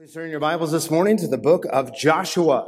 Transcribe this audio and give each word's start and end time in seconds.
Please 0.00 0.14
turn 0.14 0.30
your 0.30 0.40
Bibles 0.40 0.72
this 0.72 0.90
morning 0.90 1.18
to 1.18 1.28
the 1.28 1.36
book 1.36 1.66
of 1.70 1.94
Joshua. 1.94 2.66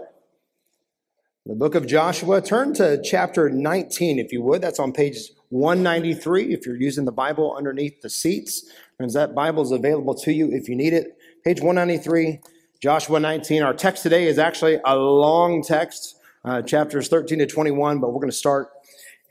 The 1.47 1.55
book 1.55 1.75
of 1.75 1.87
Joshua. 1.87 2.43
Turn 2.43 2.75
to 2.75 3.01
chapter 3.03 3.49
19, 3.49 4.19
if 4.19 4.33
you 4.33 4.43
would. 4.43 4.61
That's 4.61 4.79
on 4.79 4.93
page 4.93 5.17
193 5.49 6.53
if 6.53 6.67
you're 6.67 6.77
using 6.77 7.07
the 7.07 7.11
Bible 7.11 7.55
underneath 7.57 8.03
the 8.03 8.11
seats. 8.11 8.71
Friends, 8.99 9.15
that 9.15 9.35
Bible 9.35 9.63
is 9.63 9.71
available 9.71 10.15
to 10.17 10.31
you 10.31 10.51
if 10.53 10.69
you 10.69 10.77
need 10.77 10.93
it. 10.93 11.17
Page 11.43 11.63
193, 11.63 12.41
Joshua 12.83 13.19
19. 13.19 13.63
Our 13.63 13.73
text 13.73 14.03
today 14.03 14.27
is 14.27 14.39
actually 14.39 14.79
a 14.85 14.95
long 14.95 15.63
text, 15.63 16.17
uh, 16.45 16.61
chapters 16.61 17.09
13 17.09 17.39
to 17.39 17.47
21, 17.47 17.99
but 17.99 18.09
we're 18.09 18.21
going 18.21 18.29
to 18.29 18.37
start 18.37 18.73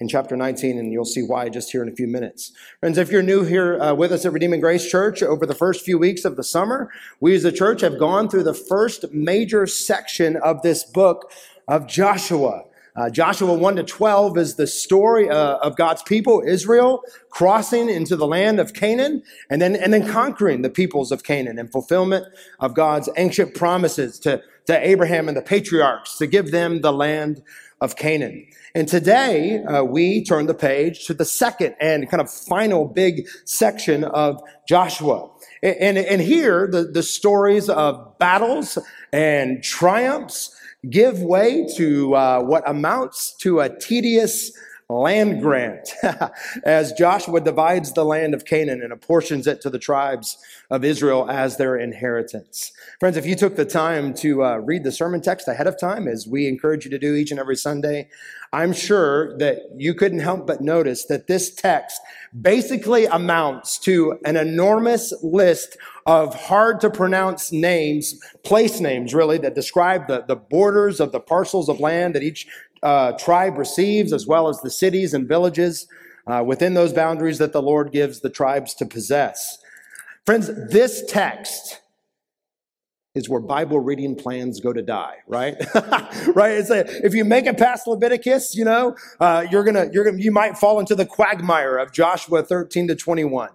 in 0.02 0.08
chapter 0.08 0.36
19, 0.36 0.80
and 0.80 0.92
you'll 0.92 1.06
see 1.06 1.22
why 1.22 1.48
just 1.48 1.72
here 1.72 1.84
in 1.84 1.88
a 1.88 1.96
few 1.96 2.08
minutes. 2.08 2.52
Friends, 2.80 2.98
if 2.98 3.12
you're 3.12 3.22
new 3.22 3.44
here 3.44 3.80
uh, 3.80 3.94
with 3.94 4.12
us 4.12 4.26
at 4.26 4.34
Redeeming 4.34 4.60
Grace 4.60 4.90
Church 4.90 5.22
over 5.22 5.46
the 5.46 5.54
first 5.54 5.86
few 5.86 6.00
weeks 6.00 6.26
of 6.26 6.36
the 6.36 6.44
summer, 6.44 6.92
we 7.20 7.36
as 7.36 7.46
a 7.46 7.52
church 7.52 7.82
have 7.82 8.00
gone 8.00 8.28
through 8.28 8.44
the 8.44 8.54
first 8.56 9.14
major 9.14 9.68
section 9.68 10.38
of 10.38 10.64
this 10.64 10.84
book 10.84 11.32
of 11.68 11.88
Joshua. 11.88 12.64
Uh, 12.96 13.10
Joshua 13.12 13.54
1 13.54 13.76
to 13.76 13.84
12 13.84 14.38
is 14.38 14.56
the 14.56 14.68
story 14.68 15.30
uh, 15.30 15.58
of 15.58 15.78
God's 15.78 16.02
people, 16.02 16.44
Israel, 16.46 17.04
crossing 17.30 17.88
into 17.88 18.16
the 18.16 18.28
land 18.28 18.60
of 18.60 18.74
Canaan 18.74 19.22
and 19.50 19.62
then, 19.62 19.76
and 19.76 19.94
then 19.94 20.06
conquering 20.06 20.64
the 20.64 20.70
peoples 20.70 21.12
of 21.12 21.24
Canaan 21.24 21.60
and 21.60 21.72
fulfillment 21.72 22.26
of 22.60 22.74
God's 22.74 23.08
ancient 23.18 23.54
promises 23.54 24.20
to, 24.22 24.42
to 24.66 24.88
Abraham 24.88 25.28
and 25.28 25.38
the 25.38 25.42
patriarchs 25.44 26.18
to 26.18 26.28
give 26.28 26.52
them 26.52 26.82
the 26.82 26.92
land 26.92 27.44
of 27.82 27.96
Canaan. 27.96 28.48
And 28.74 28.88
today 28.88 29.64
uh, 29.64 29.84
we 29.84 30.24
turn 30.24 30.46
the 30.46 30.54
page 30.54 31.06
to 31.08 31.14
the 31.14 31.26
second 31.26 31.76
and 31.82 32.10
kind 32.10 32.22
of 32.22 32.32
final 32.32 32.86
big 32.88 33.28
section 33.44 34.04
of 34.06 34.42
Joshua. 34.68 35.30
And, 35.62 35.76
and, 35.76 35.98
and 35.98 36.22
here 36.22 36.70
the, 36.72 36.84
the 36.84 37.04
stories 37.04 37.70
of 37.70 38.18
battles 38.20 38.78
and 39.12 39.62
triumphs 39.64 40.56
give 40.90 41.22
way 41.22 41.68
to 41.76 42.16
uh, 42.16 42.42
what 42.42 42.68
amounts 42.70 43.36
to 43.38 43.60
a 43.60 43.76
tedious 43.80 44.52
land 44.92 45.42
grant 45.42 45.90
as 46.64 46.92
Joshua 46.94 47.42
divides 47.42 47.94
the 47.94 48.06
land 48.06 48.34
of 48.34 48.46
Canaan 48.46 48.82
and 48.84 48.92
apportions 48.92 49.48
it 49.48 49.62
to 49.62 49.70
the 49.70 49.80
tribes 49.80 50.38
of 50.70 50.84
Israel 50.84 51.30
as 51.30 51.58
their 51.58 51.78
inheritance. 51.78 52.72
Friends, 53.00 53.18
if 53.18 53.26
you 53.26 53.36
took 53.36 53.56
the 53.56 53.66
time 53.66 54.14
to 54.16 54.44
uh, 54.44 54.58
read 54.58 54.84
the 54.84 54.92
sermon 54.92 55.22
text 55.22 55.48
ahead 55.48 55.68
of 55.68 55.80
time, 55.80 56.08
as 56.08 56.28
we 56.28 56.48
encourage 56.48 56.86
you 56.86 56.92
to 56.92 57.00
do 57.00 57.16
each 57.16 57.32
and 57.32 57.40
every 57.40 57.56
Sunday, 57.56 58.10
I'm 58.54 58.74
sure 58.74 59.38
that 59.38 59.60
you 59.78 59.94
couldn't 59.94 60.20
help 60.20 60.46
but 60.46 60.60
notice 60.62 61.06
that 61.06 61.28
this 61.28 61.54
text 61.54 62.02
basically 62.40 63.06
amounts 63.06 63.80
to 63.80 64.20
an 64.26 64.36
enormous 64.36 65.14
list 65.24 65.78
of 66.12 66.36
hard 66.36 66.82
to 66.82 66.90
pronounce 66.90 67.54
names, 67.54 68.20
place 68.44 68.82
names 68.82 69.14
really, 69.14 69.38
that 69.38 69.56
describe 69.56 70.08
the, 70.08 70.26
the 70.28 70.36
borders 70.36 71.00
of 71.00 71.14
the 71.14 71.22
parcels 71.22 71.70
of 71.70 71.80
land 71.80 72.14
that 72.16 72.22
each 72.22 72.48
uh, 72.84 73.14
tribe 73.14 73.58
receives, 73.58 74.12
as 74.12 74.28
well 74.28 74.50
as 74.50 74.60
the 74.60 74.70
cities 74.70 75.14
and 75.14 75.26
villages 75.26 75.88
uh, 76.28 76.44
within 76.46 76.74
those 76.74 76.92
boundaries 76.92 77.38
that 77.38 77.54
the 77.54 77.62
Lord 77.62 77.94
gives 77.94 78.20
the 78.20 78.30
tribes 78.30 78.74
to 78.74 78.86
possess. 78.86 79.58
Friends, 80.26 80.52
this 80.70 81.02
text 81.08 81.80
is 83.16 83.30
where 83.30 83.40
Bible 83.40 83.80
reading 83.80 84.14
plans 84.14 84.60
go 84.60 84.74
to 84.74 84.82
die, 84.82 85.16
right? 85.28 85.56
right? 86.36 86.52
It's 86.52 86.70
a, 86.70 87.06
if 87.06 87.14
you 87.14 87.24
make 87.24 87.46
it 87.46 87.58
past 87.58 87.88
Leviticus, 87.88 88.54
you 88.54 88.66
know, 88.66 88.98
uh, 89.22 89.46
you're 89.50 89.64
gonna, 89.64 89.88
you're 89.94 90.04
gonna, 90.04 90.22
you 90.22 90.32
might 90.32 90.58
fall 90.58 90.78
into 90.82 90.94
the 90.94 91.06
quagmire 91.06 91.78
of 91.78 91.94
Joshua 91.94 92.44
13 92.44 92.90
to 92.90 92.96
21. 92.96 93.50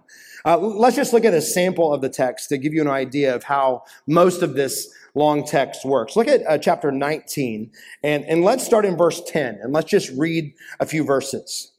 Uh, 0.46 0.56
let's 0.56 0.94
just 0.94 1.12
look 1.12 1.24
at 1.24 1.34
a 1.34 1.40
sample 1.40 1.92
of 1.92 2.00
the 2.00 2.08
text 2.08 2.48
to 2.48 2.56
give 2.56 2.72
you 2.72 2.80
an 2.80 2.88
idea 2.88 3.34
of 3.34 3.42
how 3.42 3.82
most 4.06 4.42
of 4.42 4.54
this 4.54 4.88
long 5.16 5.44
text 5.44 5.84
works. 5.84 6.14
Look 6.14 6.28
at 6.28 6.46
uh, 6.46 6.56
chapter 6.56 6.92
19, 6.92 7.72
and, 8.04 8.24
and 8.26 8.44
let's 8.44 8.64
start 8.64 8.84
in 8.84 8.96
verse 8.96 9.20
10, 9.26 9.58
and 9.60 9.72
let's 9.72 9.90
just 9.90 10.08
read 10.16 10.54
a 10.78 10.86
few 10.86 11.02
verses. 11.02 11.72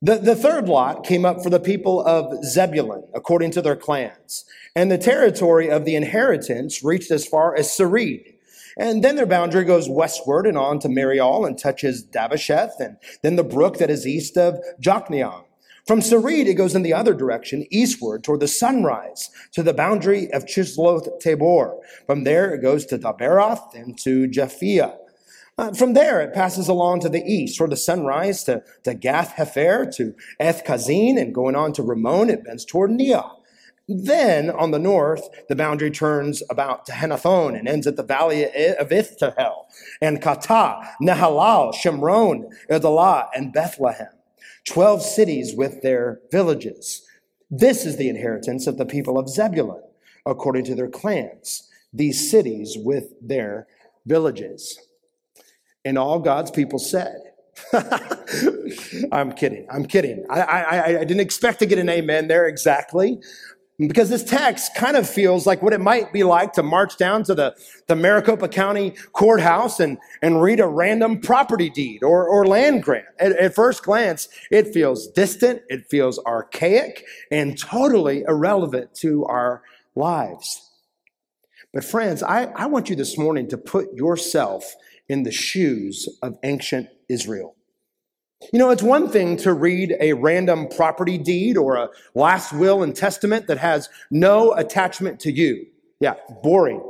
The, 0.00 0.18
the 0.18 0.36
third 0.36 0.68
lot 0.68 1.04
came 1.04 1.24
up 1.24 1.42
for 1.42 1.50
the 1.50 1.58
people 1.58 2.06
of 2.06 2.44
Zebulun, 2.44 3.08
according 3.12 3.50
to 3.52 3.62
their 3.62 3.74
clans, 3.74 4.44
and 4.76 4.88
the 4.88 4.98
territory 4.98 5.68
of 5.68 5.84
the 5.84 5.96
inheritance 5.96 6.84
reached 6.84 7.10
as 7.10 7.26
far 7.26 7.56
as 7.56 7.68
Sarid. 7.68 8.34
And 8.76 9.02
then 9.02 9.16
their 9.16 9.26
boundary 9.26 9.64
goes 9.64 9.88
westward 9.88 10.46
and 10.46 10.58
on 10.58 10.78
to 10.80 10.88
Mareal 10.88 11.44
and 11.44 11.58
touches 11.58 12.04
Dabbesheth, 12.04 12.78
and 12.78 12.98
then 13.22 13.34
the 13.34 13.42
brook 13.42 13.78
that 13.78 13.90
is 13.90 14.06
east 14.06 14.36
of 14.36 14.60
Jokneam. 14.80 15.44
From 15.86 16.00
Sarid, 16.00 16.46
it 16.46 16.54
goes 16.54 16.74
in 16.74 16.82
the 16.82 16.94
other 16.94 17.12
direction, 17.12 17.66
eastward 17.70 18.24
toward 18.24 18.40
the 18.40 18.48
sunrise, 18.48 19.28
to 19.52 19.62
the 19.62 19.74
boundary 19.74 20.32
of 20.32 20.46
Chisloth 20.46 21.20
Tabor. 21.20 21.76
From 22.06 22.24
there, 22.24 22.54
it 22.54 22.62
goes 22.62 22.86
to 22.86 22.98
Daberath 22.98 23.74
and 23.74 23.98
to 23.98 24.26
Japhia. 24.26 24.96
Uh, 25.58 25.74
from 25.74 25.92
there, 25.92 26.22
it 26.22 26.32
passes 26.32 26.68
along 26.68 27.00
to 27.00 27.10
the 27.10 27.22
east, 27.22 27.58
toward 27.58 27.70
the 27.70 27.76
sunrise, 27.76 28.44
to, 28.44 28.62
to 28.84 28.94
Gath 28.94 29.34
Hepher, 29.36 29.94
to 29.96 30.14
Eth 30.40 30.64
Kazin, 30.64 31.20
and 31.20 31.34
going 31.34 31.54
on 31.54 31.74
to 31.74 31.82
Ramon, 31.82 32.30
it 32.30 32.44
bends 32.44 32.64
toward 32.64 32.90
Neah. 32.90 33.30
Then, 33.86 34.48
on 34.48 34.70
the 34.70 34.78
north, 34.78 35.28
the 35.50 35.54
boundary 35.54 35.90
turns 35.90 36.42
about 36.48 36.86
to 36.86 36.92
Hannathon 36.92 37.58
and 37.58 37.68
ends 37.68 37.86
at 37.86 37.96
the 37.96 38.02
valley 38.02 38.44
of 38.44 38.88
Iphtahel, 38.88 39.66
and 40.00 40.22
Kata, 40.22 40.94
Nahalal, 41.02 41.74
Shimron, 41.74 42.44
Idalah, 42.70 43.28
and 43.34 43.52
Bethlehem. 43.52 44.08
12 44.68 45.02
cities 45.02 45.54
with 45.54 45.82
their 45.82 46.20
villages. 46.30 47.06
This 47.50 47.84
is 47.84 47.96
the 47.96 48.08
inheritance 48.08 48.66
of 48.66 48.78
the 48.78 48.86
people 48.86 49.18
of 49.18 49.28
Zebulun, 49.28 49.82
according 50.26 50.64
to 50.64 50.74
their 50.74 50.88
clans, 50.88 51.68
these 51.92 52.30
cities 52.30 52.76
with 52.78 53.12
their 53.20 53.66
villages. 54.06 54.78
And 55.84 55.98
all 55.98 56.18
God's 56.18 56.50
people 56.50 56.78
said, 56.78 57.20
I'm 59.12 59.32
kidding. 59.32 59.66
I'm 59.70 59.84
kidding. 59.84 60.24
I, 60.28 60.40
I, 60.40 60.86
I, 60.86 61.04
didn't 61.04 61.20
expect 61.20 61.60
to 61.60 61.66
get 61.66 61.78
an 61.78 61.88
amen 61.88 62.26
there 62.26 62.46
exactly. 62.46 63.20
Because 63.88 64.08
this 64.08 64.24
text 64.24 64.74
kind 64.74 64.96
of 64.96 65.08
feels 65.08 65.46
like 65.46 65.62
what 65.62 65.72
it 65.72 65.80
might 65.80 66.12
be 66.12 66.22
like 66.22 66.52
to 66.54 66.62
march 66.62 66.96
down 66.96 67.24
to 67.24 67.34
the, 67.34 67.56
the 67.86 67.96
Maricopa 67.96 68.48
County 68.48 68.92
courthouse 69.12 69.80
and, 69.80 69.98
and 70.22 70.40
read 70.40 70.60
a 70.60 70.66
random 70.66 71.20
property 71.20 71.70
deed 71.70 72.02
or, 72.02 72.28
or 72.28 72.46
land 72.46 72.82
grant. 72.82 73.06
At, 73.18 73.32
at 73.32 73.54
first 73.54 73.82
glance, 73.82 74.28
it 74.50 74.72
feels 74.72 75.08
distant, 75.08 75.62
it 75.68 75.86
feels 75.88 76.18
archaic, 76.20 77.04
and 77.30 77.58
totally 77.58 78.22
irrelevant 78.28 78.94
to 78.96 79.24
our 79.26 79.62
lives. 79.94 80.70
But 81.72 81.84
friends, 81.84 82.22
I, 82.22 82.44
I 82.44 82.66
want 82.66 82.88
you 82.88 82.96
this 82.96 83.18
morning 83.18 83.48
to 83.48 83.58
put 83.58 83.92
yourself 83.94 84.76
in 85.08 85.24
the 85.24 85.32
shoes 85.32 86.08
of 86.22 86.38
ancient 86.44 86.88
Israel. 87.08 87.56
You 88.52 88.58
know, 88.58 88.70
it's 88.70 88.82
one 88.82 89.08
thing 89.08 89.36
to 89.38 89.52
read 89.52 89.96
a 90.00 90.12
random 90.12 90.68
property 90.68 91.18
deed 91.18 91.56
or 91.56 91.76
a 91.76 91.88
last 92.14 92.52
will 92.52 92.82
and 92.82 92.94
testament 92.94 93.46
that 93.46 93.58
has 93.58 93.88
no 94.10 94.52
attachment 94.52 95.20
to 95.20 95.32
you. 95.32 95.66
Yeah, 96.00 96.14
boring. 96.42 96.82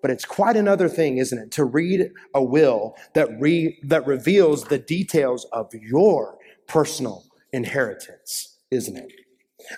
But 0.00 0.10
it's 0.10 0.24
quite 0.24 0.56
another 0.56 0.88
thing, 0.88 1.18
isn't 1.18 1.38
it, 1.38 1.50
to 1.52 1.64
read 1.64 2.10
a 2.34 2.42
will 2.42 2.96
that, 3.14 3.28
re- 3.38 3.78
that 3.84 4.06
reveals 4.06 4.64
the 4.64 4.78
details 4.78 5.44
of 5.52 5.72
your 5.72 6.38
personal 6.66 7.24
inheritance, 7.52 8.58
isn't 8.70 8.96
it? 8.96 9.12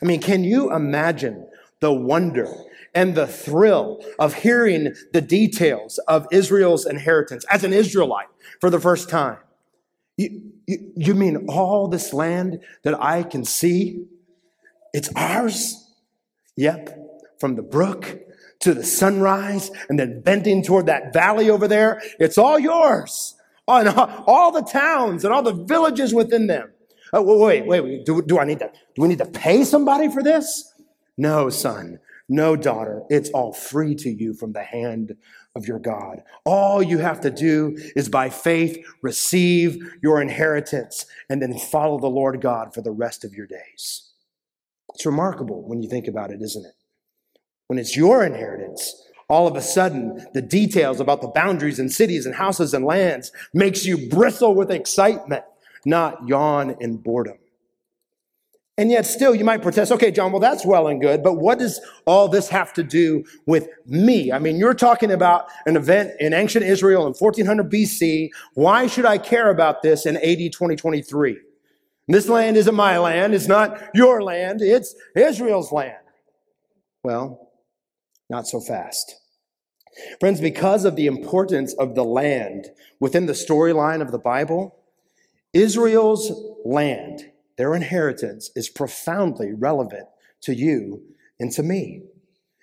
I 0.01 0.05
mean, 0.06 0.21
can 0.21 0.45
you 0.45 0.75
imagine 0.75 1.47
the 1.81 1.93
wonder 1.93 2.49
and 2.95 3.15
the 3.15 3.27
thrill 3.27 4.03
of 4.19 4.34
hearing 4.34 4.95
the 5.12 5.21
details 5.21 5.99
of 6.09 6.27
Israel's 6.33 6.87
inheritance 6.87 7.45
as 7.51 7.65
an 7.65 7.75
Israelite 7.75 8.28
for 8.61 8.71
the 8.71 8.81
first 8.81 9.11
time? 9.11 9.39
You, 10.16 10.53
you, 10.66 10.92
you 10.97 11.14
mean 11.14 11.47
all 11.48 11.88
this 11.88 12.12
land 12.12 12.60
that 12.82 13.00
I 13.02 13.22
can 13.22 13.44
see? 13.44 14.06
It's 14.92 15.10
ours? 15.16 15.91
Yep. 16.56 16.98
From 17.39 17.56
the 17.56 17.62
brook 17.62 18.21
to 18.60 18.74
the 18.74 18.84
sunrise 18.84 19.71
and 19.89 19.98
then 19.98 20.21
bending 20.21 20.62
toward 20.62 20.86
that 20.86 21.12
valley 21.12 21.50
over 21.50 21.68
there. 21.68 22.00
It's 22.18 22.39
all 22.39 22.59
yours. 22.59 23.34
And 23.68 23.89
all 24.27 24.53
the 24.53 24.62
towns 24.62 25.24
and 25.24 25.34
all 25.34 25.42
the 25.42 25.53
villages 25.53 26.15
within 26.15 26.47
them. 26.47 26.71
Oh, 27.12 27.39
wait, 27.39 27.66
wait, 27.66 27.80
wait. 27.80 28.04
Do, 28.04 28.22
do 28.22 28.39
I 28.39 28.44
need 28.44 28.59
to, 28.59 28.71
do 28.94 29.03
we 29.03 29.09
need 29.09 29.18
to 29.18 29.27
pay 29.27 29.65
somebody 29.65 30.10
for 30.10 30.22
this? 30.22 30.72
No, 31.16 31.48
son. 31.48 32.00
No, 32.28 32.56
daughter. 32.56 33.03
It's 33.10 33.30
all 33.30 33.53
free 33.53 33.94
to 33.97 34.10
you 34.10 34.34
from 34.34 34.53
the 34.53 34.62
hand 34.62 35.16
of 35.54 35.68
your 35.68 35.78
God. 35.78 36.22
All 36.45 36.83
you 36.83 36.98
have 36.98 37.21
to 37.21 37.30
do 37.30 37.77
is 37.95 38.09
by 38.09 38.28
faith 38.28 38.84
receive 39.03 39.78
your 40.03 40.21
inheritance 40.21 41.06
and 41.30 41.41
then 41.41 41.59
follow 41.59 41.98
the 41.98 42.09
Lord 42.09 42.41
God 42.41 42.74
for 42.74 42.83
the 42.83 42.91
rest 42.91 43.24
of 43.24 43.34
your 43.34 43.47
days. 43.47 44.10
It's 44.95 45.06
remarkable 45.06 45.62
when 45.62 45.83
you 45.83 45.89
think 45.89 46.09
about 46.09 46.30
it, 46.30 46.42
isn't 46.42 46.65
it? 46.65 46.74
When 47.68 47.78
it's 47.78 47.97
your 47.97 48.24
inheritance, 48.24 48.95
all 49.28 49.47
of 49.47 49.56
a 49.56 49.62
sudden 49.62 50.27
the 50.34 50.42
details 50.42 51.01
about 51.01 51.22
the 51.22 51.28
boundaries 51.28 51.78
and 51.78 51.91
cities 51.91 52.27
and 52.27 52.34
houses 52.34 52.74
and 52.74 52.84
lands 52.84 53.33
makes 53.53 53.86
you 53.86 54.09
bristle 54.09 54.54
with 54.54 54.71
excitement, 54.71 55.45
not 55.84 56.28
yawn 56.28 56.77
in 56.80 56.97
boredom. 56.97 57.39
And 58.76 58.91
yet 58.91 59.06
still 59.06 59.36
you 59.36 59.44
might 59.44 59.62
protest, 59.62 59.92
okay, 59.92 60.10
Jon, 60.10 60.32
well, 60.32 60.41
that's 60.41 60.66
well 60.66 60.88
and 60.88 61.00
good, 61.00 61.22
but 61.22 61.34
what 61.34 61.60
does 61.60 61.80
all 62.06 62.26
this 62.26 62.48
have 62.48 62.72
to 62.72 62.82
do 62.82 63.22
with 63.47 63.68
me? 63.86 64.32
I 64.32 64.41
mean, 64.41 64.56
you're 64.56 64.74
talking 64.74 65.12
about 65.12 65.48
an 65.66 65.76
event 65.76 66.12
in 66.18 66.34
ancient 66.34 66.65
Israel 66.65 67.06
in 67.06 67.12
1400 67.12 67.71
BC. 67.71 68.30
Why 68.54 68.88
should 68.88 69.06
I 69.06 69.18
care 69.18 69.50
about 69.50 69.82
this 69.82 70.06
in 70.06 70.16
AD 70.16 70.53
2023? 70.53 71.38
This 72.09 72.28
land 72.28 72.56
isn't 72.56 72.74
my 72.74 72.98
land. 72.98 73.32
It's 73.32 73.47
not 73.47 73.80
your 73.94 74.22
land. 74.22 74.60
It's 74.60 74.94
Israel's 75.15 75.70
land. 75.70 75.94
Well, 77.04 77.50
not 78.28 78.48
so 78.48 78.60
fast. 78.60 79.20
Friends, 80.18 80.41
because 80.41 80.84
of 80.84 80.97
the 80.97 81.06
importance 81.06 81.74
of 81.74 81.94
the 81.94 82.04
land 82.04 82.70
within 82.98 83.27
the 83.27 83.32
storyline 83.32 84.03
of 84.03 84.10
the 84.10 84.18
Bible, 84.18 84.77
Israel's 85.53 86.32
land 86.65 87.30
their 87.56 87.74
inheritance 87.74 88.51
is 88.54 88.68
profoundly 88.68 89.53
relevant 89.53 90.06
to 90.42 90.54
you 90.54 91.03
and 91.39 91.51
to 91.53 91.62
me. 91.62 92.03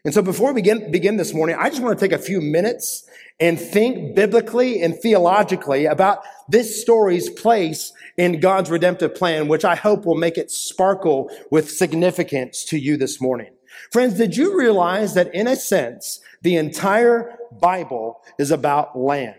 And 0.04 0.14
so 0.14 0.22
before 0.24 0.52
we 0.52 0.62
begin, 0.62 0.92
begin 0.92 1.18
this 1.18 1.34
morning, 1.34 1.56
I 1.60 1.70
just 1.70 1.82
want 1.82 1.98
to 1.98 2.04
take 2.04 2.18
a 2.18 2.22
few 2.22 2.42
minutes 2.42 3.08
and 3.40 3.60
think 3.60 4.16
biblically 4.16 4.82
and 4.82 4.96
theologically 4.96 5.86
about 5.86 6.24
this 6.50 6.82
story's 6.82 7.30
place 7.30 7.94
in 8.18 8.40
God's 8.40 8.72
redemptive 8.72 9.14
plan, 9.14 9.48
which 9.48 9.64
I 9.64 9.76
hope 9.76 10.06
will 10.06 10.16
make 10.16 10.38
it 10.38 10.50
sparkle 10.50 11.30
with 11.52 11.70
significance 11.70 12.66
to 12.66 12.80
you 12.80 12.98
this 12.98 13.22
morning. 13.22 13.52
Friends, 13.92 14.16
did 14.16 14.36
you 14.36 14.58
realize 14.58 15.14
that 15.14 15.34
in 15.36 15.48
a 15.48 15.56
sense, 15.56 16.20
the 16.42 16.56
entire 16.56 17.38
Bible 17.60 18.22
is 18.40 18.50
about 18.50 18.98
land? 18.98 19.36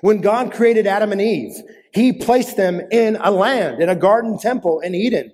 When 0.00 0.20
God 0.20 0.52
created 0.52 0.86
Adam 0.86 1.12
and 1.12 1.20
Eve, 1.20 1.54
he 1.92 2.12
placed 2.12 2.56
them 2.56 2.80
in 2.90 3.16
a 3.16 3.30
land, 3.30 3.80
in 3.80 3.88
a 3.88 3.96
garden 3.96 4.38
temple 4.38 4.80
in 4.80 4.94
Eden. 4.94 5.32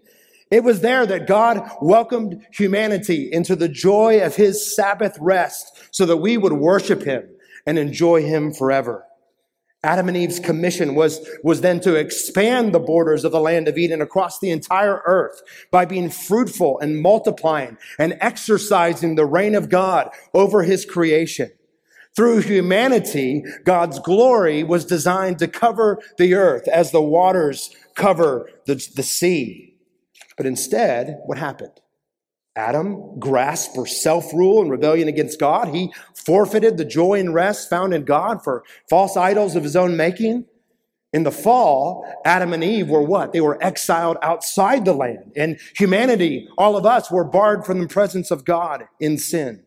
It 0.51 0.63
was 0.63 0.83
there 0.83 1.07
that 1.07 1.27
God 1.27 1.67
welcomed 1.81 2.47
humanity 2.53 3.31
into 3.33 3.57
the 3.57 3.69
joy 3.69 4.21
of 4.21 4.37
his 4.37 4.77
Sabbath 4.77 5.17
rest 5.19 5.89
so 5.91 6.05
that 6.05 6.19
we 6.19 6.37
would 6.37 6.53
worship 6.53 7.03
him 7.03 7.27
and 7.67 7.79
enjoy 7.79 8.23
him 8.23 8.53
forever. 8.53 9.07
Adam 9.85 10.09
and 10.09 10.17
Eve's 10.17 10.39
commission 10.39 10.95
was, 10.95 11.27
was 11.43 11.63
then 11.63 11.81
to 11.81 11.97
expand 11.97 12.73
the 12.73 12.79
borders 12.79 13.25
of 13.25 13.33
the 13.33 13.41
land 13.41 13.67
of 13.67 13.77
Eden 13.77 14.01
across 14.01 14.39
the 14.39 14.51
entire 14.51 15.03
earth 15.07 15.41
by 15.73 15.85
being 15.85 16.09
fruitful 16.09 16.79
and 16.79 17.01
multiplying 17.03 17.79
and 17.99 18.17
exercising 18.21 19.17
the 19.17 19.27
reign 19.27 19.55
of 19.55 19.69
God 19.69 20.11
over 20.35 20.63
his 20.63 20.85
creation. 20.85 21.51
Through 22.15 22.41
humanity, 22.41 23.43
God's 23.65 23.99
glory 23.99 24.63
was 24.63 24.85
designed 24.85 25.39
to 25.39 25.49
cover 25.49 25.99
the 26.19 26.35
earth 26.35 26.69
as 26.69 26.91
the 26.91 27.03
waters 27.03 27.75
cover 27.95 28.51
the, 28.67 28.75
the 28.95 29.03
sea. 29.03 29.77
But 30.37 30.47
instead, 30.47 31.21
what 31.25 31.39
happened? 31.39 31.81
Adam 32.55 33.19
grasped 33.19 33.75
for 33.75 33.87
self 33.87 34.33
rule 34.35 34.61
and 34.61 34.71
rebellion 34.71 35.09
against 35.09 35.41
God. 35.41 35.69
He 35.69 35.93
forfeited 36.15 36.77
the 36.77 36.85
joy 36.85 37.19
and 37.19 37.33
rest 37.33 37.71
found 37.71 37.95
in 37.95 38.05
God 38.05 38.45
for 38.45 38.63
false 38.91 39.17
idols 39.17 39.57
of 39.57 39.63
his 39.63 39.77
own 39.77 39.97
making. 39.97 40.45
In 41.15 41.25
the 41.25 41.31
fall, 41.31 42.07
Adam 42.25 42.53
and 42.53 42.65
Eve 42.65 42.89
were 42.89 43.03
what? 43.03 43.33
They 43.33 43.41
were 43.41 43.63
exiled 43.63 44.17
outside 44.23 44.85
the 44.85 44.95
land. 44.95 45.33
And 45.37 45.59
humanity, 45.77 46.49
all 46.57 46.77
of 46.77 46.87
us, 46.87 47.11
were 47.11 47.25
barred 47.25 47.67
from 47.67 47.81
the 47.81 47.89
presence 47.89 48.31
of 48.31 48.45
God 48.47 48.85
in 48.99 49.19
sin. 49.19 49.63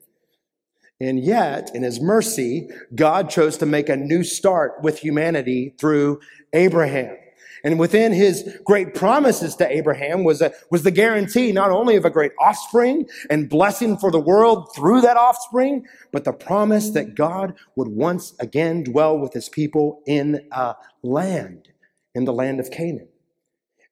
And 1.00 1.20
yet, 1.20 1.72
in 1.76 1.84
his 1.84 2.00
mercy, 2.00 2.70
God 2.94 3.30
chose 3.30 3.58
to 3.58 3.66
make 3.66 3.90
a 3.90 3.98
new 3.98 4.24
start 4.24 4.82
with 4.82 5.00
humanity 5.00 5.76
through 5.78 6.22
Abraham. 6.54 7.18
And 7.66 7.80
within 7.80 8.14
his 8.14 8.60
great 8.64 8.94
promises 8.94 9.56
to 9.56 9.70
Abraham 9.70 10.24
was, 10.24 10.40
a, 10.40 10.54
was 10.70 10.84
the 10.84 10.92
guarantee 10.92 11.52
not 11.52 11.72
only 11.72 11.96
of 11.96 12.06
a 12.06 12.12
great 12.12 12.32
offspring 12.40 13.10
and 13.30 13.50
blessing 13.50 13.98
for 13.98 14.12
the 14.12 14.20
world 14.20 14.70
through 14.76 15.02
that 15.02 15.18
offspring, 15.18 15.84
but 16.12 16.26
the 16.26 16.32
promise 16.32 16.92
that 16.92 17.16
God 17.16 17.56
would 17.76 17.88
once 17.88 18.36
again 18.40 18.84
dwell 18.84 19.18
with 19.18 19.34
his 19.34 19.50
people 19.50 20.04
in 20.06 20.48
a 20.52 20.76
land, 21.02 21.70
in 22.14 22.26
the 22.26 22.34
land 22.34 22.60
of 22.60 22.70
Canaan. 22.70 23.08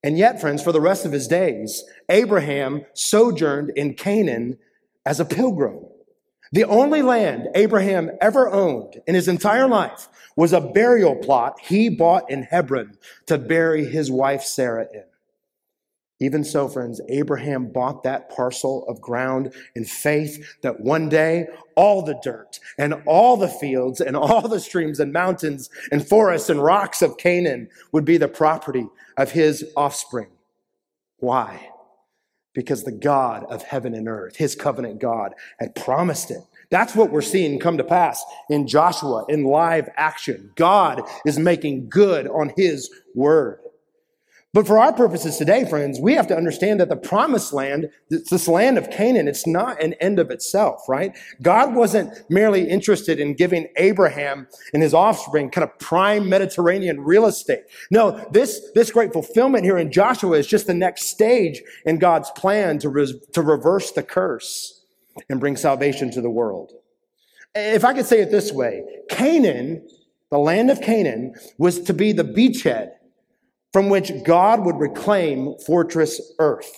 And 0.03 0.19
yet, 0.19 0.39
friends, 0.39 0.61
for 0.61 0.71
the 0.71 0.81
rest 0.81 1.03
of 1.03 1.11
his 1.11 1.27
days, 1.27 1.83
Abraham 2.09 2.85
sojourned 2.93 3.71
in 3.75 3.95
Canaan 3.95 4.59
as 5.03 5.19
a 5.19 5.25
pilgrim. 5.25 5.79
The 6.53 6.65
only 6.65 7.01
land 7.01 7.47
Abraham 7.55 8.11
ever 8.21 8.47
owned 8.47 9.01
in 9.07 9.15
his 9.15 9.27
entire 9.27 9.67
life 9.67 10.07
was 10.35 10.53
a 10.53 10.61
burial 10.61 11.15
plot 11.15 11.59
he 11.59 11.89
bought 11.89 12.29
in 12.29 12.43
Hebron 12.43 12.95
to 13.25 13.39
bury 13.39 13.85
his 13.85 14.11
wife 14.11 14.43
Sarah 14.43 14.85
in. 14.93 15.05
Even 16.19 16.43
so, 16.43 16.67
friends, 16.67 17.01
Abraham 17.09 17.71
bought 17.71 18.03
that 18.03 18.29
parcel 18.29 18.85
of 18.87 19.01
ground 19.01 19.51
in 19.75 19.83
faith 19.83 20.55
that 20.61 20.79
one 20.79 21.09
day 21.09 21.47
all 21.75 22.03
the 22.03 22.19
dirt 22.21 22.59
and 22.77 22.93
all 23.07 23.35
the 23.35 23.49
fields 23.49 23.99
and 23.99 24.15
all 24.15 24.47
the 24.47 24.59
streams 24.59 24.99
and 24.99 25.11
mountains 25.11 25.71
and 25.91 26.07
forests 26.07 26.51
and 26.51 26.63
rocks 26.63 27.01
of 27.01 27.17
Canaan 27.17 27.67
would 27.91 28.05
be 28.05 28.17
the 28.17 28.27
property 28.27 28.85
of 29.17 29.31
his 29.31 29.65
offspring. 29.75 30.29
Why? 31.17 31.72
Because 32.53 32.83
the 32.83 32.91
God 32.91 33.45
of 33.45 33.63
heaven 33.63 33.93
and 33.93 34.07
earth, 34.07 34.35
his 34.35 34.55
covenant 34.55 34.99
God, 34.99 35.33
had 35.59 35.75
promised 35.75 36.31
it. 36.31 36.39
That's 36.69 36.95
what 36.95 37.11
we're 37.11 37.21
seeing 37.21 37.59
come 37.59 37.77
to 37.77 37.83
pass 37.83 38.23
in 38.49 38.67
Joshua 38.67 39.25
in 39.29 39.43
live 39.43 39.89
action. 39.95 40.51
God 40.55 41.03
is 41.25 41.37
making 41.37 41.89
good 41.89 42.27
on 42.27 42.51
his 42.55 42.89
word. 43.13 43.59
But 44.53 44.67
for 44.67 44.77
our 44.77 44.93
purposes 44.93 45.37
today, 45.37 45.67
friends, 45.67 45.99
we 45.99 46.13
have 46.13 46.27
to 46.27 46.37
understand 46.37 46.79
that 46.79 46.87
the 46.87 46.95
promised 46.95 47.53
land, 47.53 47.89
this 48.09 48.47
land 48.47 48.77
of 48.77 48.91
Canaan, 48.91 49.27
it's 49.27 49.47
not 49.47 49.81
an 49.81 49.93
end 49.93 50.19
of 50.19 50.29
itself, 50.29 50.87
right? 50.87 51.17
God 51.41 51.73
wasn't 51.73 52.13
merely 52.29 52.69
interested 52.69 53.19
in 53.19 53.33
giving 53.33 53.67
Abraham 53.77 54.47
and 54.71 54.83
his 54.83 54.93
offspring 54.93 55.49
kind 55.49 55.63
of 55.67 55.79
prime 55.79 56.29
Mediterranean 56.29 57.01
real 57.01 57.25
estate. 57.25 57.63
No, 57.89 58.11
this, 58.31 58.61
this 58.75 58.91
great 58.91 59.11
fulfillment 59.11 59.63
here 59.63 59.79
in 59.79 59.91
Joshua 59.91 60.37
is 60.37 60.45
just 60.45 60.67
the 60.67 60.75
next 60.75 61.05
stage 61.05 61.63
in 61.87 61.97
God's 61.97 62.29
plan 62.31 62.77
to, 62.79 62.89
res, 62.89 63.13
to 63.33 63.41
reverse 63.41 63.91
the 63.91 64.03
curse 64.03 64.85
and 65.29 65.39
bring 65.39 65.55
salvation 65.55 66.11
to 66.11 66.21
the 66.21 66.29
world. 66.29 66.73
If 67.55 67.83
I 67.83 67.95
could 67.95 68.05
say 68.05 68.19
it 68.19 68.29
this 68.29 68.51
way, 68.51 68.83
Canaan, 69.09 69.87
the 70.29 70.37
land 70.37 70.69
of 70.69 70.79
Canaan, 70.79 71.33
was 71.57 71.79
to 71.81 71.93
be 71.93 72.11
the 72.11 72.23
beachhead 72.23 72.91
from 73.73 73.89
which 73.89 74.23
God 74.23 74.63
would 74.63 74.77
reclaim 74.77 75.55
fortress 75.65 76.21
earth. 76.39 76.71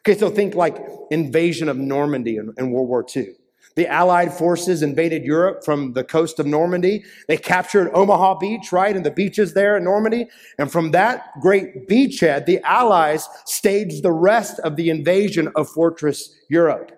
Okay, 0.00 0.18
so 0.18 0.30
think 0.30 0.54
like 0.54 0.82
invasion 1.10 1.68
of 1.68 1.76
Normandy 1.76 2.38
in, 2.38 2.52
in, 2.56 2.70
World 2.70 2.88
War 2.88 3.04
II. 3.14 3.28
The 3.76 3.86
Allied 3.86 4.32
forces 4.32 4.82
invaded 4.82 5.24
Europe 5.24 5.64
from 5.64 5.92
the 5.92 6.02
coast 6.02 6.40
of 6.40 6.46
Normandy. 6.46 7.04
They 7.28 7.36
captured 7.36 7.90
Omaha 7.92 8.38
Beach, 8.38 8.72
right, 8.72 8.96
and 8.96 9.04
the 9.04 9.10
beaches 9.10 9.54
there 9.54 9.76
in 9.76 9.84
Normandy. 9.84 10.26
And 10.58 10.72
from 10.72 10.92
that 10.92 11.30
great 11.40 11.88
beachhead, 11.88 12.46
the 12.46 12.60
Allies 12.64 13.28
staged 13.44 14.02
the 14.02 14.12
rest 14.12 14.58
of 14.60 14.76
the 14.76 14.88
invasion 14.90 15.48
of 15.54 15.68
fortress 15.68 16.34
Europe. 16.48 16.90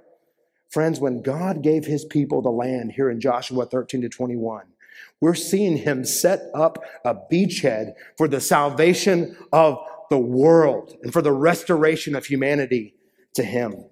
Friends, 0.70 1.00
when 1.00 1.20
God 1.20 1.62
gave 1.62 1.84
his 1.84 2.04
people 2.04 2.40
the 2.40 2.50
land 2.50 2.92
here 2.92 3.10
in 3.10 3.20
Joshua 3.20 3.66
13 3.66 4.02
to 4.02 4.08
21, 4.08 4.66
we're 5.20 5.34
seeing 5.34 5.76
him 5.76 6.04
set 6.04 6.40
up 6.54 6.82
a 7.04 7.14
beachhead 7.14 7.92
for 8.16 8.26
the 8.26 8.40
salvation 8.40 9.36
of 9.52 9.78
the 10.10 10.18
world 10.18 10.96
and 11.02 11.12
for 11.12 11.22
the 11.22 11.32
restoration 11.32 12.16
of 12.16 12.26
humanity 12.26 12.94
to 13.34 13.42
him. 13.42 13.84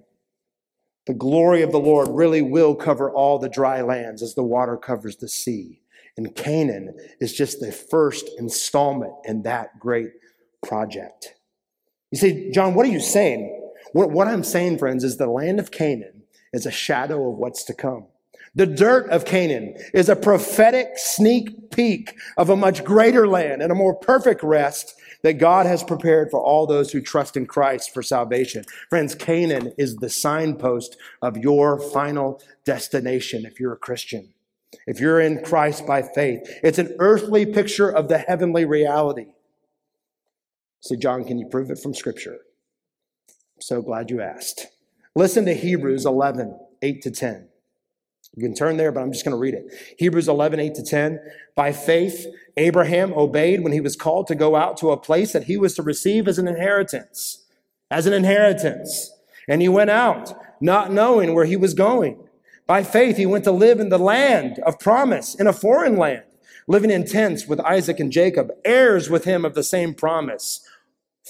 The 1.06 1.14
glory 1.14 1.62
of 1.62 1.72
the 1.72 1.80
Lord 1.80 2.08
really 2.10 2.42
will 2.42 2.74
cover 2.74 3.10
all 3.10 3.38
the 3.38 3.48
dry 3.48 3.80
lands 3.80 4.22
as 4.22 4.34
the 4.34 4.42
water 4.42 4.76
covers 4.76 5.16
the 5.16 5.28
sea. 5.28 5.80
And 6.16 6.34
Canaan 6.34 6.96
is 7.20 7.32
just 7.32 7.60
the 7.60 7.72
first 7.72 8.28
installment 8.38 9.12
in 9.24 9.42
that 9.42 9.78
great 9.78 10.10
project. 10.66 11.34
You 12.10 12.18
say, 12.18 12.50
Jon, 12.50 12.74
what 12.74 12.84
are 12.84 12.90
you 12.90 13.00
saying? 13.00 13.54
What, 13.92 14.10
what 14.10 14.28
I'm 14.28 14.42
saying, 14.42 14.78
friends, 14.78 15.04
is 15.04 15.16
the 15.16 15.28
land 15.28 15.60
of 15.60 15.70
Canaan 15.70 16.24
is 16.52 16.66
a 16.66 16.70
shadow 16.70 17.30
of 17.30 17.38
what's 17.38 17.64
to 17.64 17.74
come. 17.74 18.08
The 18.58 18.66
dirt 18.66 19.08
of 19.10 19.24
Canaan 19.24 19.76
is 19.94 20.08
a 20.08 20.16
prophetic 20.16 20.88
sneak 20.96 21.70
peek 21.70 22.16
of 22.36 22.50
a 22.50 22.56
much 22.56 22.82
greater 22.82 23.28
land 23.28 23.62
and 23.62 23.70
a 23.70 23.76
more 23.76 23.94
perfect 23.94 24.42
rest 24.42 24.94
that 25.22 25.34
God 25.34 25.64
has 25.66 25.84
prepared 25.84 26.28
for 26.28 26.40
all 26.40 26.66
those 26.66 26.90
who 26.90 27.00
trust 27.00 27.36
in 27.36 27.46
Christ 27.46 27.94
for 27.94 28.02
salvation. 28.02 28.64
Friends, 28.90 29.14
Canaan 29.14 29.72
is 29.78 29.94
the 29.94 30.10
signpost 30.10 30.96
of 31.22 31.36
your 31.36 31.78
final 31.78 32.42
destination 32.64 33.46
if 33.46 33.60
you're 33.60 33.74
a 33.74 33.78
Christian. 33.78 34.34
If 34.88 34.98
you're 34.98 35.20
in 35.20 35.44
Christ 35.44 35.86
by 35.86 36.02
faith, 36.02 36.40
it's 36.64 36.78
an 36.78 36.96
earthly 36.98 37.46
picture 37.46 37.88
of 37.88 38.08
the 38.08 38.18
heavenly 38.18 38.64
reality. 38.64 39.26
Say, 40.80 40.96
Jon, 40.96 41.24
can 41.24 41.38
you 41.38 41.46
prove 41.46 41.70
it 41.70 41.78
from 41.78 41.94
Scripture? 41.94 42.38
I'm 43.28 43.60
so 43.60 43.82
glad 43.82 44.10
you 44.10 44.20
asked. 44.20 44.66
Listen 45.14 45.44
to 45.44 45.54
Hebrews 45.54 46.04
11, 46.04 46.58
8 46.82 47.02
to 47.02 47.10
10. 47.12 47.48
You 48.36 48.42
can 48.42 48.54
turn 48.54 48.76
there, 48.76 48.92
but 48.92 49.02
I'm 49.02 49.12
just 49.12 49.24
going 49.24 49.36
to 49.36 49.40
read 49.40 49.54
it. 49.54 49.66
Hebrews 49.98 50.28
11, 50.28 50.60
8 50.60 50.74
to 50.76 50.82
10. 50.82 51.20
By 51.56 51.72
faith, 51.72 52.26
Abraham 52.56 53.12
obeyed 53.14 53.62
when 53.62 53.72
he 53.72 53.80
was 53.80 53.96
called 53.96 54.26
to 54.28 54.34
go 54.34 54.54
out 54.56 54.76
to 54.78 54.90
a 54.90 54.96
place 54.96 55.32
that 55.32 55.44
he 55.44 55.56
was 55.56 55.74
to 55.74 55.82
receive 55.82 56.28
as 56.28 56.38
an 56.38 56.46
inheritance. 56.48 57.44
as 57.90 58.06
an 58.06 58.12
inheritance. 58.12 59.12
And 59.48 59.62
he 59.62 59.68
went 59.68 59.90
out, 59.90 60.34
not 60.60 60.92
knowing 60.92 61.34
where 61.34 61.46
he 61.46 61.56
was 61.56 61.74
going. 61.74 62.18
By 62.66 62.82
faith, 62.82 63.16
he 63.16 63.26
went 63.26 63.44
to 63.44 63.52
live 63.52 63.80
in 63.80 63.88
the 63.88 63.98
land 63.98 64.58
of 64.66 64.78
promise, 64.78 65.34
in 65.34 65.46
a 65.46 65.52
foreign 65.52 65.96
land, 65.96 66.24
living 66.66 66.90
in 66.90 67.06
tents 67.06 67.46
with 67.46 67.60
Isaac 67.60 67.98
and 67.98 68.12
Jacob, 68.12 68.50
heirs 68.64 69.08
with 69.08 69.24
him 69.24 69.44
of 69.44 69.54
the 69.54 69.62
same 69.62 69.94
promise. 69.94 70.60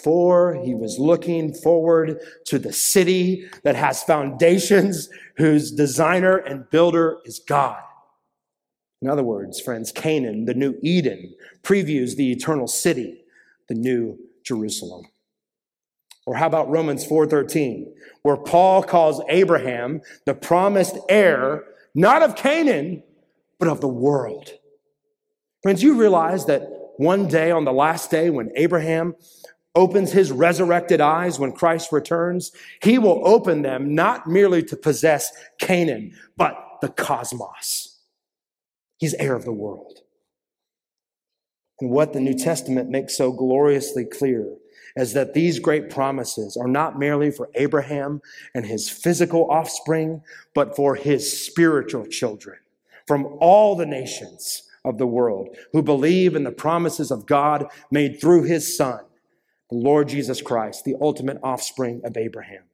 For 0.02 0.54
he 0.54 0.74
was 0.74 0.98
looking 0.98 1.52
forward 1.52 2.20
to 2.46 2.58
the 2.58 2.72
city 2.72 3.48
that 3.64 3.76
has 3.76 4.02
foundations, 4.02 5.08
whose 5.36 5.70
designer 5.70 6.36
and 6.36 6.68
builder 6.70 7.18
is 7.24 7.40
God. 7.40 7.82
In 9.00 9.08
other 9.08 9.22
words, 9.22 9.60
friends, 9.60 9.92
Canaan, 9.92 10.44
the 10.44 10.54
new 10.54 10.76
Eden, 10.82 11.34
previews 11.62 12.16
the 12.16 12.32
eternal 12.32 12.66
city, 12.66 13.24
the 13.68 13.74
new 13.74 14.18
Jerusalem. 14.44 15.06
Or 16.26 16.34
how 16.34 16.46
about 16.46 16.68
Romans 16.68 17.06
4:13, 17.06 17.94
where 18.22 18.36
Paul 18.36 18.82
calls 18.82 19.22
Abraham 19.28 20.02
the 20.26 20.34
promised 20.34 20.98
heir, 21.08 21.64
not 21.94 22.22
of 22.22 22.36
Canaan, 22.36 23.02
but 23.58 23.68
of 23.68 23.80
the 23.80 23.88
world. 23.88 24.52
Friends, 25.62 25.82
you 25.82 25.94
realize 25.94 26.44
that 26.46 26.62
one 26.98 27.28
day 27.28 27.50
on 27.50 27.64
the 27.64 27.72
last 27.72 28.10
day 28.10 28.28
when 28.28 28.50
Abraham 28.56 29.14
opens 29.78 30.10
his 30.10 30.32
resurrected 30.32 31.00
eyes 31.00 31.38
when 31.38 31.52
Christ 31.52 31.92
returns, 31.92 32.50
he 32.82 32.98
will 32.98 33.22
open 33.24 33.62
them 33.62 33.94
not 33.94 34.26
merely 34.26 34.60
to 34.64 34.76
possess 34.76 35.30
Canaan, 35.60 36.16
but 36.36 36.56
the 36.82 36.88
cosmos. 36.88 38.00
He's 38.98 39.14
heir 39.14 39.36
of 39.36 39.44
the 39.44 39.52
world. 39.52 40.00
And 41.80 41.90
what 41.90 42.12
the 42.12 42.20
New 42.20 42.34
Testament 42.34 42.90
makes 42.90 43.16
so 43.16 43.30
gloriously 43.30 44.04
clear 44.04 44.52
is 44.96 45.12
that 45.12 45.32
these 45.32 45.60
great 45.60 45.90
promises 45.90 46.56
are 46.56 46.66
not 46.66 46.98
merely 46.98 47.30
for 47.30 47.48
Abraham 47.54 48.20
and 48.56 48.66
his 48.66 48.90
physical 48.90 49.48
offspring, 49.48 50.22
but 50.54 50.74
for 50.74 50.96
his 50.96 51.46
spiritual 51.46 52.04
children 52.06 52.56
from 53.06 53.26
all 53.38 53.76
the 53.76 53.86
nations 53.86 54.64
of 54.84 54.98
the 54.98 55.06
world 55.06 55.56
who 55.72 55.82
believe 55.82 56.34
in 56.34 56.42
the 56.42 56.50
promises 56.50 57.12
of 57.12 57.26
God 57.26 57.66
made 57.92 58.20
through 58.20 58.42
his 58.42 58.76
son, 58.76 59.00
the 59.70 59.76
Lord 59.76 60.08
Jesus 60.08 60.40
Christ, 60.42 60.84
the 60.84 60.96
ultimate 61.00 61.38
offspring 61.42 62.00
of 62.04 62.16
Abraham. 62.16 62.64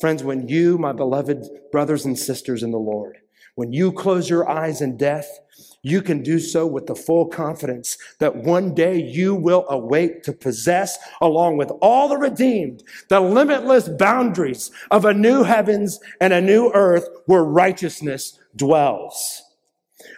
Friends, 0.00 0.22
when 0.22 0.48
you, 0.48 0.78
my 0.78 0.92
beloved 0.92 1.46
brothers 1.70 2.04
and 2.04 2.18
sisters 2.18 2.62
in 2.62 2.70
the 2.70 2.78
Lord, 2.78 3.18
when 3.54 3.72
you 3.72 3.92
close 3.92 4.30
your 4.30 4.48
eyes 4.48 4.80
in 4.80 4.96
death, 4.96 5.40
you 5.82 6.00
can 6.02 6.22
do 6.22 6.38
so 6.38 6.66
with 6.66 6.86
the 6.86 6.94
full 6.94 7.26
confidence 7.26 7.98
that 8.18 8.36
one 8.36 8.74
day 8.74 9.00
you 9.00 9.34
will 9.34 9.66
awake 9.68 10.22
to 10.22 10.32
possess, 10.32 10.98
along 11.20 11.56
with 11.56 11.70
all 11.82 12.08
the 12.08 12.16
redeemed, 12.16 12.82
the 13.08 13.20
limitless 13.20 13.88
boundaries 13.88 14.70
of 14.90 15.04
a 15.04 15.12
new 15.12 15.42
heavens 15.42 16.00
and 16.20 16.32
a 16.32 16.40
new 16.40 16.70
earth 16.72 17.06
where 17.26 17.44
righteousness 17.44 18.38
dwells. 18.56 19.42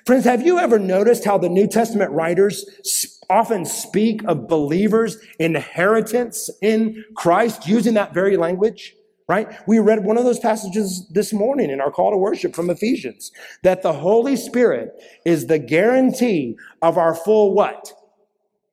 Friends, 0.06 0.24
have 0.24 0.44
you 0.44 0.58
ever 0.58 0.78
noticed 0.78 1.24
how 1.24 1.38
the 1.38 1.48
New 1.48 1.66
Testament 1.66 2.10
writers 2.12 3.11
often 3.30 3.64
speak 3.64 4.22
of 4.24 4.48
believers' 4.48 5.16
inheritance 5.38 6.50
in 6.60 7.04
Christ 7.16 7.66
using 7.66 7.94
that 7.94 8.14
very 8.14 8.36
language? 8.36 8.94
right? 9.28 9.48
We 9.66 9.78
read 9.78 10.04
one 10.04 10.18
of 10.18 10.24
those 10.24 10.38
passages 10.38 11.08
this 11.08 11.32
morning 11.32 11.70
in 11.70 11.80
our 11.80 11.90
call 11.90 12.10
to 12.10 12.16
worship 12.16 12.54
from 12.54 12.68
Ephesians 12.68 13.32
that 13.62 13.82
the 13.82 13.92
Holy 13.92 14.36
Spirit 14.36 14.90
is 15.24 15.46
the 15.46 15.58
guarantee 15.58 16.56
of 16.82 16.98
our 16.98 17.14
full 17.14 17.54
what? 17.54 17.92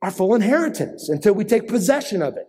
Our 0.01 0.11
full 0.11 0.35
inheritance 0.35 1.07
until 1.07 1.33
we 1.33 1.45
take 1.45 1.67
possession 1.67 2.21
of 2.21 2.35
it. 2.35 2.47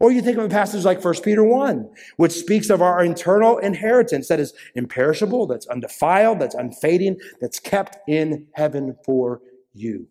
Or 0.00 0.10
you 0.10 0.22
think 0.22 0.38
of 0.38 0.44
a 0.44 0.48
passage 0.48 0.84
like 0.84 1.04
1 1.04 1.14
Peter 1.22 1.44
1, 1.44 1.88
which 2.16 2.32
speaks 2.32 2.70
of 2.70 2.82
our 2.82 3.04
internal 3.04 3.58
inheritance 3.58 4.26
that 4.26 4.40
is 4.40 4.52
imperishable, 4.74 5.46
that's 5.46 5.66
undefiled, 5.68 6.40
that's 6.40 6.56
unfading, 6.56 7.18
that's 7.40 7.60
kept 7.60 7.98
in 8.08 8.48
heaven 8.54 8.96
for 9.04 9.40
you. 9.74 10.08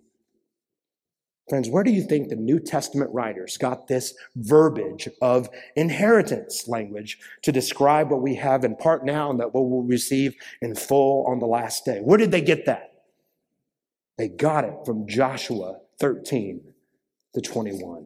Friends, 1.51 1.67
where 1.67 1.83
do 1.83 1.91
you 1.91 2.01
think 2.01 2.29
the 2.29 2.37
New 2.37 2.61
Testament 2.61 3.13
writers 3.13 3.57
got 3.57 3.87
this 3.87 4.13
verbiage 4.37 5.09
of 5.21 5.49
inheritance 5.75 6.65
language 6.65 7.19
to 7.41 7.51
describe 7.51 8.09
what 8.09 8.21
we 8.21 8.35
have 8.35 8.63
in 8.63 8.77
part 8.77 9.03
now 9.03 9.29
and 9.29 9.37
that 9.41 9.53
what 9.53 9.65
we'll 9.65 9.81
receive 9.81 10.33
in 10.61 10.75
full 10.75 11.25
on 11.27 11.39
the 11.39 11.45
last 11.45 11.83
day? 11.83 11.99
Where 11.99 12.17
did 12.17 12.31
they 12.31 12.39
get 12.39 12.67
that? 12.67 12.93
They 14.17 14.29
got 14.29 14.63
it 14.63 14.75
from 14.85 15.09
Joshua 15.09 15.79
13 15.99 16.61
to 17.33 17.41
21. 17.41 18.05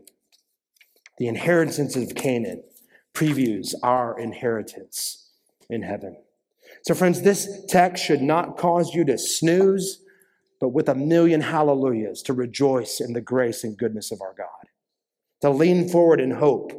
The 1.20 1.28
inheritance 1.28 1.96
of 1.96 2.16
Canaan 2.16 2.64
previews 3.14 3.76
our 3.84 4.20
inheritance 4.20 5.30
in 5.70 5.84
heaven. 5.84 6.18
So, 6.82 6.96
friends, 6.96 7.22
this 7.22 7.64
text 7.70 8.04
should 8.04 8.24
not 8.24 8.58
cause 8.58 8.96
you 8.96 9.06
to 9.06 9.20
snooze 9.20 10.02
but 10.66 10.74
with 10.74 10.90
a 10.90 10.96
million 10.96 11.42
hallelujahs 11.42 12.24
to 12.24 12.34
rejoice 12.34 13.00
in 13.00 13.14
the 13.14 13.22
grace 13.22 13.64
and 13.64 13.78
goodness 13.78 14.12
of 14.12 14.20
our 14.20 14.34
God, 14.36 14.48
to 15.42 15.52
lean 15.52 15.88
forward 15.88 16.20
in 16.20 16.32
hope 16.32 16.72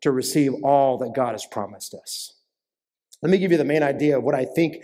to 0.00 0.10
receive 0.10 0.52
all 0.64 0.98
that 0.98 1.14
God 1.14 1.34
has 1.34 1.46
promised 1.46 1.94
us. 1.94 2.32
Let 3.22 3.30
me 3.30 3.38
give 3.38 3.52
you 3.52 3.56
the 3.56 3.64
main 3.64 3.84
idea 3.84 4.18
of 4.18 4.24
what 4.24 4.34
I 4.34 4.44
think. 4.44 4.82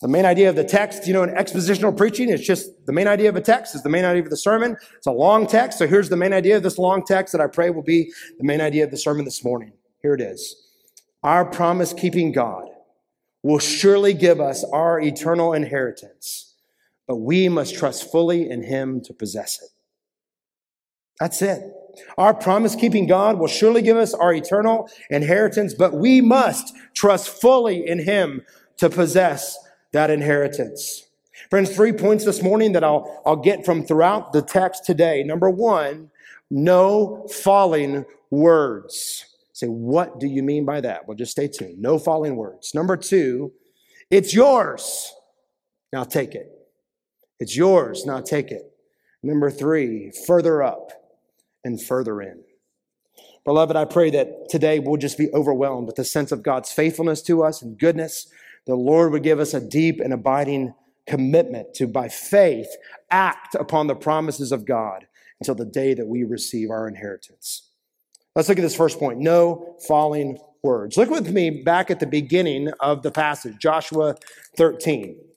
The 0.00 0.06
main 0.06 0.24
idea 0.24 0.48
of 0.48 0.54
the 0.54 0.62
text, 0.62 1.08
you 1.08 1.12
know, 1.12 1.24
in 1.24 1.30
expositional 1.30 1.96
preaching, 1.96 2.28
it's 2.28 2.46
just 2.46 2.70
the 2.86 2.92
main 2.92 3.08
idea 3.08 3.28
of 3.28 3.34
a 3.34 3.40
text 3.40 3.74
is 3.74 3.82
the 3.82 3.88
main 3.88 4.04
idea 4.04 4.22
of 4.22 4.30
the 4.30 4.36
sermon. 4.36 4.76
It's 4.96 5.08
a 5.08 5.10
long 5.10 5.48
text. 5.48 5.76
So 5.78 5.88
here's 5.88 6.08
the 6.08 6.16
main 6.16 6.32
idea 6.32 6.56
of 6.56 6.62
this 6.62 6.78
long 6.78 7.04
text 7.04 7.32
that 7.32 7.40
I 7.40 7.48
pray 7.48 7.70
will 7.70 7.82
be 7.82 8.12
the 8.38 8.44
main 8.44 8.60
idea 8.60 8.84
of 8.84 8.92
the 8.92 8.96
sermon 8.96 9.24
this 9.24 9.42
morning. 9.42 9.72
Here 10.02 10.14
it 10.14 10.20
is. 10.20 10.54
Our 11.24 11.44
promise 11.44 11.92
keeping 11.92 12.30
God 12.30 12.68
will 13.42 13.58
surely 13.58 14.14
give 14.14 14.40
us 14.40 14.62
our 14.72 15.00
eternal 15.00 15.52
inheritance 15.52 16.51
but 17.06 17.16
we 17.16 17.48
must 17.48 17.74
trust 17.74 18.10
fully 18.10 18.48
in 18.48 18.62
Him 18.62 19.00
to 19.02 19.12
possess 19.12 19.60
it. 19.62 19.68
That's 21.20 21.42
it. 21.42 21.62
Our 22.16 22.34
promise 22.34 22.74
keeping 22.74 23.06
God 23.06 23.38
will 23.38 23.48
surely 23.48 23.82
give 23.82 23.96
us 23.96 24.14
our 24.14 24.32
eternal 24.32 24.88
inheritance, 25.10 25.74
but 25.74 25.94
we 25.94 26.20
must 26.20 26.74
trust 26.94 27.28
fully 27.28 27.86
in 27.86 27.98
Him 27.98 28.42
to 28.78 28.88
possess 28.88 29.56
that 29.92 30.10
inheritance. 30.10 31.06
Friends, 31.50 31.74
three 31.74 31.92
points 31.92 32.24
this 32.24 32.42
morning 32.42 32.72
that 32.72 32.84
I'll, 32.84 33.22
I'll 33.26 33.36
get 33.36 33.64
from 33.64 33.84
throughout 33.84 34.32
the 34.32 34.42
text 34.42 34.84
today. 34.84 35.22
Number 35.22 35.50
one, 35.50 36.10
no 36.50 37.26
falling 37.30 38.04
words. 38.30 39.26
Say, 39.52 39.66
what 39.66 40.18
do 40.18 40.26
you 40.26 40.42
mean 40.42 40.64
by 40.64 40.80
that? 40.80 41.06
Well, 41.06 41.16
just 41.16 41.32
stay 41.32 41.48
tuned. 41.48 41.78
No 41.78 41.98
falling 41.98 42.36
words. 42.36 42.74
Number 42.74 42.96
two, 42.96 43.52
it's 44.10 44.34
yours. 44.34 45.14
Now 45.92 46.04
take 46.04 46.34
it. 46.34 46.51
It's 47.42 47.56
yours, 47.56 48.06
now 48.06 48.20
take 48.20 48.52
it. 48.52 48.72
Number 49.20 49.50
three, 49.50 50.12
further 50.28 50.62
up 50.62 50.92
and 51.64 51.82
further 51.82 52.22
in. 52.22 52.44
Beloved, 53.44 53.74
I 53.74 53.84
pray 53.84 54.10
that 54.10 54.48
today 54.48 54.78
we'll 54.78 54.96
just 54.96 55.18
be 55.18 55.28
overwhelmed 55.34 55.88
with 55.88 55.96
the 55.96 56.04
sense 56.04 56.30
of 56.30 56.44
God's 56.44 56.70
faithfulness 56.70 57.20
to 57.22 57.42
us 57.42 57.60
and 57.60 57.76
goodness. 57.76 58.28
The 58.68 58.76
Lord 58.76 59.10
would 59.10 59.24
give 59.24 59.40
us 59.40 59.54
a 59.54 59.60
deep 59.60 59.98
and 59.98 60.12
abiding 60.12 60.72
commitment 61.08 61.74
to, 61.74 61.88
by 61.88 62.08
faith, 62.08 62.68
act 63.10 63.56
upon 63.56 63.88
the 63.88 63.96
promises 63.96 64.52
of 64.52 64.64
God 64.64 65.08
until 65.40 65.56
the 65.56 65.64
day 65.64 65.94
that 65.94 66.06
we 66.06 66.22
receive 66.22 66.70
our 66.70 66.86
inheritance. 66.86 67.70
Let's 68.36 68.48
look 68.48 68.58
at 68.58 68.62
this 68.62 68.76
first 68.76 69.00
point 69.00 69.18
no 69.18 69.78
falling 69.88 70.38
words. 70.62 70.96
Look 70.96 71.10
with 71.10 71.28
me 71.28 71.50
back 71.50 71.90
at 71.90 71.98
the 71.98 72.06
beginning 72.06 72.70
of 72.78 73.02
the 73.02 73.10
passage, 73.10 73.58
Joshua 73.58 74.14
13. 74.56 75.31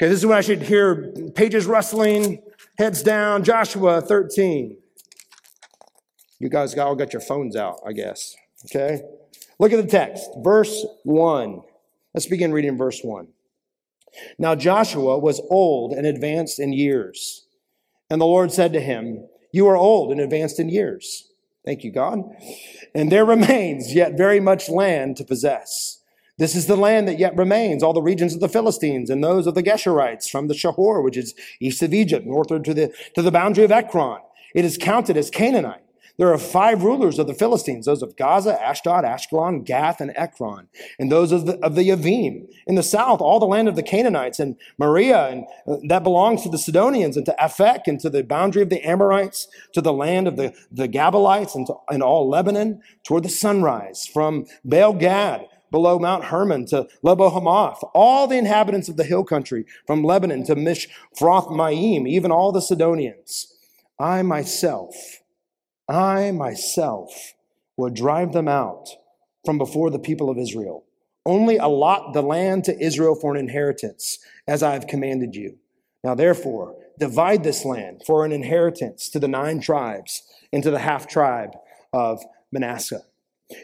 Okay, 0.00 0.08
this 0.08 0.20
is 0.20 0.24
when 0.24 0.38
I 0.38 0.40
should 0.40 0.62
hear 0.62 1.12
pages 1.34 1.66
rustling, 1.66 2.40
heads 2.78 3.02
down, 3.02 3.44
Joshua 3.44 4.00
13. 4.00 4.78
You 6.38 6.48
guys 6.48 6.74
all 6.78 6.96
got 6.96 7.12
your 7.12 7.20
phones 7.20 7.54
out, 7.54 7.80
I 7.86 7.92
guess. 7.92 8.34
Okay? 8.64 9.02
Look 9.58 9.74
at 9.74 9.76
the 9.76 9.86
text, 9.86 10.26
verse 10.38 10.86
1. 11.02 11.60
Let's 12.14 12.24
begin 12.24 12.50
reading 12.50 12.78
verse 12.78 13.02
1. 13.02 13.28
Now 14.38 14.54
Joshua 14.54 15.18
was 15.18 15.42
old 15.50 15.92
and 15.92 16.06
advanced 16.06 16.58
in 16.58 16.72
years. 16.72 17.44
And 18.08 18.22
the 18.22 18.26
Lord 18.26 18.52
said 18.52 18.72
to 18.72 18.80
him, 18.80 19.28
You 19.52 19.66
are 19.68 19.76
old 19.76 20.12
and 20.12 20.20
advanced 20.22 20.58
in 20.58 20.70
years. 20.70 21.28
Thank 21.66 21.84
you, 21.84 21.92
God. 21.92 22.22
And 22.94 23.12
there 23.12 23.26
remains 23.26 23.94
yet 23.94 24.16
very 24.16 24.40
much 24.40 24.70
land 24.70 25.18
to 25.18 25.24
possess. 25.24 25.99
This 26.40 26.56
is 26.56 26.66
the 26.66 26.74
land 26.74 27.06
that 27.06 27.18
yet 27.18 27.36
remains, 27.36 27.82
all 27.82 27.92
the 27.92 28.00
regions 28.00 28.32
of 28.32 28.40
the 28.40 28.48
Philistines 28.48 29.10
and 29.10 29.22
those 29.22 29.46
of 29.46 29.54
the 29.54 29.62
Geshurites 29.62 30.30
from 30.30 30.48
the 30.48 30.54
Shihor, 30.54 31.04
which 31.04 31.18
is 31.18 31.34
east 31.60 31.82
of 31.82 31.92
Egypt, 31.92 32.26
northward 32.26 32.64
to 32.64 32.72
the, 32.72 32.94
to 33.14 33.20
the 33.20 33.30
boundary 33.30 33.62
of 33.62 33.70
Ekron. 33.70 34.22
It 34.54 34.64
is 34.64 34.78
counted 34.78 35.18
as 35.18 35.28
Canaanite. 35.28 35.82
There 36.16 36.32
are 36.32 36.38
five 36.38 36.82
rulers 36.82 37.18
of 37.18 37.26
the 37.26 37.34
Philistines, 37.34 37.84
those 37.84 38.02
of 38.02 38.16
Gaza, 38.16 38.58
Ashdod, 38.62 39.04
Ashkelon, 39.04 39.64
Gath, 39.64 40.00
and 40.00 40.12
Ekron, 40.16 40.68
and 40.98 41.12
those 41.12 41.30
of 41.30 41.44
the, 41.44 41.58
of 41.64 41.74
the 41.74 41.86
Yavim. 41.86 42.46
In 42.66 42.74
the 42.74 42.82
south, 42.82 43.20
all 43.20 43.38
the 43.38 43.46
land 43.46 43.68
of 43.68 43.76
the 43.76 43.82
Canaanites 43.82 44.40
and 44.40 44.56
Mearah, 44.80 45.32
and 45.32 45.44
uh, 45.66 45.76
that 45.88 46.02
belongs 46.02 46.42
to 46.42 46.48
the 46.48 46.58
Sidonians, 46.58 47.18
and 47.18 47.26
to 47.26 47.36
Aphek, 47.38 47.80
and 47.86 48.00
to 48.00 48.08
the 48.08 48.22
boundary 48.22 48.62
of 48.62 48.70
the 48.70 48.82
Amorites, 48.82 49.46
to 49.74 49.82
the 49.82 49.92
land 49.92 50.26
of 50.26 50.36
the, 50.36 50.54
the 50.72 50.88
Gebalites, 50.88 51.54
and, 51.54 51.66
to, 51.66 51.74
and 51.90 52.02
all 52.02 52.28
Lebanon, 52.28 52.80
toward 53.04 53.24
the 53.24 53.30
sunrise, 53.30 54.06
from 54.06 54.46
Baal 54.64 54.94
Gad, 54.94 55.46
below 55.70 55.98
Mount 55.98 56.24
Hermon 56.24 56.66
to 56.66 56.88
Lebo 57.02 57.30
Hamath, 57.30 57.82
all 57.94 58.26
the 58.26 58.38
inhabitants 58.38 58.88
of 58.88 58.96
the 58.96 59.04
hill 59.04 59.24
country, 59.24 59.64
from 59.86 60.04
Lebanon 60.04 60.44
to 60.44 60.54
Mishroth 60.54 61.54
Maim, 61.54 62.06
even 62.06 62.30
all 62.30 62.52
the 62.52 62.62
Sidonians. 62.62 63.54
I 63.98 64.22
myself, 64.22 64.94
I 65.88 66.30
myself 66.30 67.34
will 67.76 67.90
drive 67.90 68.32
them 68.32 68.48
out 68.48 68.88
from 69.44 69.58
before 69.58 69.90
the 69.90 69.98
people 69.98 70.30
of 70.30 70.38
Israel. 70.38 70.84
Only 71.26 71.58
allot 71.58 72.14
the 72.14 72.22
land 72.22 72.64
to 72.64 72.78
Israel 72.78 73.14
for 73.14 73.34
an 73.34 73.38
inheritance, 73.38 74.18
as 74.48 74.62
I 74.62 74.72
have 74.72 74.86
commanded 74.86 75.34
you. 75.34 75.58
Now, 76.02 76.14
therefore, 76.14 76.76
divide 76.98 77.44
this 77.44 77.64
land 77.64 78.02
for 78.06 78.24
an 78.24 78.32
inheritance 78.32 79.08
to 79.10 79.18
the 79.18 79.28
nine 79.28 79.60
tribes 79.60 80.22
and 80.52 80.62
to 80.62 80.70
the 80.70 80.78
half 80.78 81.06
tribe 81.06 81.50
of 81.92 82.22
Manasseh. 82.52 83.02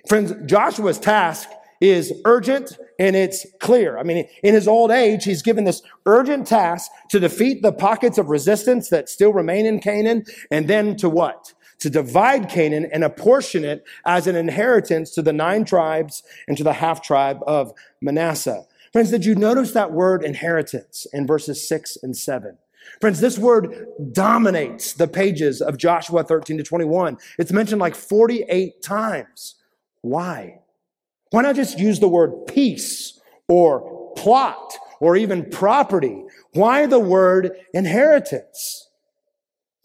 Friends, 0.09 0.33
Joshua's 0.47 0.99
task 0.99 1.49
is 1.81 2.13
urgent 2.25 2.79
and 2.99 3.15
it's 3.15 3.47
clear. 3.61 3.99
I 3.99 4.03
mean, 4.03 4.27
in 4.43 4.55
his 4.55 4.67
old 4.67 4.91
age, 4.91 5.25
he's 5.25 5.43
given 5.43 5.65
this 5.65 5.83
urgent 6.07 6.47
task 6.47 6.91
to 7.11 7.21
defeat 7.21 7.63
the 7.63 7.73
pockets 7.73 8.19
of 8.19 8.29
resistance 8.29 8.89
that 8.89 9.09
still 9.09 9.33
remain 9.33 9.67
in 9.67 9.81
Canaan 9.81 10.25
and 10.51 10.69
then 10.69 10.97
to 10.97 11.09
what? 11.09 11.53
to 11.79 11.91
divide 11.91 12.49
Canaan 12.49 12.89
and 12.93 13.05
apportion 13.05 13.65
it 13.65 13.85
as 14.05 14.27
an 14.27 14.37
inheritance 14.37 15.11
to 15.11 15.23
the 15.23 15.33
nine 15.33 15.65
tribes 15.65 16.23
and 16.49 16.57
to 16.57 16.65
the 16.65 16.73
half 16.73 17.03
tribe 17.03 17.41
of 17.47 17.73
Manasseh. 18.01 18.65
Friends, 18.93 19.11
did 19.11 19.25
you 19.25 19.35
notice 19.35 19.73
that 19.73 19.93
word 19.93 20.25
inheritance 20.25 21.07
in 21.13 21.27
verses 21.27 21.69
six 21.69 21.99
and 22.03 22.17
seven? 22.17 22.57
Friends, 23.01 23.21
this 23.21 23.37
word 23.37 23.87
dominates 24.13 24.93
the 24.93 25.09
pages 25.09 25.61
of 25.61 25.77
Joshua 25.77 26.23
13 26.23 26.59
to 26.59 26.63
21. 26.63 27.19
It's 27.39 27.53
mentioned 27.53 27.81
like 27.81 27.95
48 27.95 28.81
times. 28.81 29.57
Why? 30.03 30.61
Why 31.31 31.43
not 31.43 31.57
just 31.57 31.79
use 31.79 32.01
the 32.01 32.09
word 32.09 32.47
piece 32.47 33.21
or 33.49 34.13
plot 34.17 34.73
or 35.01 35.17
even 35.17 35.51
property? 35.51 36.25
Why 36.53 36.87
the 36.87 37.01
word 37.01 37.53
inheritance? 37.75 38.89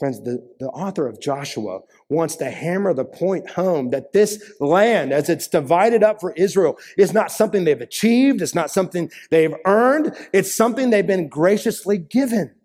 Friends, 0.01 0.23
the, 0.23 0.43
the 0.59 0.67
author 0.69 1.07
of 1.07 1.21
Joshua 1.21 1.81
wants 2.09 2.35
to 2.37 2.49
hammer 2.49 2.91
the 2.91 3.05
point 3.05 3.51
home 3.51 3.91
that 3.91 4.13
this 4.13 4.51
land, 4.59 5.13
as 5.13 5.29
it's 5.29 5.47
divided 5.47 6.01
up 6.01 6.19
for 6.19 6.33
Israel, 6.33 6.79
is 6.97 7.13
not 7.13 7.31
something 7.31 7.65
they've 7.65 7.79
achieved. 7.79 8.41
It's 8.41 8.55
not 8.55 8.71
something 8.71 9.11
they've 9.29 9.53
earned. 9.65 10.15
It's 10.33 10.51
something 10.51 10.89
they've 10.89 11.05
been 11.05 11.27
graciously 11.27 11.99
given. 11.99 12.55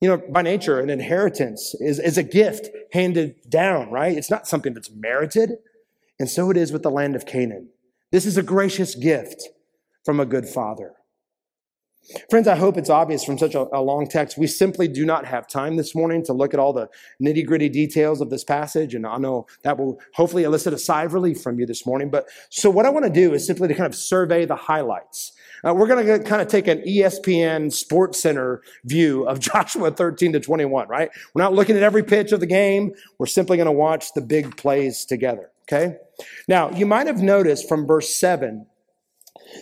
You 0.00 0.08
know, 0.08 0.16
by 0.16 0.42
nature, 0.42 0.80
an 0.80 0.90
inheritance 0.90 1.74
is, 1.78 2.00
is 2.00 2.18
a 2.18 2.24
gift 2.24 2.68
handed 2.92 3.36
down, 3.48 3.90
right? 3.92 4.16
It's 4.16 4.30
not 4.30 4.48
something 4.48 4.74
that's 4.74 4.90
merited. 4.90 5.58
And 6.18 6.28
so 6.28 6.50
it 6.50 6.56
is 6.56 6.72
with 6.72 6.82
the 6.82 6.90
land 6.90 7.14
of 7.14 7.26
Canaan. 7.26 7.68
This 8.12 8.26
is 8.26 8.36
a 8.36 8.42
gracious 8.42 8.94
gift 8.94 9.48
from 10.04 10.18
a 10.18 10.26
good 10.26 10.48
father. 10.48 10.94
Friends, 12.28 12.48
I 12.48 12.56
hope 12.56 12.76
it's 12.76 12.90
obvious 12.90 13.22
from 13.22 13.38
such 13.38 13.54
a, 13.54 13.68
a, 13.72 13.80
long 13.80 14.08
text. 14.08 14.36
We 14.36 14.48
simply 14.48 14.88
do 14.88 15.04
not 15.04 15.26
have 15.26 15.46
time 15.46 15.76
this 15.76 15.94
morning 15.94 16.24
to 16.24 16.32
look 16.32 16.52
at 16.54 16.58
all 16.58 16.72
the 16.72 16.88
nitty 17.22 17.46
gritty 17.46 17.68
details 17.68 18.20
of 18.20 18.30
this 18.30 18.42
passage. 18.42 18.94
And 18.94 19.06
I 19.06 19.18
know 19.18 19.46
that 19.62 19.78
will 19.78 20.00
hopefully 20.14 20.42
elicit 20.42 20.72
a 20.72 20.78
sigh 20.78 21.04
of 21.04 21.14
relief 21.14 21.40
from 21.40 21.60
you 21.60 21.66
this 21.66 21.86
morning. 21.86 22.10
But 22.10 22.26
so 22.48 22.68
what 22.68 22.84
I 22.86 22.90
want 22.90 23.04
to 23.04 23.12
do 23.12 23.32
is 23.32 23.46
simply 23.46 23.68
to 23.68 23.74
kind 23.74 23.86
of 23.86 23.94
survey 23.94 24.44
the 24.44 24.56
highlights. 24.56 25.32
Uh, 25.62 25.74
we're 25.74 25.86
going 25.86 26.04
to 26.04 26.18
kind 26.24 26.40
of 26.42 26.48
take 26.48 26.66
an 26.66 26.82
ESPN 26.82 27.70
Sports 27.72 28.20
Center 28.20 28.62
view 28.84 29.24
of 29.28 29.38
Joshua 29.40 29.90
13 29.90 30.32
to 30.32 30.40
21, 30.40 30.88
right? 30.88 31.10
We're 31.34 31.42
not 31.42 31.52
looking 31.52 31.76
at 31.76 31.82
every 31.82 32.02
pitch 32.02 32.32
of 32.32 32.40
the 32.40 32.46
game. 32.46 32.92
We're 33.18 33.26
simply 33.26 33.56
going 33.56 33.66
to 33.66 33.72
watch 33.72 34.14
the 34.14 34.22
big 34.22 34.56
plays 34.56 35.04
together, 35.04 35.49
okay? 35.70 35.96
Now, 36.48 36.70
you 36.70 36.86
might 36.86 37.06
have 37.06 37.22
noticed 37.22 37.68
from 37.68 37.86
verse 37.86 38.14
7 38.14 38.66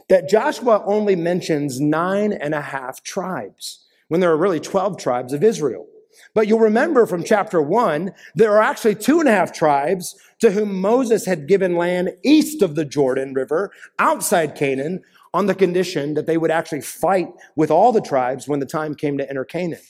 that 0.08 0.28
Joshua 0.28 0.82
only 0.86 1.16
mentions 1.16 1.80
nine 1.80 2.32
and 2.32 2.54
a 2.54 2.60
half 2.60 3.02
tribes 3.02 3.86
when 4.08 4.20
there 4.20 4.30
are 4.30 4.36
really 4.36 4.60
12 4.60 4.98
tribes 4.98 5.32
of 5.32 5.44
Israel. 5.44 5.86
But 6.34 6.48
you'll 6.48 6.58
remember 6.58 7.06
from 7.06 7.24
chapter 7.24 7.62
one, 7.62 8.12
there 8.34 8.52
are 8.52 8.62
actually 8.62 8.96
two 8.96 9.20
and 9.20 9.28
a 9.28 9.32
half 9.32 9.52
tribes 9.52 10.16
to 10.40 10.50
whom 10.50 10.80
Moses 10.80 11.26
had 11.26 11.46
given 11.46 11.76
land 11.76 12.10
east 12.24 12.60
of 12.60 12.74
the 12.74 12.84
Jordan 12.84 13.34
River, 13.34 13.70
outside 13.98 14.54
Canaan, 14.54 15.02
on 15.34 15.46
the 15.46 15.54
condition 15.54 16.14
that 16.14 16.26
they 16.26 16.38
would 16.38 16.50
actually 16.50 16.80
fight 16.80 17.28
with 17.54 17.70
all 17.70 17.92
the 17.92 18.00
tribes 18.00 18.48
when 18.48 18.60
the 18.60 18.66
time 18.66 18.94
came 18.94 19.18
to 19.18 19.28
enter 19.28 19.44
Canaan. 19.44 19.80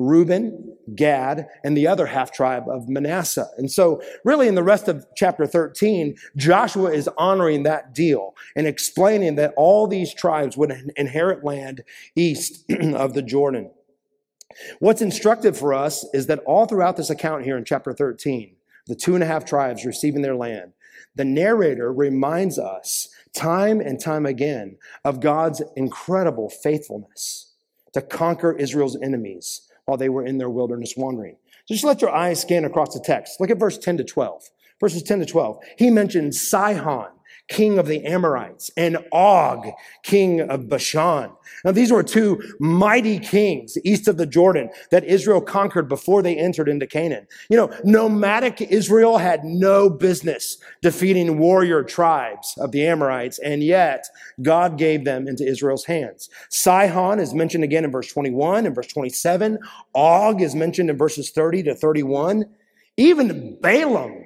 Reuben, 0.00 0.76
Gad, 0.94 1.46
and 1.62 1.76
the 1.76 1.86
other 1.86 2.06
half 2.06 2.32
tribe 2.32 2.64
of 2.68 2.88
Manasseh. 2.88 3.48
And 3.58 3.70
so, 3.70 4.02
really, 4.24 4.48
in 4.48 4.54
the 4.54 4.62
rest 4.62 4.88
of 4.88 5.04
chapter 5.14 5.46
13, 5.46 6.16
Joshua 6.36 6.90
is 6.90 7.08
honoring 7.18 7.64
that 7.64 7.94
deal 7.94 8.34
and 8.56 8.66
explaining 8.66 9.34
that 9.34 9.52
all 9.58 9.86
these 9.86 10.14
tribes 10.14 10.56
would 10.56 10.92
inherit 10.96 11.44
land 11.44 11.84
east 12.16 12.64
of 12.80 13.12
the 13.12 13.22
Jordan. 13.22 13.70
What's 14.78 15.02
instructive 15.02 15.56
for 15.56 15.74
us 15.74 16.06
is 16.14 16.26
that 16.28 16.40
all 16.40 16.64
throughout 16.64 16.96
this 16.96 17.10
account 17.10 17.44
here 17.44 17.58
in 17.58 17.64
chapter 17.64 17.92
13, 17.92 18.56
the 18.86 18.96
two 18.96 19.14
and 19.14 19.22
a 19.22 19.26
half 19.26 19.44
tribes 19.44 19.84
receiving 19.84 20.22
their 20.22 20.34
land, 20.34 20.72
the 21.14 21.24
narrator 21.26 21.92
reminds 21.92 22.58
us 22.58 23.10
time 23.34 23.80
and 23.80 24.00
time 24.00 24.24
again 24.24 24.78
of 25.04 25.20
God's 25.20 25.62
incredible 25.76 26.48
faithfulness 26.48 27.52
to 27.92 28.00
conquer 28.00 28.52
Israel's 28.52 28.96
enemies 29.02 29.69
while 29.90 29.96
they 29.96 30.08
were 30.08 30.24
in 30.24 30.38
their 30.38 30.48
wilderness 30.48 30.94
wandering. 30.96 31.34
Just 31.66 31.82
let 31.82 32.00
your 32.00 32.14
eyes 32.14 32.40
scan 32.40 32.64
across 32.64 32.94
the 32.94 33.00
text. 33.00 33.40
Look 33.40 33.50
at 33.50 33.58
verse 33.58 33.76
10 33.76 33.96
to 33.96 34.04
12. 34.04 34.44
Verses 34.78 35.02
10 35.02 35.18
to 35.18 35.26
12. 35.26 35.58
He 35.78 35.90
mentions 35.90 36.40
Sihon 36.48 37.08
king 37.50 37.78
of 37.78 37.86
the 37.86 38.04
Amorites, 38.06 38.70
and 38.76 38.96
Og, 39.12 39.66
king 40.02 40.40
of 40.40 40.68
Bashan. 40.68 41.30
Now, 41.64 41.72
these 41.72 41.92
were 41.92 42.02
two 42.02 42.40
mighty 42.60 43.18
kings 43.18 43.76
east 43.84 44.08
of 44.08 44.16
the 44.16 44.26
Jordan 44.26 44.70
that 44.90 45.04
Israel 45.04 45.40
conquered 45.40 45.88
before 45.88 46.22
they 46.22 46.36
entered 46.36 46.68
into 46.68 46.86
Canaan. 46.86 47.26
You 47.50 47.56
know, 47.56 47.70
nomadic 47.84 48.62
Israel 48.62 49.18
had 49.18 49.44
no 49.44 49.90
business 49.90 50.58
defeating 50.80 51.38
warrior 51.38 51.82
tribes 51.82 52.54
of 52.58 52.70
the 52.70 52.86
Amorites, 52.86 53.38
and 53.40 53.62
yet 53.62 54.06
God 54.40 54.78
gave 54.78 55.04
them 55.04 55.26
into 55.26 55.44
Israel's 55.44 55.84
hands. 55.84 56.30
Sihon 56.50 57.18
is 57.18 57.34
mentioned 57.34 57.64
again 57.64 57.84
in 57.84 57.90
verse 57.90 58.08
21 58.08 58.64
and 58.64 58.74
verse 58.74 58.86
27. 58.86 59.58
Og 59.94 60.40
is 60.40 60.54
mentioned 60.54 60.88
in 60.88 60.96
verses 60.96 61.30
30 61.30 61.64
to 61.64 61.74
31. 61.74 62.44
Even 62.96 63.58
Balaam 63.60 64.19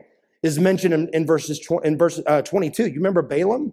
is 0.44 0.60
mentioned 0.60 0.92
in, 0.92 1.08
in 1.08 1.26
verses 1.26 1.66
in 1.82 1.96
verse 1.96 2.20
uh, 2.26 2.42
22. 2.42 2.86
You 2.86 2.94
remember 2.94 3.22
Balaam? 3.22 3.72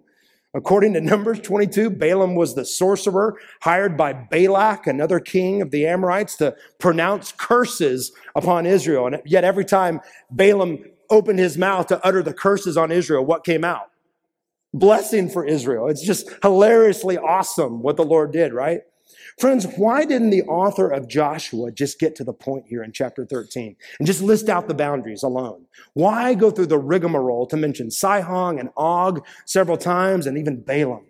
According 0.54 0.94
to 0.94 1.00
Numbers 1.00 1.40
22, 1.40 1.90
Balaam 1.90 2.34
was 2.34 2.54
the 2.54 2.64
sorcerer 2.64 3.38
hired 3.60 3.96
by 3.96 4.12
Balak, 4.12 4.86
another 4.86 5.20
king 5.20 5.62
of 5.62 5.70
the 5.70 5.86
Amorites, 5.86 6.36
to 6.36 6.54
pronounce 6.78 7.32
curses 7.32 8.12
upon 8.34 8.66
Israel. 8.66 9.06
And 9.06 9.22
yet, 9.24 9.44
every 9.44 9.64
time 9.64 10.00
Balaam 10.30 10.84
opened 11.10 11.38
his 11.38 11.58
mouth 11.58 11.86
to 11.88 12.04
utter 12.04 12.22
the 12.22 12.34
curses 12.34 12.76
on 12.76 12.90
Israel, 12.90 13.24
what 13.24 13.44
came 13.44 13.64
out? 13.64 13.90
Blessing 14.74 15.28
for 15.28 15.44
Israel. 15.44 15.88
It's 15.88 16.04
just 16.04 16.30
hilariously 16.42 17.18
awesome 17.18 17.82
what 17.82 17.96
the 17.96 18.04
Lord 18.04 18.32
did, 18.32 18.54
right? 18.54 18.80
Friends, 19.42 19.66
why 19.76 20.04
didn't 20.04 20.30
the 20.30 20.44
author 20.44 20.88
of 20.88 21.08
Joshua 21.08 21.72
just 21.72 21.98
get 21.98 22.14
to 22.14 22.22
the 22.22 22.32
point 22.32 22.64
here 22.68 22.84
in 22.84 22.92
chapter 22.92 23.26
13 23.26 23.74
and 23.98 24.06
just 24.06 24.22
list 24.22 24.48
out 24.48 24.68
the 24.68 24.72
boundaries 24.72 25.24
alone? 25.24 25.66
Why 25.94 26.34
go 26.34 26.52
through 26.52 26.66
the 26.66 26.78
rigmarole 26.78 27.48
to 27.48 27.56
mention 27.56 27.90
Sihon 27.90 28.60
and 28.60 28.68
Og 28.76 29.26
several 29.44 29.76
times 29.76 30.28
and 30.28 30.38
even 30.38 30.62
Balaam? 30.62 31.06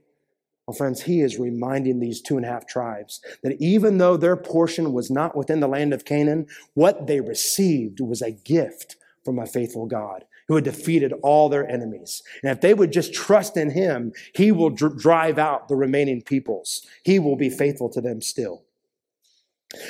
Well, 0.66 0.74
friends, 0.74 1.02
he 1.02 1.20
is 1.20 1.38
reminding 1.38 2.00
these 2.00 2.22
two 2.22 2.38
and 2.38 2.46
a 2.46 2.48
half 2.48 2.66
tribes 2.66 3.20
that 3.42 3.60
even 3.60 3.98
though 3.98 4.16
their 4.16 4.38
portion 4.38 4.94
was 4.94 5.10
not 5.10 5.36
within 5.36 5.60
the 5.60 5.68
land 5.68 5.92
of 5.92 6.06
Canaan, 6.06 6.46
what 6.72 7.06
they 7.06 7.20
received 7.20 8.00
was 8.00 8.22
a 8.22 8.30
gift 8.30 8.96
from 9.26 9.38
a 9.38 9.44
faithful 9.44 9.84
God 9.84 10.24
who 10.52 10.56
had 10.56 10.64
defeated 10.64 11.14
all 11.22 11.48
their 11.48 11.66
enemies. 11.66 12.22
And 12.42 12.52
if 12.52 12.60
they 12.60 12.74
would 12.74 12.92
just 12.92 13.14
trust 13.14 13.56
in 13.56 13.70
him, 13.70 14.12
he 14.34 14.52
will 14.52 14.68
dr- 14.68 14.98
drive 14.98 15.38
out 15.38 15.66
the 15.66 15.74
remaining 15.74 16.20
peoples. 16.20 16.86
He 17.04 17.18
will 17.18 17.36
be 17.36 17.48
faithful 17.48 17.88
to 17.88 18.02
them 18.02 18.20
still. 18.20 18.62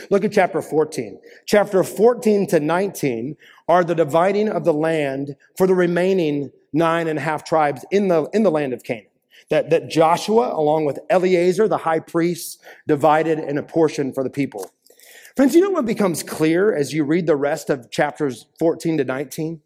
Look 0.08 0.22
at 0.22 0.30
chapter 0.30 0.62
14. 0.62 1.20
Chapter 1.46 1.82
14 1.82 2.46
to 2.46 2.60
19 2.60 3.36
are 3.66 3.82
the 3.82 3.96
dividing 3.96 4.48
of 4.48 4.64
the 4.64 4.72
land 4.72 5.34
for 5.58 5.66
the 5.66 5.74
remaining 5.74 6.52
nine 6.72 7.08
and 7.08 7.18
a 7.18 7.22
half 7.22 7.42
tribes 7.42 7.84
in 7.90 8.06
the, 8.06 8.30
in 8.32 8.44
the 8.44 8.50
land 8.52 8.72
of 8.72 8.84
Canaan. 8.84 9.06
That, 9.50 9.70
that 9.70 9.90
Joshua, 9.90 10.54
along 10.54 10.84
with 10.84 11.00
Eleazar, 11.10 11.66
the 11.66 11.78
high 11.78 11.98
priest, 11.98 12.62
divided 12.86 13.40
in 13.40 13.58
a 13.58 13.64
portion 13.64 14.12
for 14.12 14.22
the 14.22 14.30
people. 14.30 14.70
Friends, 15.34 15.56
you 15.56 15.60
know 15.60 15.70
what 15.70 15.86
becomes 15.86 16.22
clear 16.22 16.72
as 16.72 16.92
you 16.92 17.02
read 17.02 17.26
the 17.26 17.34
rest 17.34 17.68
of 17.68 17.90
chapters 17.90 18.46
14 18.60 18.98
to 18.98 19.04
19? 19.04 19.60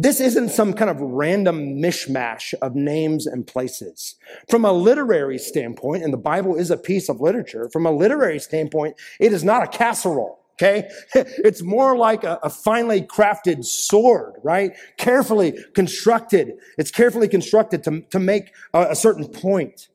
This 0.00 0.20
isn't 0.20 0.50
some 0.50 0.74
kind 0.74 0.88
of 0.88 1.00
random 1.00 1.82
mishmash 1.82 2.54
of 2.62 2.76
names 2.76 3.26
and 3.26 3.44
places. 3.44 4.14
From 4.48 4.64
a 4.64 4.72
literary 4.72 5.38
standpoint, 5.38 6.04
and 6.04 6.12
the 6.12 6.18
Bible 6.18 6.54
is 6.54 6.70
a 6.70 6.76
piece 6.76 7.08
of 7.08 7.20
literature, 7.20 7.68
from 7.72 7.84
a 7.84 7.90
literary 7.90 8.38
standpoint, 8.38 8.94
it 9.18 9.32
is 9.32 9.42
not 9.42 9.64
a 9.64 9.66
casserole. 9.66 10.38
Okay. 10.54 10.88
It's 11.14 11.62
more 11.62 11.96
like 11.96 12.24
a, 12.24 12.38
a, 12.42 12.50
finely 12.50 13.02
crafted 13.02 13.64
sword, 13.64 14.34
right? 14.42 14.72
Carefully 14.98 15.56
constructed. 15.74 16.54
It's 16.76 16.90
carefully 16.90 17.28
constructed 17.28 17.84
to, 17.84 18.02
to 18.10 18.18
make 18.18 18.52
a, 18.74 18.88
a 18.90 18.96
certain 18.96 19.28
point. 19.28 19.88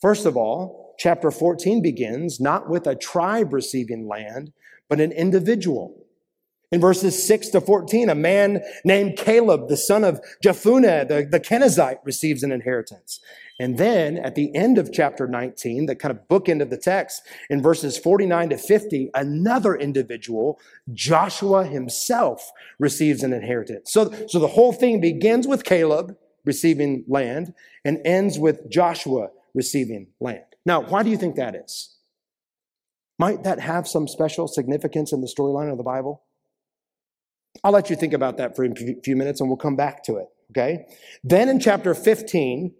First 0.00 0.26
of 0.26 0.36
all, 0.36 0.94
chapter 0.98 1.30
14 1.30 1.82
begins 1.82 2.40
not 2.40 2.68
with 2.68 2.86
a 2.86 2.96
tribe 2.96 3.52
receiving 3.52 4.08
land, 4.08 4.52
but 4.88 5.00
an 5.00 5.12
individual. 5.12 5.99
In 6.72 6.80
verses 6.80 7.26
6 7.26 7.48
to 7.48 7.60
14, 7.60 8.08
a 8.08 8.14
man 8.14 8.62
named 8.84 9.16
Caleb, 9.16 9.68
the 9.68 9.76
son 9.76 10.04
of 10.04 10.20
Jephunneh, 10.42 11.08
the, 11.08 11.26
the 11.28 11.40
Kenizzite, 11.40 11.98
receives 12.04 12.44
an 12.44 12.52
inheritance. 12.52 13.18
And 13.58 13.76
then 13.76 14.16
at 14.16 14.36
the 14.36 14.54
end 14.54 14.78
of 14.78 14.92
chapter 14.92 15.26
19, 15.26 15.86
the 15.86 15.96
kind 15.96 16.16
of 16.16 16.28
bookend 16.28 16.62
of 16.62 16.70
the 16.70 16.78
text, 16.78 17.22
in 17.50 17.60
verses 17.60 17.98
49 17.98 18.50
to 18.50 18.56
50, 18.56 19.10
another 19.14 19.74
individual, 19.74 20.60
Joshua 20.92 21.64
himself, 21.64 22.52
receives 22.78 23.24
an 23.24 23.32
inheritance. 23.32 23.92
So, 23.92 24.14
so 24.28 24.38
the 24.38 24.46
whole 24.46 24.72
thing 24.72 25.00
begins 25.00 25.48
with 25.48 25.64
Caleb 25.64 26.16
receiving 26.44 27.04
land 27.08 27.52
and 27.84 27.98
ends 28.04 28.38
with 28.38 28.70
Joshua 28.70 29.30
receiving 29.54 30.06
land. 30.20 30.44
Now, 30.64 30.82
why 30.82 31.02
do 31.02 31.10
you 31.10 31.16
think 31.16 31.34
that 31.34 31.56
is? 31.56 31.96
Might 33.18 33.42
that 33.42 33.60
have 33.60 33.88
some 33.88 34.06
special 34.06 34.46
significance 34.46 35.12
in 35.12 35.20
the 35.20 35.26
storyline 35.26 35.70
of 35.70 35.76
the 35.76 35.84
Bible? 35.84 36.22
I'll 37.62 37.72
let 37.72 37.90
you 37.90 37.96
think 37.96 38.12
about 38.12 38.36
that 38.38 38.56
for 38.56 38.64
a 38.64 38.74
few 39.02 39.16
minutes 39.16 39.40
and 39.40 39.48
we'll 39.48 39.56
come 39.56 39.76
back 39.76 40.02
to 40.04 40.16
it. 40.16 40.26
Okay. 40.50 40.86
Then 41.22 41.48
in 41.48 41.60
chapter 41.60 41.94
15, 41.94 42.72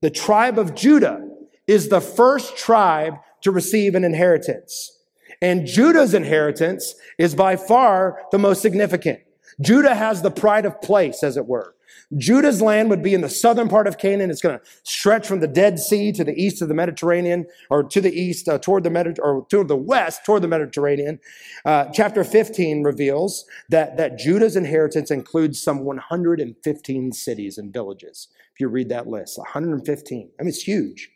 the 0.00 0.10
tribe 0.10 0.58
of 0.58 0.74
Judah 0.74 1.28
is 1.66 1.88
the 1.88 2.00
first 2.00 2.56
tribe 2.56 3.14
to 3.42 3.50
receive 3.50 3.94
an 3.94 4.04
inheritance. 4.04 4.98
And 5.40 5.66
Judah's 5.66 6.14
inheritance 6.14 6.94
is 7.18 7.34
by 7.34 7.56
far 7.56 8.22
the 8.32 8.38
most 8.38 8.62
significant. 8.62 9.20
Judah 9.60 9.94
has 9.94 10.22
the 10.22 10.30
pride 10.30 10.64
of 10.64 10.80
place, 10.80 11.22
as 11.22 11.36
it 11.36 11.46
were. 11.46 11.74
Judah's 12.16 12.62
land 12.62 12.88
would 12.88 13.02
be 13.02 13.12
in 13.12 13.20
the 13.20 13.28
southern 13.28 13.68
part 13.68 13.86
of 13.86 13.98
Canaan. 13.98 14.30
It's 14.30 14.40
going 14.40 14.58
to 14.58 14.64
stretch 14.82 15.26
from 15.26 15.40
the 15.40 15.48
Dead 15.48 15.78
Sea 15.78 16.10
to 16.12 16.24
the 16.24 16.32
east 16.32 16.62
of 16.62 16.68
the 16.68 16.74
Mediterranean, 16.74 17.46
or 17.68 17.82
to 17.82 18.00
the 18.00 18.12
east 18.12 18.48
uh, 18.48 18.58
toward 18.58 18.84
the 18.84 18.90
Mediter- 18.90 19.18
or 19.22 19.46
to 19.50 19.62
the 19.62 19.76
west 19.76 20.24
toward 20.24 20.42
the 20.42 20.48
Mediterranean. 20.48 21.20
Uh, 21.66 21.86
chapter 21.92 22.24
15 22.24 22.82
reveals 22.82 23.44
that 23.68 23.98
that 23.98 24.18
Judah's 24.18 24.56
inheritance 24.56 25.10
includes 25.10 25.60
some 25.60 25.84
115 25.84 27.12
cities 27.12 27.58
and 27.58 27.72
villages. 27.72 28.28
If 28.54 28.60
you 28.60 28.68
read 28.68 28.88
that 28.88 29.06
list, 29.06 29.36
115. 29.36 30.30
I 30.38 30.42
mean, 30.42 30.48
it's 30.48 30.62
huge. 30.62 31.10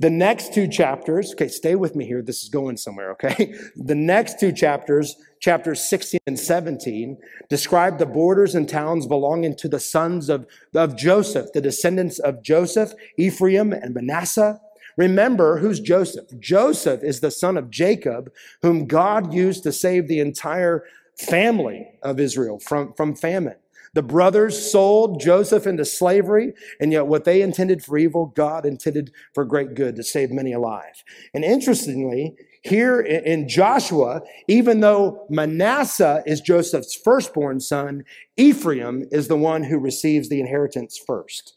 The 0.00 0.10
next 0.10 0.52
two 0.52 0.66
chapters, 0.66 1.32
okay, 1.32 1.48
stay 1.48 1.76
with 1.76 1.94
me 1.94 2.04
here. 2.06 2.22
This 2.22 2.42
is 2.42 2.48
going 2.48 2.76
somewhere, 2.76 3.12
okay? 3.12 3.54
The 3.76 3.94
next 3.94 4.40
two 4.40 4.52
chapters, 4.52 5.16
chapters 5.42 5.82
16 5.88 6.20
and 6.26 6.38
17, 6.38 7.18
describe 7.50 7.98
the 7.98 8.06
borders 8.06 8.54
and 8.54 8.68
towns 8.68 9.06
belonging 9.06 9.56
to 9.56 9.68
the 9.68 9.80
sons 9.80 10.28
of, 10.28 10.46
of 10.74 10.96
Joseph, 10.96 11.52
the 11.52 11.60
descendants 11.60 12.20
of 12.20 12.42
Joseph, 12.42 12.92
Ephraim, 13.18 13.72
and 13.72 13.92
Manasseh. 13.92 14.60
Remember 14.96 15.58
who's 15.58 15.80
Joseph. 15.80 16.26
Joseph 16.38 17.02
is 17.02 17.20
the 17.20 17.30
son 17.30 17.56
of 17.56 17.70
Jacob, 17.70 18.32
whom 18.62 18.86
God 18.86 19.34
used 19.34 19.64
to 19.64 19.72
save 19.72 20.06
the 20.06 20.20
entire 20.20 20.84
family 21.18 21.88
of 22.02 22.20
Israel 22.20 22.60
from, 22.60 22.92
from 22.94 23.16
famine. 23.16 23.56
The 23.94 24.02
brothers 24.02 24.70
sold 24.70 25.20
Joseph 25.20 25.66
into 25.66 25.84
slavery, 25.84 26.54
and 26.80 26.92
yet 26.92 27.08
what 27.08 27.24
they 27.24 27.42
intended 27.42 27.84
for 27.84 27.98
evil, 27.98 28.26
God 28.26 28.64
intended 28.64 29.12
for 29.34 29.44
great 29.44 29.74
good 29.74 29.96
to 29.96 30.02
save 30.02 30.30
many 30.30 30.52
alive. 30.52 31.04
And 31.34 31.44
interestingly, 31.44 32.36
here 32.62 33.00
in 33.00 33.48
Joshua, 33.48 34.22
even 34.46 34.80
though 34.80 35.26
Manasseh 35.28 36.22
is 36.26 36.40
Joseph's 36.40 36.94
firstborn 36.94 37.60
son, 37.60 38.04
Ephraim 38.36 39.04
is 39.10 39.28
the 39.28 39.36
one 39.36 39.64
who 39.64 39.78
receives 39.78 40.28
the 40.28 40.40
inheritance 40.40 40.96
first. 40.96 41.56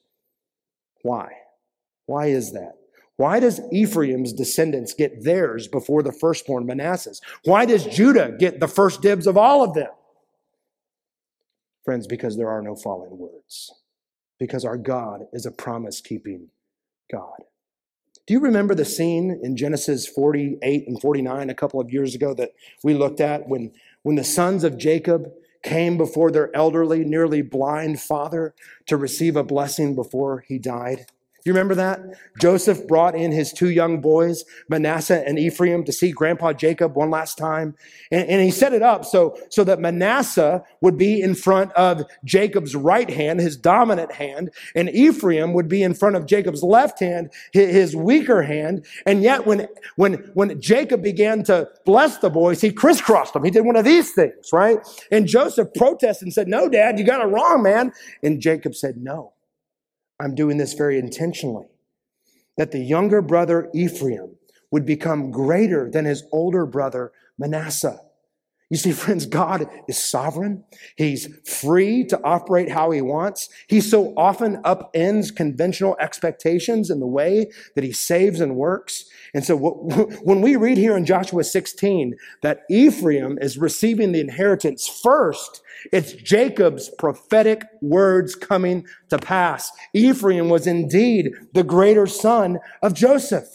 Why? 1.03 1.29
Why 2.07 2.27
is 2.27 2.53
that? 2.53 2.73
Why 3.17 3.39
does 3.39 3.61
Ephraim's 3.71 4.33
descendants 4.33 4.93
get 4.93 5.23
theirs 5.23 5.67
before 5.67 6.03
the 6.03 6.11
firstborn 6.11 6.65
Manasseh's? 6.65 7.21
Why 7.43 7.65
does 7.65 7.85
Judah 7.85 8.35
get 8.37 8.59
the 8.59 8.67
first 8.67 9.01
dibs 9.01 9.27
of 9.27 9.37
all 9.37 9.63
of 9.63 9.73
them? 9.73 9.91
Friends, 11.85 12.07
because 12.07 12.35
there 12.35 12.49
are 12.49 12.63
no 12.63 12.75
fallen 12.75 13.17
words. 13.17 13.71
Because 14.39 14.65
our 14.65 14.75
God 14.75 15.27
is 15.31 15.45
a 15.45 15.51
promise 15.51 16.01
keeping 16.01 16.49
God. 17.11 17.43
Do 18.27 18.33
you 18.33 18.39
remember 18.39 18.73
the 18.73 18.85
scene 18.85 19.39
in 19.43 19.55
Genesis 19.55 20.07
48 20.07 20.87
and 20.87 20.99
49 20.99 21.49
a 21.49 21.53
couple 21.53 21.79
of 21.79 21.93
years 21.93 22.15
ago 22.15 22.33
that 22.33 22.53
we 22.83 22.95
looked 22.95 23.21
at 23.21 23.47
when, 23.47 23.71
when 24.01 24.15
the 24.15 24.23
sons 24.23 24.63
of 24.63 24.79
Jacob 24.79 25.31
came 25.61 25.95
before 25.95 26.31
their 26.31 26.55
elderly, 26.55 27.05
nearly 27.05 27.43
blind 27.43 28.01
father 28.01 28.55
to 28.87 28.97
receive 28.97 29.35
a 29.35 29.43
blessing 29.43 29.93
before 29.93 30.43
he 30.47 30.57
died? 30.57 31.05
You 31.45 31.53
remember 31.53 31.75
that? 31.75 32.01
Joseph 32.41 32.87
brought 32.87 33.15
in 33.15 33.31
his 33.31 33.53
two 33.53 33.69
young 33.69 34.01
boys, 34.01 34.43
Manasseh 34.67 35.23
and 35.27 35.37
Ephraim, 35.37 35.83
to 35.83 35.93
see 35.93 36.11
Grandpa 36.11 36.53
Jacob 36.53 36.95
one 36.95 37.11
last 37.11 37.37
time. 37.37 37.75
And, 38.11 38.27
and, 38.27 38.41
he 38.41 38.49
set 38.49 38.73
it 38.73 38.81
up 38.81 39.05
so, 39.05 39.37
so 39.51 39.63
that 39.63 39.79
Manasseh 39.79 40.63
would 40.81 40.97
be 40.97 41.21
in 41.21 41.35
front 41.35 41.71
of 41.73 42.01
Jacob's 42.23 42.75
right 42.75 43.07
hand, 43.07 43.39
his 43.39 43.57
dominant 43.57 44.11
hand, 44.11 44.49
and 44.73 44.89
Ephraim 44.89 45.53
would 45.53 45.67
be 45.67 45.83
in 45.83 45.93
front 45.93 46.15
of 46.15 46.25
Jacob's 46.25 46.63
left 46.63 46.99
hand, 46.99 47.31
his 47.53 47.95
weaker 47.95 48.41
hand. 48.41 48.83
And 49.05 49.21
yet 49.21 49.45
when, 49.45 49.67
when, 49.97 50.15
when 50.33 50.59
Jacob 50.59 51.03
began 51.03 51.43
to 51.43 51.69
bless 51.85 52.17
the 52.17 52.31
boys, 52.31 52.59
he 52.59 52.71
crisscrossed 52.71 53.33
them. 53.33 53.43
He 53.43 53.51
did 53.51 53.65
one 53.65 53.75
of 53.75 53.85
these 53.85 54.13
things, 54.13 54.51
right? 54.51 54.79
And 55.11 55.27
Joseph 55.27 55.75
protested 55.75 56.25
and 56.25 56.33
said, 56.33 56.47
no, 56.47 56.67
dad, 56.69 56.97
you 56.97 57.05
got 57.05 57.21
it 57.21 57.29
wrong, 57.29 57.61
man. 57.61 57.93
And 58.23 58.41
Jacob 58.41 58.73
said, 58.73 58.97
no. 58.97 59.34
I'm 60.19 60.35
doing 60.35 60.57
this 60.57 60.73
very 60.73 60.97
intentionally. 60.97 61.67
That 62.57 62.71
the 62.71 62.79
younger 62.79 63.21
brother 63.21 63.69
Ephraim 63.73 64.37
would 64.71 64.85
become 64.85 65.31
greater 65.31 65.89
than 65.89 66.05
his 66.05 66.23
older 66.31 66.65
brother 66.65 67.11
Manasseh. 67.37 67.99
You 68.75 68.79
see, 68.79 68.91
friends, 68.91 69.25
God 69.25 69.69
is 69.87 69.97
sovereign. 69.97 70.65
He's 70.97 71.33
free 71.47 72.03
to 72.07 72.21
operate 72.25 72.69
how 72.69 72.91
he 72.91 72.99
wants. 72.99 73.47
He 73.69 73.79
so 73.79 74.13
often 74.17 74.61
upends 74.63 75.33
conventional 75.33 75.95
expectations 75.97 76.89
in 76.89 76.99
the 76.99 77.07
way 77.07 77.49
that 77.75 77.85
he 77.85 77.93
saves 77.93 78.41
and 78.41 78.57
works. 78.57 79.05
And 79.33 79.45
so 79.45 79.55
when 80.23 80.41
we 80.41 80.57
read 80.57 80.77
here 80.77 80.97
in 80.97 81.05
Joshua 81.05 81.45
16 81.45 82.17
that 82.41 82.63
Ephraim 82.69 83.39
is 83.39 83.57
receiving 83.57 84.11
the 84.11 84.19
inheritance 84.19 84.89
first, 84.89 85.61
it's 85.93 86.11
Jacob's 86.11 86.91
prophetic 86.99 87.61
words 87.81 88.35
coming 88.35 88.85
to 89.09 89.17
pass. 89.17 89.71
Ephraim 89.93 90.49
was 90.49 90.67
indeed 90.67 91.31
the 91.53 91.63
greater 91.63 92.07
son 92.07 92.59
of 92.81 92.93
Joseph. 92.93 93.47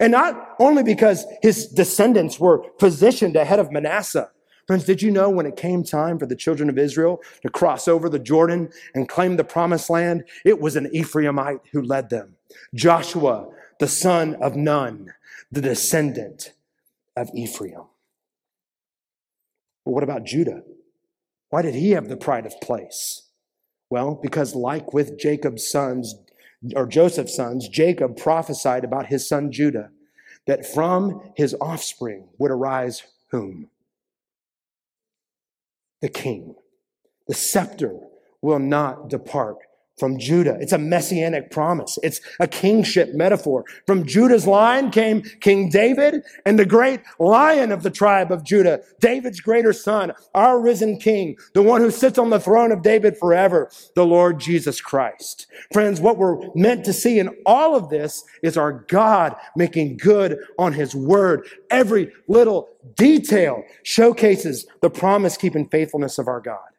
And 0.00 0.12
not 0.12 0.54
only 0.58 0.82
because 0.82 1.26
his 1.42 1.66
descendants 1.66 2.40
were 2.40 2.66
positioned 2.78 3.36
ahead 3.36 3.58
of 3.58 3.70
Manasseh. 3.70 4.30
Friends, 4.66 4.84
did 4.84 5.02
you 5.02 5.10
know 5.10 5.28
when 5.28 5.46
it 5.46 5.56
came 5.56 5.84
time 5.84 6.18
for 6.18 6.26
the 6.26 6.36
children 6.36 6.70
of 6.70 6.78
Israel 6.78 7.20
to 7.42 7.50
cross 7.50 7.86
over 7.86 8.08
the 8.08 8.18
Jordan 8.18 8.70
and 8.94 9.08
claim 9.08 9.36
the 9.36 9.44
promised 9.44 9.90
land, 9.90 10.24
it 10.44 10.58
was 10.58 10.76
an 10.76 10.90
Ephraimite 10.94 11.60
who 11.72 11.82
led 11.82 12.08
them. 12.08 12.36
Joshua, 12.74 13.48
the 13.78 13.88
son 13.88 14.36
of 14.36 14.56
Nun, 14.56 15.12
the 15.52 15.60
descendant 15.60 16.52
of 17.16 17.28
Ephraim. 17.34 17.84
Well, 19.84 19.94
what 19.94 20.02
about 20.02 20.24
Judah? 20.24 20.62
Why 21.50 21.60
did 21.62 21.74
he 21.74 21.90
have 21.90 22.08
the 22.08 22.16
pride 22.16 22.46
of 22.46 22.58
place? 22.60 23.28
Well, 23.90 24.18
because 24.20 24.54
like 24.54 24.94
with 24.94 25.18
Jacob's 25.18 25.70
sons, 25.70 26.14
or 26.74 26.86
Joseph's 26.86 27.36
sons, 27.36 27.68
Jacob 27.68 28.16
prophesied 28.16 28.82
about 28.82 29.06
his 29.06 29.28
son 29.28 29.52
Judah, 29.52 29.90
that 30.46 30.66
from 30.66 31.32
his 31.36 31.54
offspring 31.60 32.28
would 32.38 32.50
arise 32.50 33.02
whom? 33.30 33.68
The 36.04 36.10
king. 36.10 36.54
The 37.28 37.32
scepter 37.32 37.98
will 38.42 38.58
not 38.58 39.08
depart 39.08 39.56
from 39.98 40.18
Judah. 40.18 40.56
It's 40.60 40.72
a 40.72 40.78
messianic 40.78 41.50
promise. 41.50 41.98
It's 42.02 42.20
a 42.40 42.48
kingship 42.48 43.14
metaphor. 43.14 43.64
From 43.86 44.04
Judah's 44.04 44.46
line 44.46 44.90
came 44.90 45.22
King 45.40 45.68
David 45.68 46.22
and 46.44 46.58
the 46.58 46.66
great 46.66 47.00
lion 47.18 47.70
of 47.72 47.82
the 47.82 47.90
tribe 47.90 48.32
of 48.32 48.44
Judah, 48.44 48.82
David's 49.00 49.40
greater 49.40 49.72
son, 49.72 50.12
our 50.34 50.60
risen 50.60 50.98
king, 50.98 51.36
the 51.52 51.62
one 51.62 51.80
who 51.80 51.90
sits 51.90 52.18
on 52.18 52.30
the 52.30 52.40
throne 52.40 52.72
of 52.72 52.82
David 52.82 53.16
forever, 53.16 53.70
the 53.94 54.06
Lord 54.06 54.40
Jesus 54.40 54.80
Christ. 54.80 55.46
Friends, 55.72 56.00
what 56.00 56.18
we're 56.18 56.38
meant 56.54 56.84
to 56.84 56.92
see 56.92 57.18
in 57.18 57.30
all 57.46 57.76
of 57.76 57.90
this 57.90 58.24
is 58.42 58.56
our 58.56 58.72
God 58.72 59.36
making 59.56 59.96
good 59.98 60.38
on 60.58 60.72
his 60.72 60.94
word. 60.94 61.46
Every 61.70 62.12
little 62.28 62.68
detail 62.96 63.62
showcases 63.82 64.66
the 64.80 64.90
promise 64.90 65.36
keeping 65.36 65.68
faithfulness 65.68 66.18
of 66.18 66.28
our 66.28 66.40
God. 66.40 66.73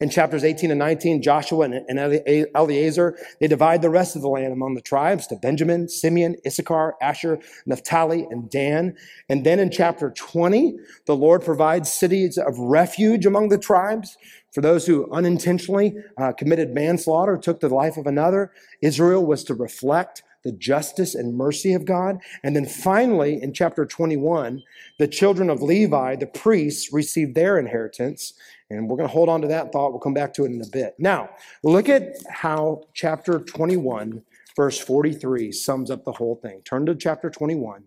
In 0.00 0.10
chapters 0.10 0.44
18 0.44 0.70
and 0.70 0.78
19, 0.78 1.22
Joshua 1.22 1.70
and 1.70 2.48
Eleazar, 2.54 3.18
they 3.40 3.48
divide 3.48 3.82
the 3.82 3.90
rest 3.90 4.16
of 4.16 4.22
the 4.22 4.28
land 4.28 4.52
among 4.52 4.74
the 4.74 4.80
tribes 4.80 5.26
to 5.28 5.36
Benjamin, 5.36 5.88
Simeon, 5.88 6.36
Issachar, 6.46 6.94
Asher, 7.00 7.38
Naphtali, 7.66 8.26
and 8.30 8.50
Dan. 8.50 8.96
And 9.28 9.44
then 9.44 9.58
in 9.58 9.70
chapter 9.70 10.10
20, 10.10 10.76
the 11.06 11.16
Lord 11.16 11.44
provides 11.44 11.92
cities 11.92 12.38
of 12.38 12.58
refuge 12.58 13.26
among 13.26 13.48
the 13.48 13.58
tribes 13.58 14.16
for 14.56 14.62
those 14.62 14.86
who 14.86 15.06
unintentionally 15.12 15.94
uh, 16.16 16.32
committed 16.32 16.72
manslaughter, 16.72 17.36
took 17.36 17.60
the 17.60 17.68
life 17.68 17.98
of 17.98 18.06
another. 18.06 18.52
Israel 18.80 19.26
was 19.26 19.44
to 19.44 19.54
reflect 19.54 20.22
the 20.44 20.52
justice 20.52 21.14
and 21.14 21.36
mercy 21.36 21.74
of 21.74 21.84
God. 21.84 22.20
And 22.42 22.56
then 22.56 22.64
finally, 22.64 23.42
in 23.42 23.52
chapter 23.52 23.84
21, 23.84 24.62
the 24.98 25.08
children 25.08 25.50
of 25.50 25.60
Levi, 25.60 26.16
the 26.16 26.26
priests, 26.26 26.92
received 26.92 27.34
their 27.34 27.58
inheritance. 27.58 28.32
And 28.70 28.88
we're 28.88 28.96
going 28.96 29.08
to 29.08 29.12
hold 29.12 29.28
on 29.28 29.42
to 29.42 29.48
that 29.48 29.72
thought. 29.72 29.92
We'll 29.92 30.00
come 30.00 30.14
back 30.14 30.34
to 30.34 30.44
it 30.44 30.50
in 30.50 30.60
a 30.60 30.66
bit. 30.66 30.94
Now, 30.98 31.30
look 31.62 31.88
at 31.88 32.14
how 32.28 32.82
chapter 32.94 33.38
21, 33.38 34.22
verse 34.56 34.78
43, 34.78 35.52
sums 35.52 35.90
up 35.90 36.04
the 36.04 36.12
whole 36.12 36.36
thing. 36.36 36.62
Turn 36.64 36.86
to 36.86 36.94
chapter 36.94 37.30
21 37.30 37.84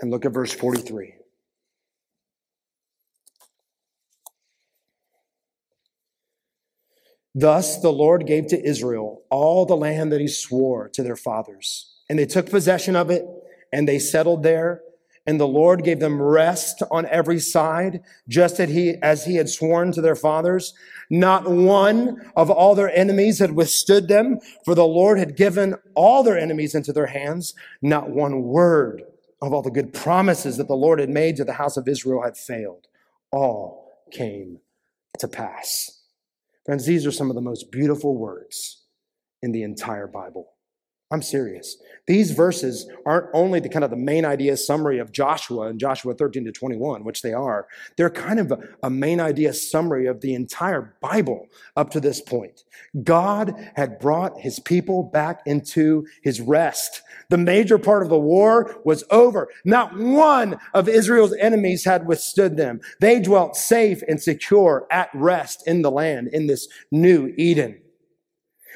and 0.00 0.10
look 0.10 0.26
at 0.26 0.32
verse 0.32 0.52
43. 0.52 1.14
Thus 7.34 7.80
the 7.80 7.92
Lord 7.92 8.26
gave 8.26 8.48
to 8.48 8.62
Israel 8.62 9.22
all 9.30 9.64
the 9.64 9.76
land 9.76 10.12
that 10.12 10.20
he 10.20 10.28
swore 10.28 10.88
to 10.90 11.02
their 11.02 11.16
fathers. 11.16 11.94
And 12.10 12.18
they 12.18 12.26
took 12.26 12.50
possession 12.50 12.94
of 12.94 13.10
it 13.10 13.24
and 13.72 13.88
they 13.88 13.98
settled 13.98 14.42
there. 14.42 14.82
And 15.24 15.38
the 15.38 15.46
Lord 15.46 15.84
gave 15.84 16.00
them 16.00 16.20
rest 16.20 16.82
on 16.90 17.06
every 17.06 17.38
side, 17.38 18.00
just 18.28 18.58
as 18.58 18.70
he, 18.70 18.96
as 19.02 19.24
he 19.24 19.36
had 19.36 19.48
sworn 19.48 19.92
to 19.92 20.00
their 20.00 20.16
fathers. 20.16 20.74
Not 21.10 21.48
one 21.48 22.20
of 22.34 22.50
all 22.50 22.74
their 22.74 22.90
enemies 22.90 23.38
had 23.38 23.52
withstood 23.52 24.08
them, 24.08 24.40
for 24.64 24.74
the 24.74 24.86
Lord 24.86 25.18
had 25.18 25.36
given 25.36 25.76
all 25.94 26.22
their 26.22 26.38
enemies 26.38 26.74
into 26.74 26.92
their 26.92 27.06
hands. 27.06 27.54
Not 27.80 28.10
one 28.10 28.42
word 28.42 29.04
of 29.40 29.52
all 29.52 29.62
the 29.62 29.70
good 29.70 29.92
promises 29.92 30.56
that 30.56 30.68
the 30.68 30.74
Lord 30.74 30.98
had 30.98 31.10
made 31.10 31.36
to 31.36 31.44
the 31.44 31.52
house 31.52 31.76
of 31.76 31.86
Israel 31.86 32.22
had 32.22 32.36
failed. 32.36 32.86
All 33.30 34.02
came 34.10 34.58
to 35.18 35.28
pass. 35.28 36.00
Friends, 36.64 36.86
these 36.86 37.06
are 37.06 37.12
some 37.12 37.28
of 37.28 37.34
the 37.34 37.40
most 37.40 37.70
beautiful 37.72 38.16
words 38.16 38.84
in 39.42 39.52
the 39.52 39.62
entire 39.64 40.06
Bible. 40.06 40.51
I'm 41.12 41.20
serious. 41.20 41.76
These 42.06 42.30
verses 42.30 42.88
aren't 43.04 43.28
only 43.34 43.60
the 43.60 43.68
kind 43.68 43.84
of 43.84 43.90
the 43.90 43.96
main 43.96 44.24
idea 44.24 44.56
summary 44.56 44.98
of 44.98 45.12
Joshua 45.12 45.68
and 45.68 45.78
Joshua 45.78 46.14
13 46.14 46.46
to 46.46 46.52
21, 46.52 47.04
which 47.04 47.20
they 47.20 47.34
are. 47.34 47.68
They're 47.98 48.08
kind 48.08 48.40
of 48.40 48.50
a, 48.50 48.58
a, 48.82 48.88
main 48.88 49.20
idea 49.20 49.52
summary 49.52 50.06
of 50.06 50.22
the 50.22 50.34
entire 50.34 50.96
Bible 51.02 51.48
up 51.76 51.90
to 51.90 52.00
this 52.00 52.22
point. 52.22 52.64
God 53.04 53.54
had 53.76 53.98
brought 53.98 54.40
his 54.40 54.58
people 54.58 55.02
back 55.02 55.42
into 55.44 56.06
his 56.22 56.40
rest. 56.40 57.02
The 57.28 57.38
major 57.38 57.76
part 57.76 58.02
of 58.02 58.08
the 58.08 58.18
war 58.18 58.80
was 58.84 59.04
over. 59.10 59.48
Not 59.66 59.96
one 59.96 60.58
of 60.72 60.88
Israel's 60.88 61.34
enemies 61.38 61.84
had 61.84 62.06
withstood 62.06 62.56
them. 62.56 62.80
They 63.00 63.20
dwelt 63.20 63.54
safe 63.54 64.02
and 64.08 64.20
secure 64.20 64.86
at 64.90 65.10
rest 65.12 65.68
in 65.68 65.82
the 65.82 65.90
land 65.90 66.28
in 66.28 66.46
this 66.46 66.68
new 66.90 67.34
Eden. 67.36 67.82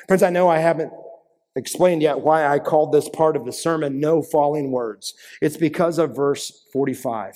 Friends, 0.06 0.22
I 0.22 0.30
know 0.30 0.48
I 0.48 0.58
haven't 0.58 0.92
explained 1.56 2.02
yet 2.02 2.20
why 2.20 2.46
I 2.46 2.60
called 2.60 2.92
this 2.92 3.08
part 3.08 3.34
of 3.36 3.44
the 3.44 3.52
sermon 3.52 3.98
No 3.98 4.22
Falling 4.22 4.70
Words. 4.70 5.14
It's 5.42 5.56
because 5.56 5.98
of 5.98 6.14
verse 6.14 6.66
45. 6.72 7.34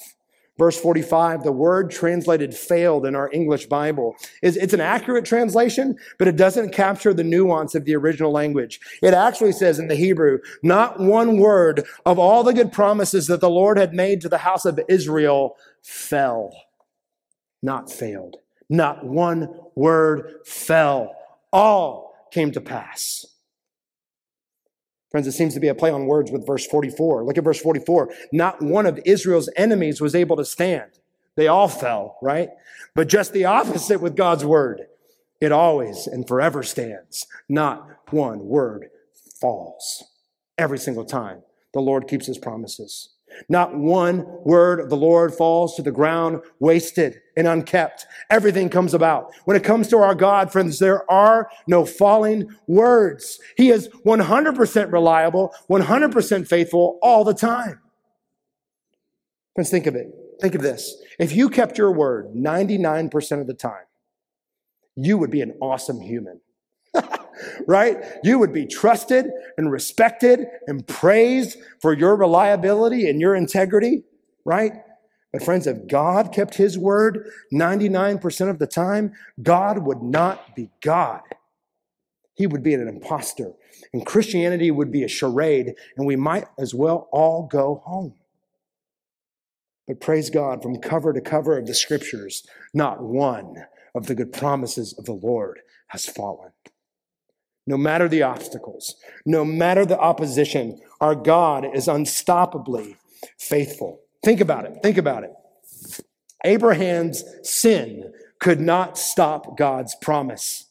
Verse 0.59 0.79
45, 0.79 1.43
the 1.43 1.53
word 1.53 1.91
translated 1.91 2.55
failed 2.55 3.07
in 3.07 3.17
our 3.17 3.31
English 3.33 3.65
Bible. 3.65 4.15
is 4.43 4.59
It's 4.59 4.75
an 4.75 4.81
accurate 4.81 5.25
translation, 5.25 5.97
but 6.19 6.29
it 6.29 6.37
doesn't 6.37 6.75
capture 6.75 7.15
the 7.15 7.25
nuance 7.25 7.75
of 7.75 7.87
the 7.87 7.97
original 7.97 8.31
language. 8.31 8.79
It 9.03 9.15
actually 9.15 9.53
says 9.53 9.79
in 9.79 9.89
the 9.89 9.95
Hebrew, 9.95 10.41
not 10.63 11.01
one 11.01 11.39
word 11.39 11.87
of 12.05 12.19
all 12.19 12.45
the 12.45 12.53
good 12.53 12.73
promises 12.73 13.27
that 13.29 13.41
the 13.41 13.49
Lord 13.49 13.79
had 13.79 13.95
made 13.95 14.21
to 14.21 14.29
the 14.29 14.37
house 14.37 14.67
of 14.67 14.79
Israel 14.87 15.57
fell, 15.83 16.55
not 17.63 17.91
failed. 17.91 18.37
Not 18.69 19.05
one 19.05 19.49
word 19.75 20.47
fell. 20.47 21.17
All 21.55 22.15
came 22.31 22.53
to 22.53 22.61
pass. 22.61 23.25
Friends, 25.11 25.27
it 25.27 25.33
seems 25.33 25.55
to 25.55 25.61
be 25.61 25.69
a 25.69 25.75
play 25.75 25.91
on 25.91 26.07
words 26.07 26.31
with 26.31 26.47
verse 26.47 26.67
44. 26.67 27.25
Look 27.25 27.37
at 27.37 27.45
verse 27.45 27.61
44. 27.61 28.13
Not 28.33 28.63
one 28.63 28.87
of 28.87 29.01
Israel's 29.05 29.51
enemies 29.57 30.01
was 30.01 30.15
able 30.15 30.37
to 30.37 30.45
stand. 30.45 31.01
They 31.37 31.49
all 31.49 31.69
fell, 31.69 32.17
right? 32.23 32.51
But 32.95 33.09
just 33.09 33.33
the 33.33 33.45
opposite 33.45 34.01
with 34.01 34.17
God's 34.17 34.45
word. 34.45 34.87
It 35.41 35.53
always 35.53 36.07
and 36.07 36.29
forever 36.29 36.63
stands. 36.63 37.27
Not 37.49 37.89
one 38.11 38.47
word 38.47 38.91
falls. 39.41 40.05
Every 40.59 40.79
single 40.79 41.05
time, 41.05 41.43
the 41.73 41.81
Lord 41.81 42.07
keeps 42.07 42.27
his 42.27 42.39
promises. 42.39 43.15
Not 43.49 43.77
one 43.77 44.27
word 44.45 44.81
of 44.81 44.91
the 44.91 44.97
Lord 44.97 45.33
falls 45.33 45.75
to 45.77 45.83
the 45.83 45.93
ground 45.93 46.43
wasted 46.59 47.21
and 47.41 47.49
unkept. 47.49 48.07
Everything 48.29 48.69
comes 48.69 48.93
about. 48.93 49.33
When 49.47 49.57
it 49.57 49.65
comes 49.65 49.89
to 49.89 49.97
our 49.97 50.15
God, 50.15 50.53
friends, 50.53 50.79
there 50.79 51.11
are 51.11 51.49
no 51.67 51.87
falling 51.87 52.55
words. 52.67 53.41
He 53.57 53.71
is 53.71 53.89
100% 54.05 54.93
reliable, 54.93 55.55
100% 55.71 56.47
faithful 56.47 56.99
all 57.03 57.25
the 57.25 57.33
time. 57.33 57.81
Friends, 59.55 59.71
think 59.71 59.87
of 59.87 59.95
it. 59.95 60.15
Think 60.41 60.55
of 60.55 60.61
this. 60.61 60.95
If 61.19 61.35
you 61.35 61.49
kept 61.49 61.79
your 61.79 61.93
word 61.93 62.35
99% 62.35 63.41
of 63.41 63.47
the 63.47 63.55
time, 63.55 63.87
you 64.97 65.17
would 65.17 65.31
be 65.31 65.41
an 65.41 65.57
awesome 65.63 66.01
human. 66.01 66.41
right? 67.67 67.97
You 68.23 68.39
would 68.39 68.53
be 68.53 68.67
trusted 68.67 69.27
and 69.57 69.73
respected 69.73 70.47
and 70.67 70.87
praised 70.87 71.57
for 71.81 71.95
your 71.95 72.17
reliability 72.17 73.09
and 73.09 73.19
your 73.19 73.35
integrity, 73.35 74.05
right? 74.45 74.73
But 75.33 75.45
friends, 75.45 75.67
if 75.67 75.87
God 75.87 76.33
kept 76.33 76.57
his 76.57 76.77
word 76.77 77.29
99% 77.53 78.51
of 78.51 78.59
the 78.59 78.67
time, 78.67 79.13
God 79.43 79.79
would 79.87 80.03
not 80.03 80.57
be 80.57 80.71
God. 80.83 81.21
He 82.35 82.47
would 82.47 82.63
be 82.63 82.75
an 82.75 82.89
impostor. 82.89 83.53
And 83.93 84.05
Christianity 84.05 84.71
would 84.71 84.91
be 84.91 85.05
a 85.05 85.09
charade, 85.09 85.75
and 85.97 86.07
we 86.07 86.17
might 86.17 86.47
as 86.59 86.75
well 86.75 87.09
all 87.13 87.47
go 87.47 87.83
home. 87.85 88.15
But 89.87 90.01
praise 90.01 90.31
God, 90.31 90.63
from 90.63 90.79
cover 90.79 91.13
to 91.13 91.21
cover 91.21 91.59
of 91.59 91.67
the 91.67 91.75
scriptures, 91.75 92.47
not 92.73 93.03
one 93.03 93.67
of 93.95 94.07
the 94.07 94.15
good 94.15 94.33
promises 94.33 94.95
of 94.99 95.05
the 95.05 95.13
Lord 95.13 95.61
has 95.89 96.07
fallen 96.07 96.53
no 97.71 97.77
matter 97.77 98.09
the 98.09 98.23
obstacles, 98.23 98.97
no 99.25 99.45
matter 99.45 99.87
the 99.87 99.99
opposition, 99.99 100.81
our 101.01 101.15
God 101.15 101.65
is 101.73 101.87
unstoppably 101.87 102.97
faithful. 103.39 104.01
Think 104.23 104.41
about 104.41 104.65
it. 104.65 104.79
Think 104.83 104.99
about 104.99 105.25
it. 105.25 105.33
Abraham's 106.45 107.25
sin 107.43 108.13
could 108.39 108.61
not 108.61 108.99
stop 108.99 109.57
God's 109.59 109.95
promise. 109.95 110.67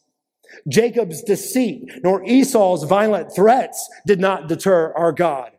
Jacob's 0.67 1.21
deceit 1.21 1.91
nor 2.03 2.23
Esau's 2.23 2.83
violent 2.83 3.33
threats 3.33 3.89
did 4.05 4.19
not 4.19 4.47
deter 4.47 4.93
our 4.93 5.11
God. 5.11 5.51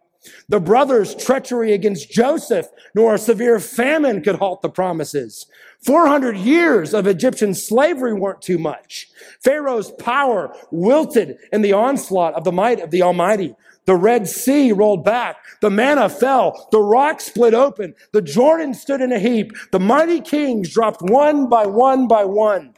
The 0.49 0.61
brothers' 0.61 1.15
treachery 1.15 1.73
against 1.73 2.11
Joseph, 2.11 2.67
nor 2.95 3.15
a 3.15 3.19
severe 3.19 3.59
famine 3.59 4.23
could 4.23 4.37
halt 4.37 4.61
the 4.61 4.69
promises. 4.69 5.47
400 5.83 6.37
years 6.37 6.93
of 6.93 7.07
Egyptian 7.07 7.55
slavery 7.55 8.13
weren't 8.13 8.43
too 8.43 8.59
much. 8.59 9.09
Pharaoh's 9.43 9.91
power 9.93 10.55
wilted 10.71 11.39
in 11.53 11.63
the 11.63 11.73
onslaught 11.73 12.35
of 12.35 12.45
the 12.45 12.53
might 12.53 12.81
of 12.81 12.91
the 12.91 13.01
Almighty. 13.01 13.55
The 13.87 13.97
Red 13.97 14.29
Sea 14.29 14.73
rolled 14.73 15.05
back. 15.05 15.37
The 15.61 15.71
manna 15.71 16.09
fell. 16.09 16.69
The 16.71 16.81
rock 16.81 17.21
split 17.21 17.55
open. 17.55 17.95
The 18.13 18.23
Jordan 18.23 18.75
stood 18.75 19.01
in 19.01 19.13
a 19.13 19.19
heap. 19.19 19.53
The 19.73 19.81
mighty 19.81 20.21
kings 20.21 20.73
dropped 20.73 21.03
one 21.03 21.49
by 21.49 21.67
one 21.67 22.07
by 22.07 22.25
one. 22.25 22.75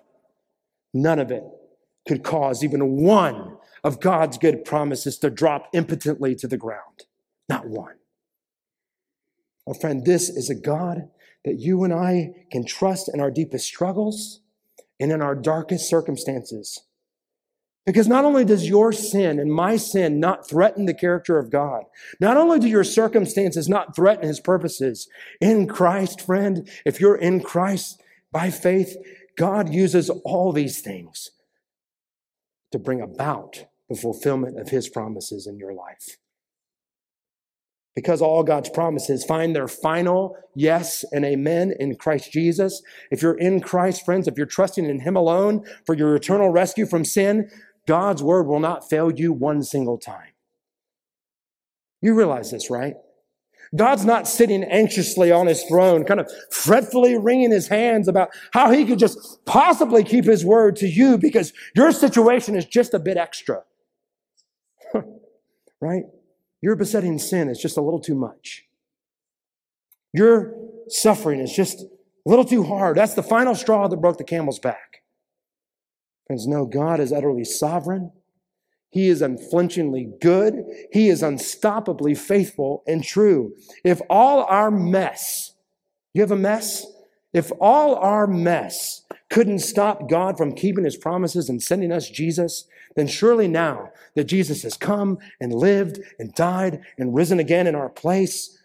None 0.94 1.18
of 1.18 1.30
it 1.30 1.44
could 2.06 2.22
cause 2.22 2.62
even 2.62 2.96
one 2.96 3.56
of 3.84 4.00
God's 4.00 4.38
good 4.38 4.64
promises 4.64 5.18
to 5.18 5.30
drop 5.30 5.68
impotently 5.72 6.34
to 6.36 6.46
the 6.46 6.56
ground. 6.56 7.04
Not 7.48 7.66
one. 7.66 7.96
Oh, 9.66 9.74
friend, 9.74 10.04
this 10.04 10.28
is 10.28 10.50
a 10.50 10.54
God 10.54 11.08
that 11.44 11.58
you 11.58 11.84
and 11.84 11.92
I 11.92 12.46
can 12.50 12.64
trust 12.64 13.10
in 13.12 13.20
our 13.20 13.30
deepest 13.30 13.66
struggles 13.66 14.40
and 14.98 15.10
in 15.10 15.20
our 15.20 15.34
darkest 15.34 15.88
circumstances. 15.88 16.80
Because 17.84 18.06
not 18.06 18.24
only 18.24 18.44
does 18.44 18.68
your 18.68 18.92
sin 18.92 19.40
and 19.40 19.52
my 19.52 19.76
sin 19.76 20.20
not 20.20 20.48
threaten 20.48 20.86
the 20.86 20.94
character 20.94 21.38
of 21.38 21.50
God, 21.50 21.82
not 22.20 22.36
only 22.36 22.60
do 22.60 22.68
your 22.68 22.84
circumstances 22.84 23.68
not 23.68 23.96
threaten 23.96 24.28
his 24.28 24.38
purposes, 24.38 25.08
in 25.40 25.66
Christ, 25.66 26.20
friend, 26.20 26.68
if 26.86 27.00
you're 27.00 27.16
in 27.16 27.40
Christ 27.40 28.00
by 28.30 28.50
faith, 28.50 28.96
God 29.36 29.72
uses 29.74 30.10
all 30.24 30.52
these 30.52 30.80
things 30.80 31.30
to 32.70 32.78
bring 32.78 33.00
about 33.00 33.64
the 33.88 33.96
fulfillment 33.96 34.60
of 34.60 34.68
his 34.68 34.88
promises 34.88 35.46
in 35.46 35.58
your 35.58 35.72
life. 35.74 36.16
because 37.94 38.22
all 38.22 38.42
God's 38.42 38.70
promises 38.70 39.24
find 39.24 39.54
their 39.54 39.68
final 39.68 40.36
yes 40.54 41.04
and 41.12 41.24
amen 41.24 41.74
in 41.78 41.94
Christ 41.96 42.32
Jesus. 42.32 42.82
If 43.10 43.20
you're 43.22 43.38
in 43.38 43.60
Christ, 43.60 44.04
friends, 44.04 44.26
if 44.26 44.36
you're 44.36 44.46
trusting 44.46 44.86
in 44.88 45.00
Him 45.00 45.16
alone 45.16 45.64
for 45.84 45.94
your 45.94 46.14
eternal 46.16 46.50
rescue 46.50 46.86
from 46.86 47.04
sin, 47.04 47.50
God's 47.86 48.22
word 48.22 48.46
will 48.46 48.60
not 48.60 48.88
fail 48.88 49.10
you 49.10 49.32
one 49.32 49.62
single 49.62 49.98
time. 49.98 50.32
You 52.00 52.14
realize 52.14 52.50
this, 52.50 52.70
right? 52.70 52.94
God's 53.74 54.04
not 54.04 54.28
sitting 54.28 54.64
anxiously 54.64 55.32
on 55.32 55.46
his 55.46 55.62
throne, 55.64 56.04
kind 56.04 56.20
of 56.20 56.30
fretfully 56.50 57.16
wringing 57.16 57.50
his 57.50 57.68
hands 57.68 58.06
about 58.06 58.28
how 58.52 58.70
he 58.70 58.84
could 58.84 58.98
just 58.98 59.44
possibly 59.46 60.04
keep 60.04 60.26
his 60.26 60.44
word 60.44 60.76
to 60.76 60.86
you 60.86 61.16
because 61.16 61.52
your 61.74 61.90
situation 61.90 62.54
is 62.54 62.66
just 62.66 62.92
a 62.92 62.98
bit 62.98 63.16
extra. 63.16 63.62
right? 65.80 66.04
Your 66.60 66.76
besetting 66.76 67.18
sin 67.18 67.48
is 67.48 67.58
just 67.58 67.78
a 67.78 67.80
little 67.80 68.00
too 68.00 68.14
much. 68.14 68.64
Your 70.12 70.54
suffering 70.88 71.40
is 71.40 71.54
just 71.54 71.80
a 71.80 71.88
little 72.28 72.44
too 72.44 72.64
hard. 72.64 72.96
That's 72.98 73.14
the 73.14 73.22
final 73.22 73.54
straw 73.54 73.88
that 73.88 73.96
broke 73.96 74.18
the 74.18 74.24
camel's 74.24 74.58
back. 74.58 75.01
Friends, 76.32 76.46
no, 76.46 76.64
God 76.64 76.98
is 76.98 77.12
utterly 77.12 77.44
sovereign. 77.44 78.10
He 78.88 79.08
is 79.08 79.20
unflinchingly 79.20 80.14
good. 80.18 80.64
He 80.90 81.10
is 81.10 81.20
unstoppably 81.20 82.16
faithful 82.16 82.82
and 82.86 83.04
true. 83.04 83.54
If 83.84 84.00
all 84.08 84.44
our 84.44 84.70
mess, 84.70 85.52
you 86.14 86.22
have 86.22 86.30
a 86.30 86.36
mess? 86.36 86.86
If 87.34 87.52
all 87.60 87.96
our 87.96 88.26
mess 88.26 89.02
couldn't 89.28 89.58
stop 89.58 90.08
God 90.08 90.38
from 90.38 90.54
keeping 90.54 90.84
his 90.84 90.96
promises 90.96 91.50
and 91.50 91.62
sending 91.62 91.92
us 91.92 92.08
Jesus, 92.08 92.66
then 92.96 93.08
surely 93.08 93.46
now 93.46 93.90
that 94.14 94.24
Jesus 94.24 94.62
has 94.62 94.78
come 94.78 95.18
and 95.38 95.52
lived 95.52 96.00
and 96.18 96.34
died 96.34 96.80
and 96.96 97.14
risen 97.14 97.40
again 97.40 97.66
in 97.66 97.74
our 97.74 97.90
place, 97.90 98.58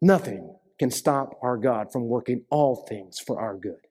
nothing 0.00 0.54
can 0.78 0.92
stop 0.92 1.36
our 1.42 1.56
God 1.56 1.90
from 1.90 2.04
working 2.04 2.44
all 2.48 2.76
things 2.76 3.18
for 3.18 3.40
our 3.40 3.56
good. 3.56 3.87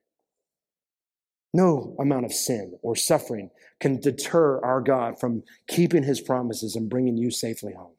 No 1.58 1.96
amount 2.00 2.24
of 2.24 2.32
sin 2.32 2.78
or 2.84 2.96
suffering 2.96 3.50
can 3.80 4.00
deter 4.00 4.63
our 4.63 4.80
God 4.80 5.20
from 5.20 5.41
keeping 5.67 6.04
his 6.04 6.22
promises 6.22 6.76
and 6.76 6.88
bringing 6.88 7.17
you 7.17 7.32
safely 7.32 7.74
home. 7.74 7.96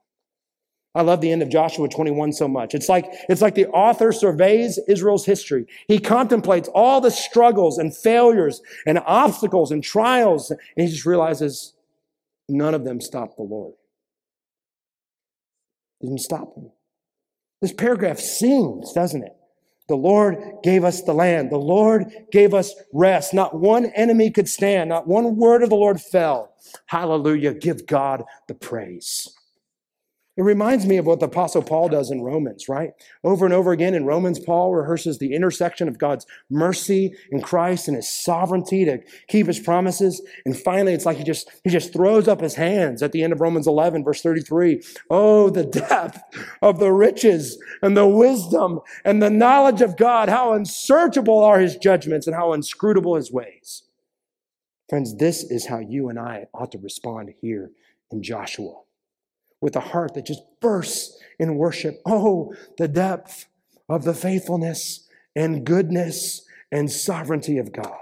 I 0.94 1.02
love 1.02 1.20
the 1.20 1.32
end 1.32 1.42
of 1.42 1.48
Joshua 1.48 1.88
21 1.88 2.34
so 2.34 2.46
much. 2.46 2.72
It's 2.72 2.88
like, 2.88 3.06
it's 3.28 3.42
like 3.42 3.56
the 3.56 3.66
author 3.66 4.12
surveys 4.12 4.78
Israel's 4.86 5.26
history. 5.26 5.66
He 5.88 5.98
contemplates 5.98 6.68
all 6.72 7.00
the 7.00 7.10
struggles 7.10 7.78
and 7.78 7.94
failures 7.96 8.62
and 8.86 9.00
obstacles 9.04 9.72
and 9.72 9.82
trials, 9.82 10.52
and 10.52 10.60
he 10.76 10.86
just 10.86 11.04
realizes 11.04 11.74
none 12.48 12.74
of 12.74 12.84
them 12.84 13.00
stopped 13.00 13.38
the 13.38 13.42
Lord. 13.42 13.74
Didn't 16.00 16.18
stop 16.20 16.54
him. 16.56 16.70
This 17.60 17.72
paragraph 17.72 18.20
sings, 18.20 18.92
doesn't 18.92 19.24
it? 19.24 19.37
The 19.88 19.96
Lord 19.96 20.38
gave 20.64 20.84
us 20.84 21.02
the 21.02 21.14
land. 21.14 21.50
The 21.52 21.58
Lord 21.58 22.12
gave 22.32 22.54
us 22.54 22.74
rest. 22.92 23.34
Not 23.34 23.60
one 23.60 23.86
enemy 23.96 24.30
could 24.30 24.48
stand. 24.48 24.90
Not 24.90 25.08
one 25.08 25.36
word 25.36 25.62
of 25.62 25.70
the 25.70 25.76
Lord 25.76 26.00
fell. 26.00 26.54
Hallelujah. 26.86 27.54
Give 27.54 27.86
God 27.86 28.24
the 28.48 28.54
praise. 28.54 29.28
It 30.38 30.44
reminds 30.44 30.86
me 30.86 30.98
of 30.98 31.06
what 31.06 31.18
the 31.18 31.26
Apostle 31.26 31.62
Paul 31.62 31.88
does 31.88 32.12
in 32.12 32.22
Romans, 32.22 32.68
right? 32.68 32.92
Over 33.24 33.44
and 33.44 33.52
over 33.52 33.72
again 33.72 33.92
in 33.92 34.06
Romans, 34.06 34.38
Paul 34.38 34.72
rehearses 34.72 35.18
the 35.18 35.34
intersection 35.34 35.88
of 35.88 35.98
God's 35.98 36.26
mercy 36.48 37.12
in 37.32 37.42
Christ 37.42 37.88
and 37.88 37.96
his 37.96 38.08
sovereignty 38.08 38.84
to 38.84 39.00
keep 39.26 39.48
his 39.48 39.58
promises. 39.58 40.22
And 40.46 40.56
finally, 40.56 40.94
it's 40.94 41.04
like 41.04 41.16
he 41.16 41.24
just, 41.24 41.50
he 41.64 41.70
just 41.70 41.92
throws 41.92 42.28
up 42.28 42.40
his 42.40 42.54
hands 42.54 43.02
at 43.02 43.10
the 43.10 43.24
end 43.24 43.32
of 43.32 43.40
Romans 43.40 43.66
11, 43.66 44.04
verse 44.04 44.22
33. 44.22 44.80
Oh, 45.10 45.50
the 45.50 45.64
depth 45.64 46.20
of 46.62 46.78
the 46.78 46.92
riches 46.92 47.58
and 47.82 47.96
the 47.96 48.06
wisdom 48.06 48.78
and 49.04 49.20
the 49.20 49.30
knowledge 49.30 49.82
of 49.82 49.96
God. 49.96 50.28
How 50.28 50.52
unsearchable 50.52 51.42
are 51.42 51.58
his 51.58 51.74
judgments 51.74 52.28
and 52.28 52.36
how 52.36 52.52
inscrutable 52.52 53.16
his 53.16 53.32
ways. 53.32 53.82
Friends, 54.88 55.16
this 55.16 55.42
is 55.42 55.66
how 55.66 55.80
you 55.80 56.08
and 56.08 56.18
I 56.18 56.46
ought 56.54 56.70
to 56.70 56.78
respond 56.78 57.34
here 57.40 57.72
in 58.12 58.22
Joshua 58.22 58.82
with 59.60 59.76
a 59.76 59.80
heart 59.80 60.14
that 60.14 60.26
just 60.26 60.42
bursts 60.60 61.18
in 61.38 61.56
worship. 61.56 62.00
Oh, 62.06 62.54
the 62.76 62.88
depth 62.88 63.46
of 63.88 64.04
the 64.04 64.14
faithfulness 64.14 65.08
and 65.34 65.64
goodness 65.64 66.44
and 66.70 66.90
sovereignty 66.90 67.58
of 67.58 67.72
God. 67.72 67.98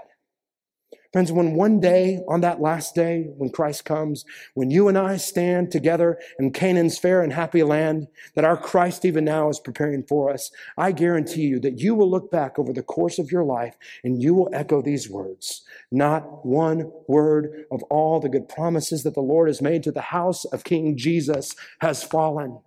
Friends, 1.13 1.31
when 1.31 1.55
one 1.55 1.79
day, 1.79 2.21
on 2.27 2.41
that 2.41 2.59
last 2.59 2.93
day, 2.93 3.27
when 3.37 3.49
Christ 3.49 3.85
comes, 3.85 4.25
when 4.55 4.69
you 4.69 4.87
and 4.87 4.97
I 4.97 5.17
stand 5.17 5.71
together 5.71 6.19
in 6.37 6.51
Canaan's 6.51 6.97
fair 6.97 7.21
and 7.21 7.31
happy 7.31 7.63
land 7.63 8.07
that 8.35 8.43
our 8.43 8.57
Christ 8.57 9.05
even 9.05 9.23
now 9.23 9.49
is 9.49 9.59
preparing 9.59 10.03
for 10.03 10.31
us, 10.31 10.51
I 10.77 10.91
guarantee 10.91 11.43
you 11.43 11.59
that 11.61 11.79
you 11.79 11.95
will 11.95 12.09
look 12.09 12.29
back 12.29 12.59
over 12.59 12.73
the 12.73 12.83
course 12.83 13.19
of 13.19 13.31
your 13.31 13.43
life 13.43 13.75
and 14.03 14.21
you 14.21 14.33
will 14.33 14.49
echo 14.51 14.81
these 14.81 15.09
words. 15.09 15.63
Not 15.91 16.45
one 16.45 16.91
word 17.07 17.65
of 17.71 17.81
all 17.83 18.19
the 18.19 18.29
good 18.29 18.49
promises 18.49 19.03
that 19.03 19.13
the 19.13 19.21
Lord 19.21 19.47
has 19.47 19.61
made 19.61 19.83
to 19.83 19.91
the 19.91 20.01
house 20.01 20.43
of 20.45 20.65
King 20.65 20.97
Jesus 20.97 21.55
has 21.79 22.03
fallen. 22.03 22.59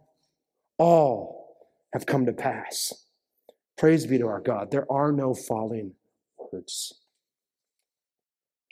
All 0.79 1.59
have 1.93 2.07
come 2.07 2.25
to 2.25 2.33
pass. 2.33 3.05
Praise 3.77 4.07
be 4.07 4.19
to 4.19 4.27
our 4.27 4.41
God. 4.41 4.71
There 4.71 4.91
are 4.91 5.13
no 5.13 5.35
falling 5.35 5.93
words. 6.53 7.00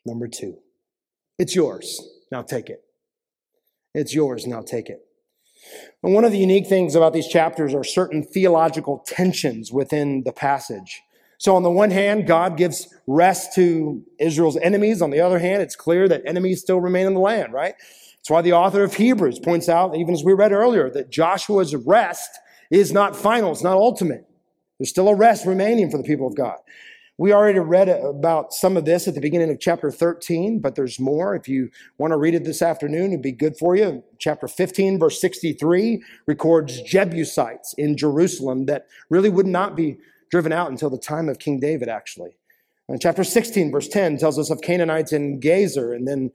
Number 0.08 0.26
two, 0.26 0.58
it's 1.38 1.54
yours. 1.54 2.00
Now 2.32 2.42
take 2.42 2.68
it. 2.70 2.82
It's 3.94 4.14
yours. 4.14 4.46
Now 4.46 4.62
take 4.62 4.88
it. 4.88 5.00
And 6.02 6.14
one 6.14 6.24
of 6.24 6.32
the 6.32 6.38
unique 6.38 6.66
things 6.66 6.94
about 6.94 7.12
these 7.12 7.28
chapters 7.28 7.74
are 7.74 7.84
certain 7.84 8.22
theological 8.22 9.04
tensions 9.06 9.72
within 9.72 10.22
the 10.24 10.32
passage. 10.32 11.02
So, 11.38 11.54
on 11.54 11.62
the 11.62 11.70
one 11.70 11.90
hand, 11.90 12.26
God 12.26 12.56
gives 12.56 12.92
rest 13.06 13.54
to 13.54 14.02
Israel's 14.18 14.56
enemies. 14.56 15.02
On 15.02 15.10
the 15.10 15.20
other 15.20 15.38
hand, 15.38 15.62
it's 15.62 15.76
clear 15.76 16.08
that 16.08 16.22
enemies 16.26 16.60
still 16.60 16.80
remain 16.80 17.06
in 17.06 17.14
the 17.14 17.20
land, 17.20 17.52
right? 17.52 17.74
That's 17.78 18.30
why 18.30 18.42
the 18.42 18.54
author 18.54 18.82
of 18.82 18.94
Hebrews 18.94 19.38
points 19.38 19.68
out, 19.68 19.94
even 19.94 20.14
as 20.14 20.24
we 20.24 20.32
read 20.32 20.52
earlier, 20.52 20.90
that 20.90 21.10
Joshua's 21.10 21.76
rest 21.76 22.30
is 22.70 22.92
not 22.92 23.14
final, 23.14 23.52
it's 23.52 23.62
not 23.62 23.76
ultimate. 23.76 24.26
There's 24.78 24.90
still 24.90 25.08
a 25.08 25.14
rest 25.14 25.46
remaining 25.46 25.90
for 25.90 25.98
the 25.98 26.04
people 26.04 26.26
of 26.26 26.36
God. 26.36 26.56
We 27.18 27.32
already 27.32 27.58
read 27.58 27.88
about 27.88 28.52
some 28.52 28.76
of 28.76 28.84
this 28.84 29.08
at 29.08 29.14
the 29.16 29.20
beginning 29.20 29.50
of 29.50 29.58
chapter 29.58 29.90
13, 29.90 30.60
but 30.60 30.76
there's 30.76 31.00
more. 31.00 31.34
If 31.34 31.48
you 31.48 31.68
want 31.98 32.12
to 32.12 32.16
read 32.16 32.34
it 32.34 32.44
this 32.44 32.62
afternoon, 32.62 33.06
it'd 33.10 33.22
be 33.22 33.32
good 33.32 33.56
for 33.56 33.74
you. 33.74 34.04
Chapter 34.18 34.46
15, 34.46 35.00
verse 35.00 35.20
63 35.20 36.00
records 36.26 36.80
Jebusites 36.82 37.74
in 37.76 37.96
Jerusalem 37.96 38.66
that 38.66 38.86
really 39.10 39.30
would 39.30 39.48
not 39.48 39.74
be 39.74 39.98
driven 40.30 40.52
out 40.52 40.70
until 40.70 40.90
the 40.90 40.98
time 40.98 41.28
of 41.28 41.40
King 41.40 41.58
David, 41.58 41.88
actually. 41.88 42.36
And 42.88 43.02
chapter 43.02 43.24
16, 43.24 43.72
verse 43.72 43.88
10 43.88 44.18
tells 44.18 44.38
us 44.38 44.48
of 44.48 44.60
Canaanites 44.60 45.12
in 45.12 45.40
Gezer, 45.40 45.94
and 45.96 46.06
then 46.06 46.30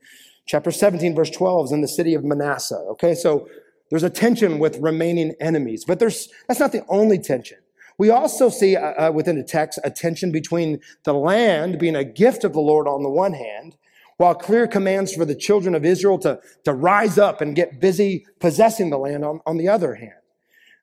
chapter 0.46 0.70
17, 0.70 1.14
verse 1.14 1.30
12 1.30 1.66
is 1.66 1.72
in 1.72 1.80
the 1.80 1.88
city 1.88 2.12
of 2.12 2.24
Manasseh. 2.24 2.84
Okay, 2.90 3.14
so 3.14 3.48
there's 3.88 4.02
a 4.02 4.10
tension 4.10 4.58
with 4.58 4.76
remaining 4.80 5.34
enemies, 5.40 5.84
but 5.86 5.98
there's 5.98 6.28
that's 6.46 6.60
not 6.60 6.72
the 6.72 6.84
only 6.88 7.18
tension. 7.18 7.58
We 7.98 8.10
also 8.10 8.48
see 8.48 8.76
uh, 8.76 9.08
uh, 9.08 9.12
within 9.12 9.36
the 9.36 9.44
text 9.44 9.78
a 9.84 9.90
tension 9.90 10.32
between 10.32 10.80
the 11.04 11.14
land 11.14 11.78
being 11.78 11.96
a 11.96 12.04
gift 12.04 12.44
of 12.44 12.52
the 12.52 12.60
Lord 12.60 12.88
on 12.88 13.02
the 13.02 13.08
one 13.08 13.34
hand, 13.34 13.76
while 14.16 14.34
clear 14.34 14.66
commands 14.66 15.14
for 15.14 15.24
the 15.24 15.34
children 15.34 15.74
of 15.74 15.84
Israel 15.84 16.18
to, 16.20 16.40
to 16.64 16.72
rise 16.72 17.18
up 17.18 17.40
and 17.40 17.56
get 17.56 17.80
busy 17.80 18.26
possessing 18.40 18.90
the 18.90 18.98
land 18.98 19.24
on, 19.24 19.40
on 19.46 19.56
the 19.56 19.68
other 19.68 19.94
hand. 19.94 20.12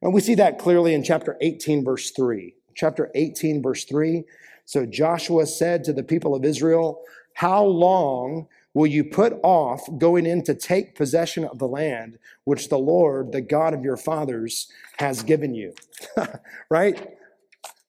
And 0.01 0.13
we 0.13 0.21
see 0.21 0.35
that 0.35 0.57
clearly 0.57 0.93
in 0.93 1.03
chapter 1.03 1.37
18, 1.41 1.83
verse 1.83 2.11
3. 2.11 2.53
Chapter 2.75 3.11
18, 3.13 3.61
verse 3.61 3.83
3. 3.85 4.23
So 4.65 4.85
Joshua 4.85 5.45
said 5.45 5.83
to 5.83 5.93
the 5.93 6.03
people 6.03 6.33
of 6.33 6.45
Israel, 6.45 7.01
How 7.35 7.63
long 7.63 8.47
will 8.73 8.87
you 8.87 9.03
put 9.03 9.33
off 9.43 9.81
going 9.97 10.25
in 10.25 10.43
to 10.43 10.55
take 10.55 10.95
possession 10.95 11.45
of 11.45 11.59
the 11.59 11.67
land 11.67 12.17
which 12.45 12.69
the 12.69 12.77
Lord, 12.77 13.31
the 13.31 13.41
God 13.41 13.73
of 13.73 13.83
your 13.83 13.97
fathers, 13.97 14.71
has 14.97 15.23
given 15.23 15.53
you? 15.53 15.73
right? 16.69 16.99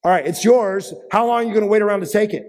All 0.04 0.10
right, 0.10 0.26
it's 0.26 0.44
yours. 0.44 0.92
How 1.10 1.26
long 1.26 1.36
are 1.36 1.42
you 1.44 1.50
going 1.50 1.62
to 1.62 1.68
wait 1.68 1.82
around 1.82 2.00
to 2.00 2.06
take 2.06 2.34
it? 2.34 2.48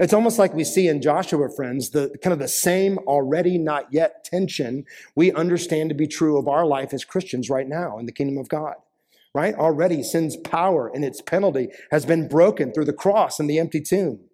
It's 0.00 0.12
almost 0.12 0.38
like 0.38 0.54
we 0.54 0.64
see 0.64 0.88
in 0.88 1.00
Joshua, 1.00 1.48
friends, 1.54 1.90
the 1.90 2.16
kind 2.22 2.32
of 2.32 2.40
the 2.40 2.48
same 2.48 2.98
already 2.98 3.58
not 3.58 3.92
yet 3.92 4.24
tension 4.24 4.84
we 5.14 5.30
understand 5.32 5.90
to 5.90 5.94
be 5.94 6.08
true 6.08 6.36
of 6.36 6.48
our 6.48 6.66
life 6.66 6.92
as 6.92 7.04
Christians 7.04 7.48
right 7.48 7.68
now 7.68 7.98
in 7.98 8.06
the 8.06 8.12
kingdom 8.12 8.38
of 8.38 8.48
God. 8.48 8.74
Right? 9.34 9.54
Already 9.54 10.02
sin's 10.02 10.36
power 10.36 10.90
and 10.92 11.04
its 11.04 11.20
penalty 11.20 11.68
has 11.92 12.04
been 12.04 12.26
broken 12.26 12.72
through 12.72 12.86
the 12.86 12.92
cross 12.92 13.38
and 13.38 13.48
the 13.48 13.60
empty 13.60 13.80
tomb 13.80 14.28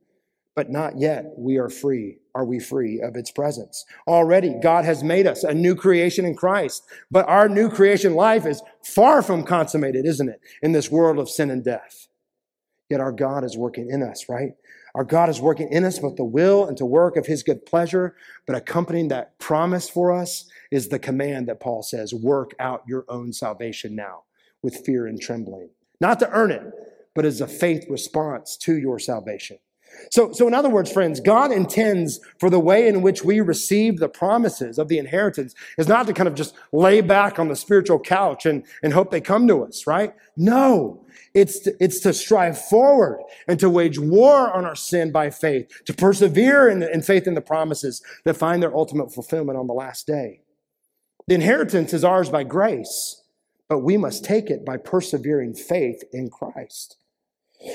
but 0.54 0.70
not 0.70 0.98
yet 0.98 1.32
we 1.36 1.58
are 1.58 1.68
free. 1.68 2.18
Are 2.34 2.44
we 2.44 2.58
free 2.58 3.00
of 3.00 3.16
its 3.16 3.30
presence? 3.30 3.84
Already, 4.08 4.54
God 4.62 4.84
has 4.84 5.04
made 5.04 5.26
us 5.26 5.44
a 5.44 5.54
new 5.54 5.76
creation 5.76 6.24
in 6.24 6.34
Christ, 6.34 6.82
but 7.10 7.28
our 7.28 7.48
new 7.48 7.70
creation 7.70 8.14
life 8.14 8.44
is 8.44 8.62
far 8.82 9.22
from 9.22 9.44
consummated, 9.44 10.04
isn't 10.04 10.28
it? 10.28 10.40
In 10.62 10.72
this 10.72 10.90
world 10.90 11.18
of 11.18 11.30
sin 11.30 11.50
and 11.50 11.64
death. 11.64 12.08
Yet 12.90 13.00
our 13.00 13.12
God 13.12 13.44
is 13.44 13.56
working 13.56 13.88
in 13.88 14.02
us, 14.02 14.28
right? 14.28 14.52
Our 14.94 15.04
God 15.04 15.28
is 15.28 15.40
working 15.40 15.68
in 15.72 15.84
us 15.84 15.98
both 15.98 16.16
the 16.16 16.24
will 16.24 16.66
and 16.66 16.76
to 16.76 16.86
work 16.86 17.16
of 17.16 17.26
his 17.26 17.42
good 17.42 17.66
pleasure, 17.66 18.14
but 18.46 18.56
accompanying 18.56 19.08
that 19.08 19.38
promise 19.38 19.88
for 19.88 20.12
us 20.12 20.48
is 20.70 20.88
the 20.88 20.98
command 20.98 21.48
that 21.48 21.60
Paul 21.60 21.82
says, 21.82 22.14
work 22.14 22.52
out 22.58 22.82
your 22.86 23.04
own 23.08 23.32
salvation 23.32 23.96
now 23.96 24.24
with 24.62 24.84
fear 24.84 25.06
and 25.06 25.20
trembling. 25.20 25.70
Not 26.00 26.20
to 26.20 26.30
earn 26.30 26.50
it, 26.50 26.62
but 27.14 27.24
as 27.24 27.40
a 27.40 27.46
faith 27.46 27.86
response 27.88 28.56
to 28.58 28.76
your 28.76 28.98
salvation. 28.98 29.58
So, 30.10 30.32
so 30.32 30.46
in 30.46 30.54
other 30.54 30.68
words, 30.68 30.90
friends, 30.90 31.20
God 31.20 31.52
intends 31.52 32.20
for 32.38 32.50
the 32.50 32.60
way 32.60 32.88
in 32.88 33.02
which 33.02 33.24
we 33.24 33.40
receive 33.40 33.98
the 33.98 34.08
promises 34.08 34.78
of 34.78 34.88
the 34.88 34.98
inheritance 34.98 35.54
is 35.78 35.88
not 35.88 36.06
to 36.06 36.12
kind 36.12 36.28
of 36.28 36.34
just 36.34 36.54
lay 36.72 37.00
back 37.00 37.38
on 37.38 37.48
the 37.48 37.56
spiritual 37.56 37.98
couch 37.98 38.46
and, 38.46 38.64
and 38.82 38.92
hope 38.92 39.10
they 39.10 39.20
come 39.20 39.48
to 39.48 39.64
us, 39.64 39.86
right? 39.86 40.14
No, 40.36 41.04
it's 41.34 41.60
to, 41.60 41.74
it's 41.80 42.00
to 42.00 42.12
strive 42.12 42.58
forward 42.58 43.20
and 43.48 43.58
to 43.60 43.68
wage 43.70 43.98
war 43.98 44.52
on 44.52 44.64
our 44.64 44.76
sin 44.76 45.12
by 45.12 45.30
faith, 45.30 45.84
to 45.84 45.94
persevere 45.94 46.68
in, 46.68 46.82
in 46.82 47.02
faith 47.02 47.26
in 47.26 47.34
the 47.34 47.40
promises 47.40 48.02
that 48.24 48.36
find 48.36 48.62
their 48.62 48.74
ultimate 48.74 49.12
fulfillment 49.12 49.58
on 49.58 49.66
the 49.66 49.74
last 49.74 50.06
day. 50.06 50.40
The 51.26 51.34
inheritance 51.34 51.92
is 51.92 52.04
ours 52.04 52.28
by 52.28 52.44
grace, 52.44 53.22
but 53.68 53.78
we 53.78 53.96
must 53.96 54.24
take 54.24 54.50
it 54.50 54.64
by 54.64 54.76
persevering 54.76 55.54
faith 55.54 56.02
in 56.12 56.28
Christ. 56.28 56.96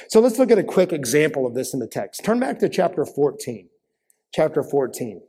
So 0.07 0.19
let's 0.19 0.39
look 0.39 0.51
at 0.51 0.57
a 0.57 0.63
quick 0.63 0.91
example 0.93 1.45
of 1.45 1.53
this 1.53 1.73
in 1.73 1.79
the 1.79 1.87
text. 1.87 2.23
Turn 2.23 2.39
back 2.39 2.59
to 2.59 2.69
chapter 2.69 3.05
14. 3.05 3.69
Chapter 4.33 4.63
14. 4.63 5.21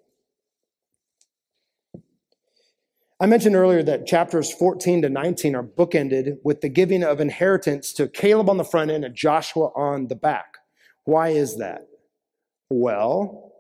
I 3.22 3.26
mentioned 3.26 3.54
earlier 3.54 3.82
that 3.82 4.06
chapters 4.06 4.50
14 4.50 5.02
to 5.02 5.10
19 5.10 5.54
are 5.54 5.62
bookended 5.62 6.38
with 6.42 6.62
the 6.62 6.70
giving 6.70 7.04
of 7.04 7.20
inheritance 7.20 7.92
to 7.94 8.08
Caleb 8.08 8.48
on 8.48 8.56
the 8.56 8.64
front 8.64 8.90
end 8.90 9.04
and 9.04 9.14
Joshua 9.14 9.66
on 9.76 10.08
the 10.08 10.14
back. 10.14 10.56
Why 11.04 11.28
is 11.28 11.58
that? 11.58 11.82
Well, 12.70 13.52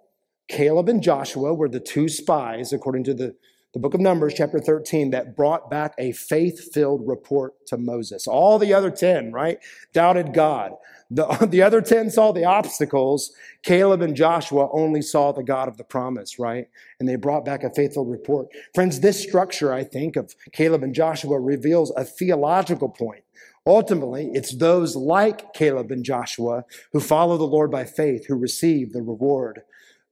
Caleb 0.48 0.88
and 0.88 1.02
Joshua 1.02 1.52
were 1.52 1.68
the 1.68 1.78
two 1.78 2.08
spies, 2.08 2.72
according 2.72 3.04
to 3.04 3.14
the 3.14 3.36
the 3.72 3.78
book 3.78 3.94
of 3.94 4.00
Numbers, 4.00 4.34
chapter 4.36 4.58
13, 4.58 5.10
that 5.10 5.36
brought 5.36 5.70
back 5.70 5.94
a 5.96 6.10
faith 6.10 6.72
filled 6.72 7.06
report 7.06 7.54
to 7.68 7.78
Moses. 7.78 8.26
All 8.26 8.58
the 8.58 8.74
other 8.74 8.90
10, 8.90 9.30
right, 9.32 9.58
doubted 9.92 10.34
God. 10.34 10.72
The, 11.08 11.26
the 11.50 11.62
other 11.62 11.80
10 11.80 12.10
saw 12.10 12.32
the 12.32 12.44
obstacles. 12.44 13.32
Caleb 13.62 14.02
and 14.02 14.16
Joshua 14.16 14.68
only 14.72 15.02
saw 15.02 15.32
the 15.32 15.44
God 15.44 15.68
of 15.68 15.76
the 15.76 15.84
promise, 15.84 16.38
right? 16.38 16.66
And 16.98 17.08
they 17.08 17.14
brought 17.14 17.44
back 17.44 17.62
a 17.62 17.70
faithful 17.70 18.06
report. 18.06 18.48
Friends, 18.74 19.00
this 19.00 19.22
structure, 19.22 19.72
I 19.72 19.84
think, 19.84 20.16
of 20.16 20.34
Caleb 20.52 20.82
and 20.82 20.94
Joshua 20.94 21.38
reveals 21.38 21.92
a 21.96 22.04
theological 22.04 22.88
point. 22.88 23.22
Ultimately, 23.66 24.30
it's 24.32 24.56
those 24.56 24.96
like 24.96 25.52
Caleb 25.52 25.92
and 25.92 26.04
Joshua 26.04 26.64
who 26.92 26.98
follow 26.98 27.36
the 27.36 27.44
Lord 27.44 27.70
by 27.70 27.84
faith 27.84 28.26
who 28.26 28.34
receive 28.34 28.92
the 28.92 29.02
reward 29.02 29.62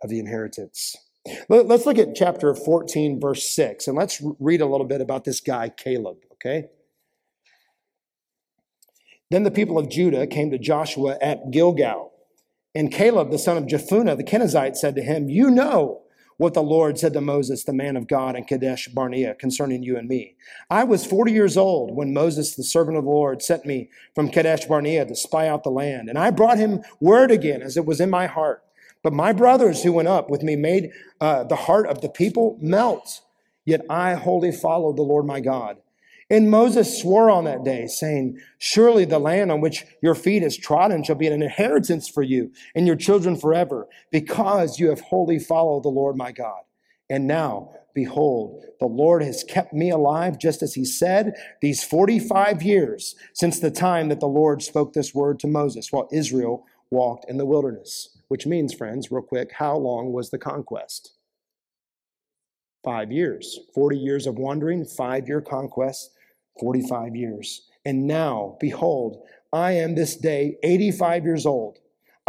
of 0.01 0.11
the 0.11 0.21
inheritance. 0.21 0.95
Let's 1.49 1.87
look 1.87 1.99
at 1.99 2.15
chapter 2.15 2.55
14, 2.55 3.21
verse 3.21 3.49
6, 3.55 3.89
and 3.89 3.97
let's 3.97 4.23
read 4.39 4.61
a 4.61 4.67
little 4.67 4.87
bit 4.87 5.01
about 5.01 5.25
this 5.25 5.41
guy, 5.41 5.69
Caleb, 5.69 6.19
okay? 6.35 6.67
Then 9.31 9.43
the 9.43 9.51
people 9.51 9.79
of 9.79 9.91
Judah 9.91 10.27
came 10.27 10.51
to 10.51 10.59
Joshua 10.59 11.19
at 11.21 11.51
Gilgal. 11.51 12.13
And 12.75 12.93
Caleb, 12.93 13.31
the 13.31 13.39
son 13.39 13.57
of 13.57 13.65
Jephunneh, 13.65 14.17
the 14.17 14.25
Kenizzite, 14.25 14.77
said 14.77 14.95
to 14.95 15.03
him, 15.03 15.29
You 15.29 15.51
know 15.51 16.03
what 16.37 16.55
the 16.55 16.63
Lord 16.63 16.99
said 16.99 17.13
to 17.15 17.21
Moses, 17.21 17.65
the 17.65 17.73
man 17.73 17.97
of 17.97 18.07
God, 18.07 18.37
in 18.37 18.45
Kadesh 18.45 18.89
Barnea 18.89 19.35
concerning 19.35 19.83
you 19.83 19.97
and 19.97 20.09
me. 20.09 20.37
I 20.71 20.85
was 20.85 21.05
40 21.05 21.33
years 21.33 21.57
old 21.57 21.95
when 21.97 22.15
Moses, 22.15 22.55
the 22.55 22.63
servant 22.63 22.97
of 22.97 23.05
the 23.05 23.11
Lord, 23.11 23.43
sent 23.43 23.67
me 23.67 23.91
from 24.15 24.31
Kadesh 24.31 24.67
Barnea 24.67 25.05
to 25.05 25.17
spy 25.17 25.49
out 25.49 25.65
the 25.65 25.71
land. 25.71 26.09
And 26.09 26.17
I 26.17 26.31
brought 26.31 26.59
him 26.59 26.83
word 27.01 27.31
again 27.31 27.61
as 27.61 27.77
it 27.77 27.85
was 27.85 28.01
in 28.01 28.11
my 28.11 28.27
heart 28.27 28.63
but 29.03 29.13
my 29.13 29.33
brothers 29.33 29.83
who 29.83 29.93
went 29.93 30.09
up 30.09 30.31
with 30.31 30.43
me 30.43 30.57
made 30.57 30.91
uh, 31.21 31.45
the 31.45 31.57
heart 31.57 31.87
of 31.87 32.01
the 32.01 32.09
people 32.09 32.59
melt. 32.61 33.21
Yet 33.65 33.83
I 33.89 34.15
wholly 34.15 34.53
followed 34.53 34.97
the 34.97 35.03
Lord 35.03 35.27
my 35.27 35.41
God. 35.41 35.79
And 36.31 36.51
Moses 36.51 37.01
swore 37.01 37.31
on 37.31 37.45
that 37.45 37.65
day, 37.65 37.87
saying, 37.87 38.39
Surely 38.59 39.05
the 39.05 39.19
land 39.19 39.51
on 39.51 39.61
which 39.61 39.85
your 40.03 40.15
feet 40.15 40.43
is 40.43 40.57
trodden 40.57 41.03
shall 41.03 41.17
be 41.17 41.27
an 41.27 41.43
inheritance 41.43 42.09
for 42.09 42.23
you 42.23 42.53
and 42.75 42.87
your 42.87 42.97
children 42.97 43.37
forever, 43.37 43.87
because 44.11 44.79
you 44.79 44.89
have 44.91 45.01
wholly 45.01 45.39
followed 45.39 45.85
the 45.85 45.89
Lord 45.89 46.17
my 46.17 46.33
God. 46.33 46.61
And 47.09 47.27
now, 47.27 47.71
behold, 47.95 48.63
the 48.79 48.87
Lord 48.87 49.23
has 49.23 49.43
kept 49.43 49.73
me 49.73 49.91
alive, 49.91 50.39
just 50.39 50.63
as 50.63 50.75
he 50.75 50.85
said, 50.85 51.33
these 51.63 51.83
45 51.83 52.63
years 52.63 53.17
since 53.33 53.59
the 53.59 53.71
time 53.71 54.09
that 54.09 54.21
the 54.21 54.27
Lord 54.27 54.63
spoke 54.63 54.93
this 54.93 55.15
word 55.15 55.39
to 55.41 55.47
Moses 55.47 55.91
while 55.91 56.09
Israel 56.13 56.67
walked 56.91 57.25
in 57.31 57.39
the 57.39 57.47
wilderness 57.47 58.18
which 58.29 58.47
means, 58.47 58.75
friends, 58.75 59.11
real 59.11 59.23
quick, 59.23 59.51
how 59.59 59.77
long 59.77 60.13
was 60.13 60.31
the 60.31 60.39
conquest? 60.39 61.15
Five 62.85 63.11
years. 63.11 63.59
40 63.75 63.99
years 63.99 64.27
of 64.27 64.39
wandering, 64.39 64.85
five 64.85 65.27
year 65.27 65.41
conquest, 65.41 66.11
45 66.61 67.17
years. 67.17 67.69
And 67.85 68.07
now, 68.07 68.57
behold, 68.61 69.23
I 69.53 69.73
am 69.73 69.95
this 69.95 70.17
day 70.17 70.59
85 70.63 71.25
years 71.25 71.47
old. 71.47 71.79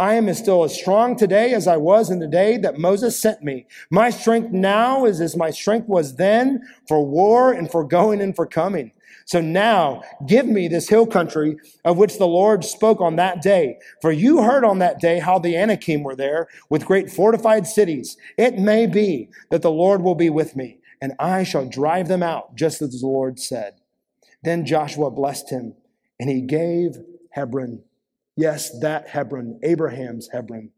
I 0.00 0.14
am 0.14 0.32
still 0.32 0.64
as 0.64 0.74
strong 0.74 1.14
today 1.14 1.52
as 1.52 1.66
I 1.66 1.76
was 1.76 2.08
in 2.08 2.20
the 2.20 2.26
day 2.26 2.56
that 2.56 2.78
Moses 2.78 3.20
sent 3.20 3.42
me. 3.42 3.66
My 3.90 4.08
strength 4.08 4.50
now 4.50 5.04
is 5.04 5.20
as 5.20 5.36
my 5.36 5.50
strength 5.50 5.90
was 5.90 6.16
then 6.16 6.62
for 6.88 7.04
war 7.04 7.52
and 7.52 7.70
for 7.70 7.84
going 7.84 8.22
and 8.22 8.34
for 8.34 8.46
coming. 8.46 8.92
So 9.26 9.42
now 9.42 10.00
give 10.26 10.46
me 10.46 10.68
this 10.68 10.88
hill 10.88 11.06
country 11.06 11.58
of 11.84 11.98
which 11.98 12.16
the 12.16 12.26
Lord 12.26 12.64
spoke 12.64 13.02
on 13.02 13.16
that 13.16 13.42
day. 13.42 13.76
For 14.00 14.10
you 14.10 14.42
heard 14.42 14.64
on 14.64 14.78
that 14.78 15.00
day 15.00 15.18
how 15.18 15.38
the 15.38 15.54
Anakim 15.54 16.02
were 16.02 16.16
there 16.16 16.48
with 16.70 16.86
great 16.86 17.10
fortified 17.10 17.66
cities. 17.66 18.16
It 18.38 18.58
may 18.58 18.86
be 18.86 19.28
that 19.50 19.60
the 19.60 19.70
Lord 19.70 20.00
will 20.00 20.14
be 20.14 20.30
with 20.30 20.56
me 20.56 20.78
and 21.02 21.12
I 21.18 21.44
shall 21.44 21.68
drive 21.68 22.08
them 22.08 22.22
out 22.22 22.56
just 22.56 22.80
as 22.80 23.02
the 23.02 23.06
Lord 23.06 23.38
said. 23.38 23.74
Then 24.42 24.64
Joshua 24.64 25.10
blessed 25.10 25.50
him 25.50 25.74
and 26.18 26.30
he 26.30 26.40
gave 26.40 26.96
Hebron. 27.32 27.82
Yes, 28.40 28.70
that 28.80 29.10
Hebron, 29.10 29.60
Abraham's 29.62 30.30
Hebron, 30.32 30.70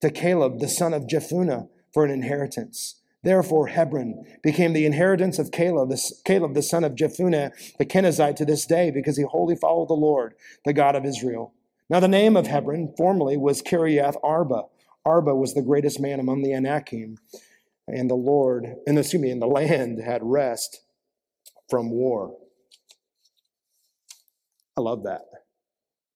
to 0.00 0.10
Caleb, 0.10 0.58
the 0.58 0.68
son 0.68 0.94
of 0.94 1.06
Jephunneh, 1.06 1.68
for 1.92 2.02
an 2.06 2.10
inheritance. 2.10 3.02
Therefore, 3.22 3.68
Hebron 3.68 4.24
became 4.42 4.72
the 4.72 4.86
inheritance 4.86 5.38
of 5.38 5.52
Caleb, 5.52 5.90
the, 5.90 6.02
Caleb, 6.24 6.54
the 6.54 6.62
son 6.62 6.82
of 6.82 6.94
Jephunneh, 6.94 7.52
the 7.78 7.84
Kenizzite, 7.84 8.36
to 8.36 8.46
this 8.46 8.64
day, 8.64 8.90
because 8.90 9.18
he 9.18 9.24
wholly 9.24 9.54
followed 9.54 9.90
the 9.90 9.94
Lord, 9.94 10.34
the 10.64 10.72
God 10.72 10.96
of 10.96 11.04
Israel. 11.04 11.52
Now, 11.90 12.00
the 12.00 12.08
name 12.08 12.38
of 12.38 12.46
Hebron 12.46 12.94
formerly 12.96 13.36
was 13.36 13.60
Kiriath 13.60 14.16
Arba. 14.24 14.64
Arba 15.04 15.36
was 15.36 15.52
the 15.52 15.62
greatest 15.62 16.00
man 16.00 16.20
among 16.20 16.42
the 16.42 16.54
Anakim, 16.54 17.18
and 17.86 18.08
the 18.08 18.14
Lord, 18.14 18.76
and 18.86 18.98
excuse 18.98 19.22
me, 19.22 19.30
and 19.30 19.42
the 19.42 19.46
land 19.46 20.00
had 20.00 20.22
rest 20.24 20.80
from 21.68 21.90
war. 21.90 22.34
I 24.78 24.80
love 24.80 25.04
that. 25.04 25.29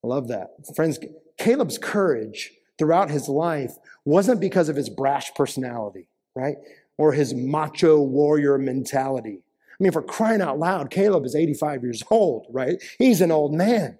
I 0.04 0.06
love 0.06 0.28
that. 0.28 0.50
Friends, 0.76 0.98
Caleb's 1.38 1.78
courage 1.78 2.52
throughout 2.78 3.10
his 3.10 3.28
life 3.28 3.72
wasn't 4.04 4.40
because 4.40 4.68
of 4.68 4.76
his 4.76 4.90
brash 4.90 5.32
personality, 5.34 6.08
right? 6.36 6.56
or 6.96 7.12
his 7.12 7.34
macho 7.34 8.00
warrior 8.00 8.58
mentality. 8.58 9.42
I 9.70 9.82
mean, 9.82 9.92
for 9.92 10.02
crying 10.02 10.40
out 10.40 10.58
loud, 10.58 10.90
Caleb 10.90 11.24
is 11.24 11.34
85 11.34 11.82
years 11.82 12.02
old, 12.10 12.46
right? 12.50 12.82
He's 12.98 13.20
an 13.20 13.32
old 13.32 13.52
man. 13.52 13.98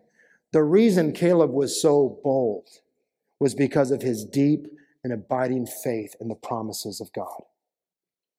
The 0.53 0.63
reason 0.63 1.13
Caleb 1.13 1.51
was 1.51 1.81
so 1.81 2.21
bold 2.23 2.69
was 3.41 3.55
because 3.55 3.91
of 3.91 4.03
his 4.03 4.25
deep 4.25 4.67
and 5.03 5.13
abiding 5.13 5.67
faith 5.67 6.15
in 6.21 6.29
the 6.29 6.37
promises 6.37 7.01
of 7.01 7.13
God. 7.13 7.43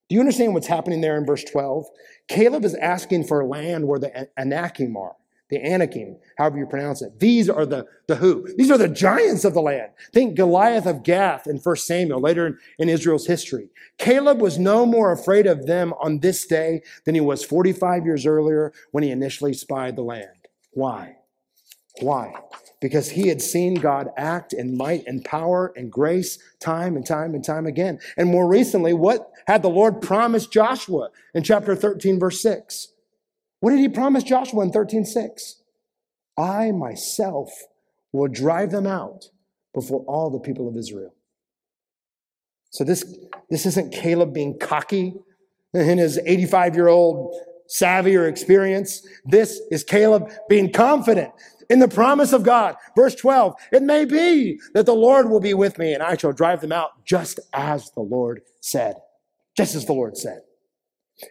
Do 0.08 0.14
you 0.14 0.20
understand 0.20 0.54
what's 0.54 0.66
happening 0.66 1.00
there 1.00 1.18
in 1.18 1.26
verse 1.26 1.44
12? 1.44 1.84
Caleb 2.28 2.64
is 2.64 2.74
asking 2.76 3.24
for 3.24 3.44
land 3.44 3.86
where 3.86 3.98
the 3.98 4.28
Anakim 4.40 4.96
are 4.96 5.16
the 5.48 5.64
Anakim, 5.64 6.16
however 6.36 6.58
you 6.58 6.66
pronounce 6.66 7.02
it. 7.02 7.20
These 7.20 7.48
are 7.48 7.64
the, 7.64 7.86
the 8.08 8.16
who. 8.16 8.46
These 8.56 8.70
are 8.70 8.78
the 8.78 8.88
giants 8.88 9.44
of 9.44 9.54
the 9.54 9.62
land. 9.62 9.92
Think 10.12 10.36
Goliath 10.36 10.86
of 10.86 11.02
Gath 11.02 11.46
in 11.46 11.58
1 11.58 11.76
Samuel, 11.76 12.20
later 12.20 12.46
in, 12.46 12.58
in 12.78 12.88
Israel's 12.88 13.26
history. 13.26 13.68
Caleb 13.98 14.40
was 14.40 14.58
no 14.58 14.84
more 14.84 15.12
afraid 15.12 15.46
of 15.46 15.66
them 15.66 15.94
on 16.00 16.18
this 16.18 16.46
day 16.46 16.82
than 17.04 17.14
he 17.14 17.20
was 17.20 17.44
45 17.44 18.04
years 18.04 18.26
earlier 18.26 18.72
when 18.90 19.04
he 19.04 19.10
initially 19.10 19.52
spied 19.52 19.96
the 19.96 20.02
land. 20.02 20.48
Why? 20.72 21.16
Why? 22.00 22.34
Because 22.80 23.10
he 23.10 23.28
had 23.28 23.40
seen 23.40 23.74
God 23.74 24.08
act 24.16 24.52
in 24.52 24.76
might 24.76 25.06
and 25.06 25.24
power 25.24 25.72
and 25.76 25.90
grace 25.90 26.38
time 26.60 26.96
and 26.96 27.06
time 27.06 27.34
and 27.34 27.42
time 27.42 27.66
again. 27.66 28.00
And 28.16 28.28
more 28.28 28.46
recently, 28.48 28.92
what 28.92 29.30
had 29.46 29.62
the 29.62 29.70
Lord 29.70 30.02
promised 30.02 30.52
Joshua 30.52 31.08
in 31.34 31.42
chapter 31.42 31.74
13, 31.74 32.18
verse 32.18 32.42
6? 32.42 32.88
What 33.66 33.72
did 33.72 33.80
he 33.80 33.88
promise 33.88 34.22
Joshua 34.22 34.62
in 34.62 34.70
13:6? 34.70 35.56
I 36.38 36.70
myself 36.70 37.50
will 38.12 38.28
drive 38.28 38.70
them 38.70 38.86
out 38.86 39.30
before 39.74 40.04
all 40.06 40.30
the 40.30 40.38
people 40.38 40.68
of 40.68 40.76
Israel. 40.76 41.12
So 42.70 42.84
this, 42.84 43.02
this 43.50 43.66
isn't 43.66 43.92
Caleb 43.92 44.32
being 44.32 44.56
cocky 44.56 45.14
in 45.74 45.98
his 45.98 46.16
85 46.24 46.76
year 46.76 46.86
old 46.86 47.34
savvy 47.66 48.14
or 48.14 48.28
experience. 48.28 49.04
This 49.24 49.60
is 49.72 49.82
Caleb 49.82 50.30
being 50.48 50.72
confident 50.72 51.32
in 51.68 51.80
the 51.80 51.88
promise 51.88 52.32
of 52.32 52.44
God. 52.44 52.76
Verse 52.94 53.16
12, 53.16 53.56
it 53.72 53.82
may 53.82 54.04
be 54.04 54.60
that 54.74 54.86
the 54.86 54.94
Lord 54.94 55.28
will 55.28 55.40
be 55.40 55.54
with 55.54 55.76
me 55.76 55.92
and 55.92 56.04
I 56.04 56.16
shall 56.16 56.32
drive 56.32 56.60
them 56.60 56.70
out 56.70 57.04
just 57.04 57.40
as 57.52 57.90
the 57.96 58.02
Lord 58.02 58.42
said. 58.60 58.94
Just 59.56 59.74
as 59.74 59.86
the 59.86 59.92
Lord 59.92 60.16
said. 60.16 60.42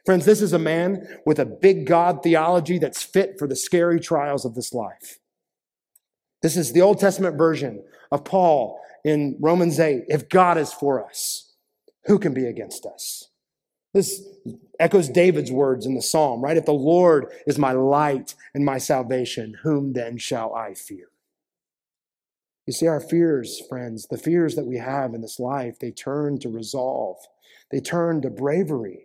Friends, 0.05 0.25
this 0.25 0.41
is 0.41 0.53
a 0.53 0.59
man 0.59 1.07
with 1.25 1.39
a 1.39 1.45
big 1.45 1.85
God 1.85 2.23
theology 2.23 2.79
that's 2.79 3.03
fit 3.03 3.37
for 3.37 3.47
the 3.47 3.55
scary 3.55 3.99
trials 3.99 4.45
of 4.45 4.55
this 4.55 4.73
life. 4.73 5.19
This 6.41 6.57
is 6.57 6.73
the 6.73 6.81
Old 6.81 6.99
Testament 6.99 7.37
version 7.37 7.83
of 8.11 8.23
Paul 8.23 8.79
in 9.03 9.37
Romans 9.39 9.79
8. 9.79 10.05
If 10.07 10.29
God 10.29 10.57
is 10.57 10.73
for 10.73 11.05
us, 11.05 11.53
who 12.05 12.19
can 12.19 12.33
be 12.33 12.45
against 12.45 12.85
us? 12.85 13.29
This 13.93 14.21
echoes 14.79 15.07
David's 15.07 15.51
words 15.51 15.85
in 15.85 15.95
the 15.95 16.01
psalm, 16.01 16.41
right? 16.41 16.57
If 16.57 16.65
the 16.65 16.73
Lord 16.73 17.31
is 17.47 17.57
my 17.57 17.71
light 17.71 18.35
and 18.53 18.65
my 18.65 18.77
salvation, 18.77 19.55
whom 19.63 19.93
then 19.93 20.17
shall 20.17 20.53
I 20.53 20.73
fear? 20.73 21.07
You 22.67 22.73
see, 22.73 22.87
our 22.87 22.99
fears, 22.99 23.61
friends, 23.69 24.07
the 24.09 24.17
fears 24.17 24.55
that 24.55 24.65
we 24.65 24.77
have 24.77 25.13
in 25.13 25.21
this 25.21 25.39
life, 25.39 25.79
they 25.79 25.91
turn 25.91 26.39
to 26.39 26.49
resolve, 26.49 27.17
they 27.71 27.79
turn 27.79 28.21
to 28.23 28.29
bravery. 28.29 29.04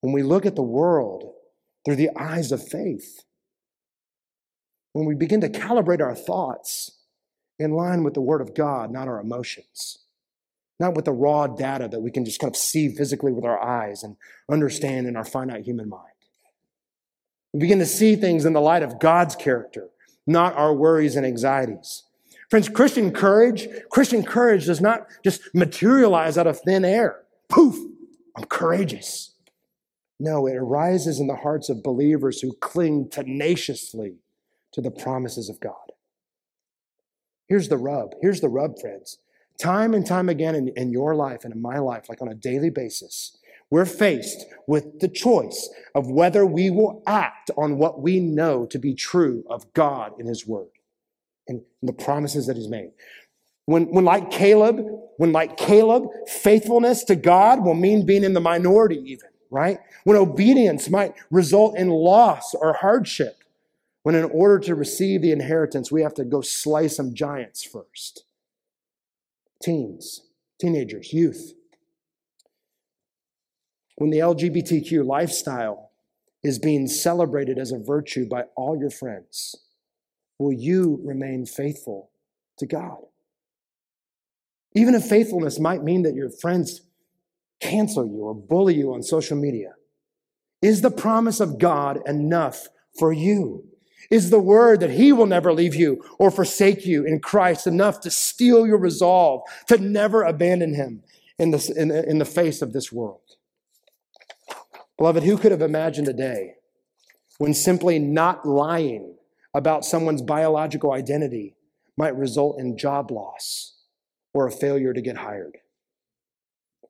When 0.00 0.12
we 0.12 0.22
look 0.22 0.46
at 0.46 0.56
the 0.56 0.62
world 0.62 1.32
through 1.84 1.96
the 1.96 2.10
eyes 2.16 2.52
of 2.52 2.66
faith, 2.66 3.22
when 4.92 5.06
we 5.06 5.14
begin 5.14 5.40
to 5.42 5.48
calibrate 5.48 6.00
our 6.00 6.14
thoughts 6.14 6.98
in 7.58 7.72
line 7.72 8.02
with 8.02 8.14
the 8.14 8.20
Word 8.20 8.40
of 8.40 8.54
God, 8.54 8.90
not 8.90 9.08
our 9.08 9.20
emotions, 9.20 9.98
not 10.78 10.94
with 10.94 11.04
the 11.04 11.12
raw 11.12 11.46
data 11.46 11.88
that 11.88 12.00
we 12.00 12.10
can 12.10 12.24
just 12.24 12.40
kind 12.40 12.50
of 12.50 12.56
see 12.56 12.88
physically 12.88 13.32
with 13.32 13.44
our 13.44 13.62
eyes 13.62 14.02
and 14.02 14.16
understand 14.50 15.06
in 15.06 15.16
our 15.16 15.24
finite 15.24 15.64
human 15.64 15.88
mind. 15.88 16.06
We 17.52 17.60
begin 17.60 17.78
to 17.80 17.86
see 17.86 18.16
things 18.16 18.44
in 18.44 18.52
the 18.52 18.60
light 18.60 18.82
of 18.82 18.98
God's 18.98 19.36
character, 19.36 19.90
not 20.26 20.56
our 20.56 20.72
worries 20.72 21.16
and 21.16 21.26
anxieties. 21.26 22.04
Friends, 22.48 22.68
Christian 22.68 23.12
courage, 23.12 23.68
Christian 23.90 24.24
courage 24.24 24.66
does 24.66 24.80
not 24.80 25.06
just 25.22 25.42
materialize 25.54 26.38
out 26.38 26.46
of 26.46 26.58
thin 26.60 26.84
air. 26.84 27.22
Poof, 27.48 27.76
I'm 28.36 28.44
courageous. 28.44 29.34
No, 30.22 30.46
it 30.46 30.54
arises 30.54 31.18
in 31.18 31.28
the 31.28 31.36
hearts 31.36 31.70
of 31.70 31.82
believers 31.82 32.40
who 32.40 32.52
cling 32.60 33.08
tenaciously 33.08 34.16
to 34.72 34.82
the 34.82 34.90
promises 34.90 35.48
of 35.48 35.58
God. 35.60 35.74
Here's 37.48 37.70
the 37.70 37.78
rub. 37.78 38.12
Here's 38.20 38.42
the 38.42 38.50
rub, 38.50 38.78
friends. 38.78 39.18
Time 39.58 39.94
and 39.94 40.06
time 40.06 40.28
again 40.28 40.54
in, 40.54 40.68
in 40.76 40.90
your 40.90 41.14
life 41.14 41.44
and 41.44 41.54
in 41.54 41.62
my 41.62 41.78
life, 41.78 42.10
like 42.10 42.20
on 42.20 42.28
a 42.28 42.34
daily 42.34 42.68
basis, 42.68 43.38
we're 43.70 43.86
faced 43.86 44.44
with 44.66 45.00
the 45.00 45.08
choice 45.08 45.70
of 45.94 46.10
whether 46.10 46.44
we 46.44 46.68
will 46.70 47.02
act 47.06 47.50
on 47.56 47.78
what 47.78 48.02
we 48.02 48.20
know 48.20 48.66
to 48.66 48.78
be 48.78 48.94
true 48.94 49.42
of 49.48 49.72
God 49.72 50.12
in 50.20 50.26
His 50.26 50.46
Word 50.46 50.68
and 51.48 51.62
the 51.82 51.94
promises 51.94 52.46
that 52.46 52.56
He's 52.56 52.68
made. 52.68 52.92
When, 53.64 53.86
when 53.86 54.04
like 54.04 54.30
Caleb, 54.30 54.80
when 55.16 55.32
like 55.32 55.56
Caleb, 55.56 56.08
faithfulness 56.26 57.04
to 57.04 57.16
God 57.16 57.64
will 57.64 57.74
mean 57.74 58.04
being 58.04 58.24
in 58.24 58.34
the 58.34 58.40
minority 58.40 59.02
even, 59.06 59.29
right? 59.50 59.78
When 60.04 60.16
obedience 60.16 60.88
might 60.88 61.14
result 61.30 61.76
in 61.76 61.88
loss 61.88 62.54
or 62.54 62.74
hardship. 62.74 63.36
When 64.02 64.14
in 64.14 64.24
order 64.24 64.58
to 64.60 64.74
receive 64.74 65.20
the 65.20 65.32
inheritance, 65.32 65.92
we 65.92 66.02
have 66.02 66.14
to 66.14 66.24
go 66.24 66.40
slay 66.40 66.88
some 66.88 67.14
giants 67.14 67.62
first. 67.62 68.24
Teens, 69.62 70.22
teenagers, 70.58 71.12
youth. 71.12 71.52
When 73.96 74.08
the 74.08 74.20
LGBTQ 74.20 75.04
lifestyle 75.04 75.90
is 76.42 76.58
being 76.58 76.86
celebrated 76.86 77.58
as 77.58 77.72
a 77.72 77.78
virtue 77.78 78.26
by 78.26 78.44
all 78.56 78.78
your 78.78 78.88
friends, 78.88 79.54
will 80.38 80.54
you 80.54 80.98
remain 81.04 81.44
faithful 81.44 82.10
to 82.56 82.64
God? 82.64 82.96
Even 84.74 84.94
if 84.94 85.04
faithfulness 85.04 85.60
might 85.60 85.82
mean 85.82 86.02
that 86.02 86.14
your 86.14 86.30
friends 86.30 86.80
cancel 87.60 88.06
you 88.06 88.22
or 88.22 88.34
bully 88.34 88.74
you 88.74 88.92
on 88.92 89.02
social 89.02 89.36
media, 89.36 89.74
is 90.62 90.82
the 90.82 90.90
promise 90.90 91.40
of 91.40 91.58
God 91.58 92.00
enough 92.06 92.68
for 92.98 93.12
you? 93.12 93.64
Is 94.10 94.30
the 94.30 94.40
word 94.40 94.80
that 94.80 94.90
he 94.90 95.12
will 95.12 95.26
never 95.26 95.52
leave 95.52 95.74
you 95.74 96.02
or 96.18 96.30
forsake 96.30 96.84
you 96.84 97.04
in 97.04 97.20
Christ 97.20 97.66
enough 97.66 98.00
to 98.00 98.10
steel 98.10 98.66
your 98.66 98.78
resolve 98.78 99.42
to 99.68 99.78
never 99.78 100.22
abandon 100.22 100.74
him 100.74 101.02
in, 101.38 101.54
in, 101.76 101.90
in 101.90 102.18
the 102.18 102.24
face 102.24 102.60
of 102.60 102.72
this 102.72 102.90
world? 102.90 103.20
Beloved, 104.98 105.22
who 105.22 105.38
could 105.38 105.52
have 105.52 105.62
imagined 105.62 106.08
a 106.08 106.12
day 106.12 106.54
when 107.38 107.54
simply 107.54 107.98
not 107.98 108.46
lying 108.46 109.14
about 109.54 109.84
someone's 109.84 110.22
biological 110.22 110.92
identity 110.92 111.54
might 111.96 112.16
result 112.16 112.58
in 112.58 112.76
job 112.76 113.10
loss 113.10 113.78
or 114.34 114.46
a 114.46 114.52
failure 114.52 114.92
to 114.92 115.00
get 115.00 115.18
hired? 115.18 115.58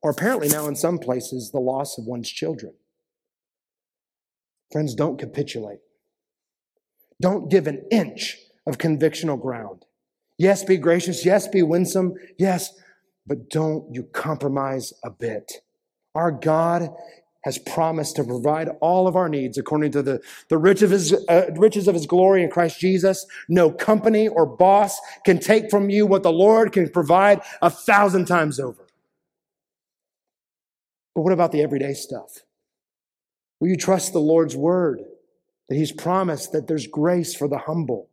Or 0.03 0.11
apparently 0.11 0.47
now 0.47 0.67
in 0.67 0.75
some 0.75 0.97
places, 0.97 1.51
the 1.51 1.59
loss 1.59 1.97
of 1.97 2.05
one's 2.05 2.29
children. 2.29 2.73
Friends, 4.71 4.95
don't 4.95 5.19
capitulate. 5.19 5.79
Don't 7.21 7.51
give 7.51 7.67
an 7.67 7.85
inch 7.91 8.37
of 8.65 8.77
convictional 8.77 9.39
ground. 9.39 9.85
Yes, 10.37 10.63
be 10.63 10.77
gracious. 10.77 11.23
Yes, 11.25 11.47
be 11.47 11.61
winsome. 11.61 12.15
Yes, 12.39 12.73
but 13.27 13.49
don't 13.49 13.93
you 13.93 14.03
compromise 14.03 14.93
a 15.03 15.11
bit. 15.11 15.61
Our 16.15 16.31
God 16.31 16.89
has 17.43 17.57
promised 17.57 18.15
to 18.15 18.23
provide 18.23 18.69
all 18.81 19.07
of 19.07 19.15
our 19.15 19.29
needs 19.29 19.57
according 19.57 19.91
to 19.91 20.01
the, 20.01 20.21
the 20.49 20.57
rich 20.57 20.81
of 20.81 20.91
his, 20.91 21.13
uh, 21.27 21.45
riches 21.55 21.87
of 21.87 21.95
his 21.95 22.05
glory 22.05 22.43
in 22.43 22.49
Christ 22.49 22.79
Jesus. 22.79 23.25
No 23.49 23.71
company 23.71 24.27
or 24.27 24.45
boss 24.45 24.99
can 25.25 25.39
take 25.39 25.69
from 25.69 25.89
you 25.89 26.05
what 26.05 26.23
the 26.23 26.31
Lord 26.31 26.71
can 26.71 26.89
provide 26.89 27.41
a 27.61 27.69
thousand 27.69 28.25
times 28.25 28.59
over. 28.59 28.87
But 31.15 31.21
what 31.21 31.33
about 31.33 31.51
the 31.51 31.61
everyday 31.61 31.93
stuff? 31.93 32.39
Will 33.59 33.69
you 33.69 33.77
trust 33.77 34.13
the 34.13 34.19
Lord's 34.19 34.55
word? 34.55 35.03
that 35.71 35.77
he's 35.77 35.93
promised 35.93 36.51
that 36.51 36.67
there's 36.67 36.85
grace 36.85 37.33
for 37.33 37.47
the 37.47 37.59
humble? 37.59 38.09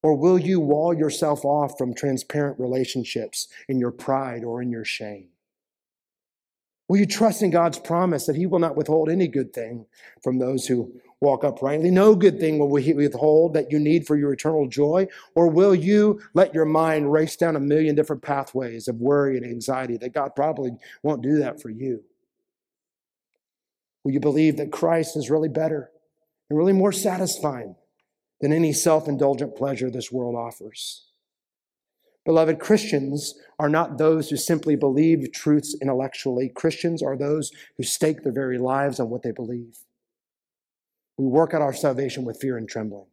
Or 0.00 0.14
will 0.14 0.38
you 0.38 0.60
wall 0.60 0.94
yourself 0.94 1.44
off 1.44 1.76
from 1.76 1.92
transparent 1.92 2.60
relationships 2.60 3.48
in 3.68 3.80
your 3.80 3.90
pride 3.90 4.44
or 4.44 4.62
in 4.62 4.70
your 4.70 4.84
shame? 4.84 5.26
Will 6.86 6.98
you 6.98 7.06
trust 7.06 7.42
in 7.42 7.50
God's 7.50 7.80
promise 7.80 8.26
that 8.26 8.36
he 8.36 8.46
will 8.46 8.60
not 8.60 8.76
withhold 8.76 9.10
any 9.10 9.26
good 9.26 9.52
thing 9.52 9.86
from 10.22 10.38
those 10.38 10.68
who 10.68 10.92
walk 11.20 11.44
uprightly? 11.44 11.90
No 11.90 12.14
good 12.14 12.38
thing 12.40 12.58
will 12.58 12.68
we 12.68 12.92
withhold 12.92 13.54
that 13.54 13.70
you 13.70 13.78
need 13.78 14.06
for 14.06 14.16
your 14.16 14.32
eternal 14.32 14.68
joy? 14.68 15.08
Or 15.34 15.48
will 15.48 15.74
you 15.74 16.20
let 16.34 16.54
your 16.54 16.64
mind 16.64 17.12
race 17.12 17.36
down 17.36 17.56
a 17.56 17.60
million 17.60 17.94
different 17.94 18.22
pathways 18.22 18.88
of 18.88 18.96
worry 18.96 19.36
and 19.36 19.46
anxiety 19.46 19.96
that 19.98 20.14
God 20.14 20.36
probably 20.36 20.72
won't 21.02 21.22
do 21.22 21.38
that 21.38 21.60
for 21.60 21.70
you? 21.70 22.02
Will 24.04 24.12
you 24.12 24.20
believe 24.20 24.56
that 24.56 24.72
Christ 24.72 25.16
is 25.16 25.30
really 25.30 25.48
better? 25.48 25.90
and 26.48 26.58
really 26.58 26.72
more 26.72 26.92
satisfying 26.92 27.74
than 28.40 28.52
any 28.52 28.72
self 28.72 29.08
indulgent 29.08 29.56
pleasure 29.56 29.90
this 29.90 30.12
world 30.12 30.34
offers. 30.34 31.04
Beloved, 32.24 32.58
Christians 32.58 33.34
are 33.58 33.70
not 33.70 33.96
those 33.96 34.28
who 34.28 34.36
simply 34.36 34.76
believe 34.76 35.32
truths 35.32 35.74
intellectually. 35.80 36.50
Christians 36.54 37.02
are 37.02 37.16
those 37.16 37.50
who 37.76 37.82
stake 37.82 38.22
their 38.22 38.32
very 38.32 38.58
lives 38.58 39.00
on 39.00 39.08
what 39.08 39.22
they 39.22 39.32
believe. 39.32 39.78
We 41.18 41.26
work 41.26 41.52
out 41.52 41.62
our 41.62 41.74
salvation 41.74 42.24
with 42.24 42.40
fear 42.40 42.56
and 42.56 42.68
trembling. 42.68 43.06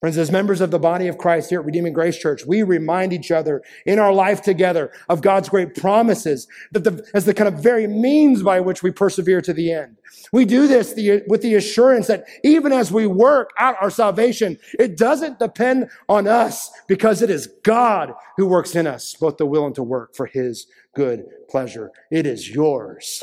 Friends, 0.00 0.16
as 0.16 0.30
members 0.30 0.62
of 0.62 0.70
the 0.70 0.78
body 0.78 1.08
of 1.08 1.18
Christ 1.18 1.50
here 1.50 1.60
at 1.60 1.66
Redeeming 1.66 1.92
Grace 1.92 2.16
Church, 2.16 2.46
we 2.46 2.62
remind 2.62 3.12
each 3.12 3.30
other 3.30 3.62
in 3.84 3.98
our 3.98 4.14
life 4.14 4.40
together 4.40 4.92
of 5.10 5.20
God's 5.20 5.50
great 5.50 5.74
promises 5.74 6.48
that 6.72 6.84
the, 6.84 7.06
as 7.12 7.26
the 7.26 7.34
kind 7.34 7.48
of 7.48 7.62
very 7.62 7.86
means 7.86 8.42
by 8.42 8.60
which 8.60 8.82
we 8.82 8.90
persevere 8.90 9.42
to 9.42 9.52
the 9.52 9.70
end. 9.70 9.98
We 10.32 10.46
do 10.46 10.66
this 10.66 10.94
the, 10.94 11.22
with 11.28 11.42
the 11.42 11.54
assurance 11.54 12.06
that 12.06 12.24
even 12.42 12.72
as 12.72 12.90
we 12.90 13.06
work 13.06 13.50
out 13.58 13.76
our 13.82 13.90
salvation, 13.90 14.56
it 14.78 14.96
doesn't 14.96 15.38
depend 15.38 15.90
on 16.08 16.26
us 16.26 16.70
because 16.88 17.20
it 17.20 17.28
is 17.28 17.52
God 17.62 18.14
who 18.38 18.46
works 18.46 18.74
in 18.74 18.86
us, 18.86 19.14
both 19.20 19.36
the 19.36 19.44
will 19.44 19.66
and 19.66 19.74
to 19.74 19.82
work 19.82 20.16
for 20.16 20.24
his 20.24 20.66
good 20.96 21.24
pleasure. 21.50 21.90
It 22.10 22.26
is 22.26 22.48
yours, 22.48 23.22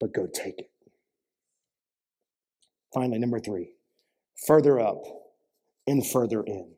but 0.00 0.12
go 0.12 0.26
take 0.26 0.58
it. 0.58 0.73
Finally, 2.94 3.18
number 3.18 3.40
three, 3.40 3.72
further 4.46 4.78
up 4.78 5.02
and 5.86 6.06
further 6.06 6.42
in. 6.44 6.70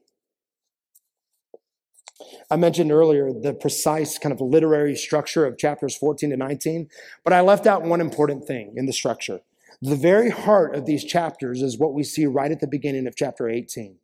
I 2.51 2.57
mentioned 2.57 2.91
earlier 2.91 3.31
the 3.33 3.53
precise 3.53 4.19
kind 4.19 4.33
of 4.33 4.41
literary 4.41 4.97
structure 4.97 5.45
of 5.45 5.59
chapters 5.59 5.95
14 5.97 6.31
to 6.31 6.37
19, 6.37 6.89
but 7.23 7.35
I 7.35 7.43
left 7.43 7.67
out 7.67 7.83
one 7.83 8.01
important 8.01 8.47
thing 8.47 8.73
in 8.77 8.87
the 8.87 8.93
structure. 8.93 9.41
The 9.83 9.97
very 9.97 10.31
heart 10.31 10.75
of 10.75 10.87
these 10.87 11.05
chapters 11.05 11.61
is 11.61 11.79
what 11.79 11.93
we 11.93 12.03
see 12.03 12.25
right 12.25 12.51
at 12.51 12.61
the 12.61 12.67
beginning 12.67 13.07
of 13.07 13.15
chapter 13.15 13.49
18. 13.49 13.99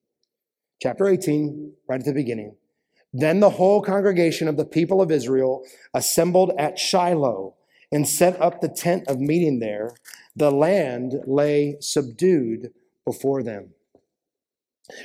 Chapter 0.83 1.09
18, 1.09 1.73
right 1.89 2.01
at 2.01 2.05
the 2.05 2.13
beginning. 2.13 2.57
Then 3.15 3.41
the 3.41 3.51
whole 3.51 3.81
congregation 3.81 4.49
of 4.49 4.59
the 4.59 4.65
people 4.67 5.01
of 5.01 5.11
Israel 5.11 5.65
assembled 5.95 6.53
at 6.59 6.79
Shiloh 6.79 7.55
and 7.93 8.09
set 8.09 8.41
up 8.41 8.61
the 8.61 8.69
tent 8.69 9.05
of 9.07 9.21
meeting 9.21 9.61
there, 9.61 9.95
the 10.35 10.51
land 10.51 11.15
lay 11.27 11.77
subdued 11.81 12.73
before 13.05 13.43
them. 13.43 13.71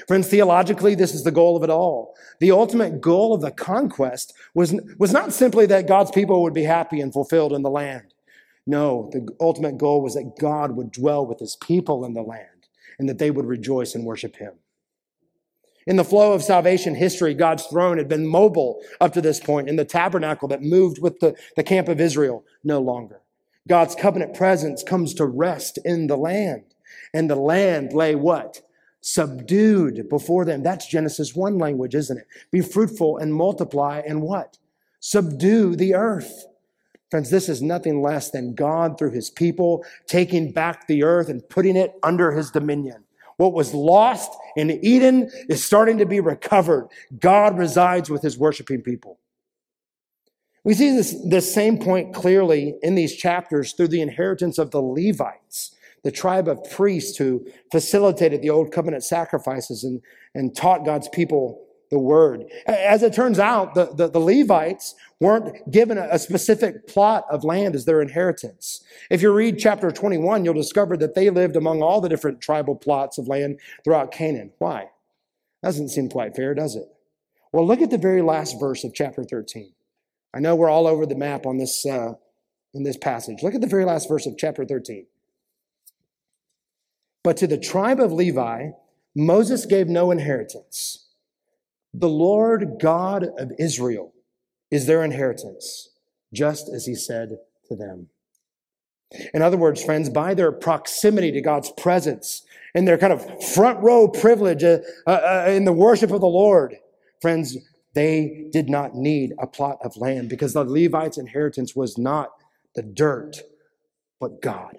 Friends, 0.07 0.27
theologically, 0.27 0.95
this 0.95 1.13
is 1.13 1.23
the 1.23 1.31
goal 1.31 1.55
of 1.55 1.63
it 1.63 1.69
all. 1.69 2.15
The 2.39 2.51
ultimate 2.51 2.99
goal 2.99 3.33
of 3.33 3.41
the 3.41 3.51
conquest 3.51 4.33
was, 4.53 4.79
was 4.97 5.13
not 5.13 5.33
simply 5.33 5.65
that 5.67 5.87
God's 5.87 6.11
people 6.11 6.41
would 6.43 6.53
be 6.53 6.63
happy 6.63 6.99
and 6.99 7.13
fulfilled 7.13 7.53
in 7.53 7.61
the 7.61 7.69
land. 7.69 8.13
No, 8.65 9.09
the 9.13 9.27
ultimate 9.39 9.77
goal 9.77 10.01
was 10.01 10.15
that 10.15 10.37
God 10.39 10.75
would 10.75 10.91
dwell 10.91 11.25
with 11.25 11.39
his 11.39 11.55
people 11.55 12.03
in 12.05 12.13
the 12.13 12.21
land 12.21 12.67
and 12.99 13.07
that 13.07 13.17
they 13.17 13.31
would 13.31 13.45
rejoice 13.45 13.95
and 13.95 14.03
worship 14.03 14.35
him. 14.35 14.53
In 15.87 15.95
the 15.95 16.03
flow 16.03 16.33
of 16.33 16.43
salvation 16.43 16.95
history, 16.95 17.33
God's 17.33 17.65
throne 17.65 17.97
had 17.97 18.09
been 18.09 18.27
mobile 18.27 18.81
up 18.99 19.13
to 19.13 19.21
this 19.21 19.39
point, 19.39 19.69
in 19.69 19.77
the 19.77 19.85
tabernacle 19.85 20.49
that 20.49 20.61
moved 20.61 21.01
with 21.01 21.21
the, 21.21 21.33
the 21.55 21.63
camp 21.63 21.87
of 21.87 22.01
Israel 22.01 22.43
no 22.61 22.81
longer. 22.81 23.21
God's 23.69 23.95
covenant 23.95 24.35
presence 24.35 24.83
comes 24.83 25.13
to 25.13 25.25
rest 25.25 25.79
in 25.85 26.07
the 26.07 26.17
land. 26.17 26.65
And 27.13 27.29
the 27.29 27.37
land 27.37 27.93
lay 27.93 28.15
what? 28.15 28.61
Subdued 28.99 30.09
before 30.09 30.43
them. 30.43 30.61
That's 30.61 30.87
Genesis 30.87 31.33
1 31.33 31.57
language, 31.57 31.95
isn't 31.95 32.17
it? 32.17 32.27
Be 32.51 32.59
fruitful 32.59 33.17
and 33.17 33.33
multiply 33.33 34.01
and 34.05 34.21
what? 34.21 34.57
Subdue 34.99 35.77
the 35.77 35.95
earth. 35.95 36.47
Friends, 37.09 37.29
this 37.29 37.47
is 37.47 37.61
nothing 37.61 38.01
less 38.01 38.29
than 38.31 38.55
God 38.55 38.99
through 38.99 39.11
his 39.11 39.29
people 39.29 39.85
taking 40.05 40.51
back 40.51 40.87
the 40.87 41.03
earth 41.03 41.29
and 41.29 41.47
putting 41.47 41.77
it 41.77 41.93
under 42.03 42.33
his 42.33 42.51
dominion. 42.51 43.05
What 43.37 43.53
was 43.53 43.73
lost 43.73 44.31
in 44.55 44.83
Eden 44.83 45.29
is 45.47 45.63
starting 45.63 45.99
to 45.99 46.05
be 46.05 46.19
recovered. 46.19 46.89
God 47.19 47.57
resides 47.57 48.09
with 48.09 48.23
his 48.23 48.37
worshiping 48.37 48.81
people. 48.81 49.19
We 50.63 50.73
see 50.73 50.91
this, 50.91 51.15
this 51.23 51.53
same 51.53 51.77
point 51.77 52.13
clearly 52.13 52.75
in 52.81 52.95
these 52.95 53.15
chapters 53.15 53.73
through 53.73 53.87
the 53.89 54.01
inheritance 54.01 54.57
of 54.57 54.71
the 54.71 54.81
Levites, 54.81 55.73
the 56.03 56.11
tribe 56.11 56.47
of 56.47 56.69
priests 56.69 57.17
who 57.17 57.47
facilitated 57.71 58.41
the 58.41 58.49
old 58.49 58.71
covenant 58.71 59.03
sacrifices 59.03 59.83
and, 59.83 60.01
and 60.35 60.55
taught 60.55 60.83
God's 60.83 61.07
people 61.09 61.66
the 61.89 61.99
word. 61.99 62.45
As 62.65 63.03
it 63.03 63.13
turns 63.13 63.39
out, 63.39 63.73
the, 63.73 63.93
the, 63.93 64.09
the 64.09 64.19
Levites 64.19 64.95
weren't 65.19 65.69
given 65.71 65.97
a, 65.97 66.07
a, 66.11 66.19
specific 66.19 66.87
plot 66.87 67.25
of 67.29 67.43
land 67.43 67.75
as 67.75 67.85
their 67.85 68.01
inheritance. 68.01 68.83
If 69.09 69.21
you 69.21 69.31
read 69.31 69.57
chapter 69.57 69.89
21, 69.91 70.45
you'll 70.45 70.53
discover 70.53 70.97
that 70.97 71.15
they 71.15 71.29
lived 71.29 71.55
among 71.55 71.81
all 71.81 72.01
the 72.01 72.09
different 72.09 72.41
tribal 72.41 72.75
plots 72.75 73.17
of 73.17 73.27
land 73.27 73.59
throughout 73.83 74.11
Canaan. 74.11 74.51
Why? 74.59 74.89
Doesn't 75.63 75.89
seem 75.89 76.09
quite 76.09 76.35
fair, 76.35 76.53
does 76.53 76.75
it? 76.75 76.87
Well, 77.51 77.65
look 77.65 77.81
at 77.81 77.89
the 77.89 77.97
very 77.97 78.21
last 78.21 78.59
verse 78.59 78.83
of 78.83 78.93
chapter 78.93 79.23
13. 79.23 79.71
I 80.33 80.39
know 80.39 80.55
we're 80.55 80.69
all 80.69 80.87
over 80.87 81.05
the 81.05 81.15
map 81.15 81.45
on 81.45 81.57
this, 81.57 81.85
uh, 81.85 82.13
in 82.73 82.83
this 82.83 82.97
passage. 82.97 83.41
Look 83.41 83.55
at 83.55 83.61
the 83.61 83.67
very 83.67 83.85
last 83.85 84.07
verse 84.07 84.25
of 84.25 84.37
chapter 84.37 84.65
13. 84.65 85.07
But 87.23 87.37
to 87.37 87.47
the 87.47 87.57
tribe 87.57 87.99
of 87.99 88.11
Levi, 88.13 88.69
Moses 89.15 89.65
gave 89.65 89.87
no 89.87 90.11
inheritance 90.11 91.06
the 91.99 92.09
Lord 92.09 92.77
God 92.79 93.27
of 93.37 93.51
Israel 93.57 94.13
is 94.69 94.85
their 94.85 95.03
inheritance, 95.03 95.89
just 96.33 96.69
as 96.69 96.85
he 96.85 96.93
said 96.93 97.37
to 97.67 97.75
them. 97.75 98.09
In 99.33 99.41
other 99.41 99.57
words, 99.57 99.83
friends, 99.83 100.09
by 100.09 100.33
their 100.33 100.51
proximity 100.51 101.31
to 101.31 101.41
God's 101.41 101.71
presence 101.71 102.45
and 102.75 102.87
their 102.87 102.97
kind 102.97 103.13
of 103.13 103.43
front 103.43 103.79
row 103.81 104.07
privilege 104.07 104.63
uh, 104.63 104.79
uh, 105.07 105.09
uh, 105.09 105.49
in 105.49 105.65
the 105.65 105.73
worship 105.73 106.11
of 106.11 106.21
the 106.21 106.27
Lord, 106.27 106.75
friends, 107.21 107.57
they 107.93 108.47
did 108.51 108.69
not 108.69 108.95
need 108.95 109.33
a 109.39 109.47
plot 109.47 109.79
of 109.83 109.97
land 109.97 110.29
because 110.29 110.53
the 110.53 110.63
Levites' 110.63 111.17
inheritance 111.17 111.75
was 111.75 111.97
not 111.97 112.31
the 112.75 112.83
dirt, 112.83 113.37
but 114.19 114.41
God. 114.41 114.77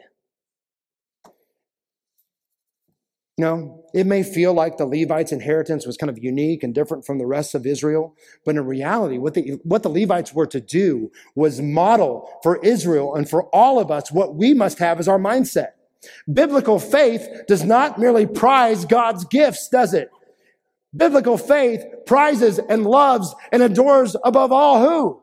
You 3.39 3.45
know, 3.45 3.78
it 3.95 4.07
may 4.07 4.23
feel 4.23 4.53
like 4.53 4.77
the 4.77 4.87
Levites' 4.87 5.33
inheritance 5.33 5.87
was 5.87 5.97
kind 5.97 6.11
of 6.11 6.23
unique 6.23 6.63
and 6.63 6.75
different 6.75 7.05
from 7.05 7.19
the 7.19 7.27
rest 7.27 7.55
of 7.55 7.67
Israel, 7.67 8.15
but 8.45 8.57
in 8.57 8.65
reality, 8.65 9.19
what 9.19 9.35
the, 9.35 9.59
what 9.65 9.83
the 9.83 9.89
Levites 9.89 10.35
were 10.35 10.47
to 10.47 10.61
do 10.61 11.11
was 11.35 11.61
model 11.61 12.31
for 12.43 12.59
Israel 12.65 13.15
and 13.15 13.29
for 13.29 13.45
all 13.55 13.79
of 13.79 13.91
us 13.91 14.13
what 14.13 14.35
we 14.35 14.55
must 14.55 14.79
have 14.79 14.99
as 14.99 15.09
our 15.09 15.19
mindset. 15.19 15.71
Biblical 16.33 16.79
faith 16.79 17.27
does 17.49 17.65
not 17.65 17.99
merely 17.99 18.27
prize 18.27 18.85
God's 18.85 19.25
gifts, 19.25 19.69
does 19.69 19.95
it? 19.95 20.11
Biblical 20.95 21.37
faith 21.37 21.85
prizes 22.07 22.59
and 22.59 22.87
loves 22.87 23.35
and 23.53 23.63
adores 23.63 24.17
above 24.25 24.53
all 24.53 24.81
who? 24.81 25.23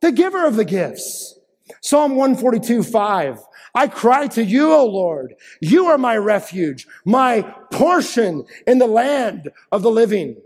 The 0.00 0.12
giver 0.12 0.44
of 0.46 0.56
the 0.56 0.64
gifts. 0.64 1.35
Psalm 1.80 2.16
142, 2.16 2.82
5. 2.82 3.40
I 3.74 3.88
cry 3.88 4.26
to 4.28 4.42
you, 4.42 4.72
O 4.72 4.86
Lord. 4.86 5.34
You 5.60 5.86
are 5.86 5.98
my 5.98 6.16
refuge, 6.16 6.86
my 7.04 7.42
portion 7.70 8.44
in 8.66 8.78
the 8.78 8.86
land 8.86 9.50
of 9.70 9.82
the 9.82 9.90
living. 9.90 10.36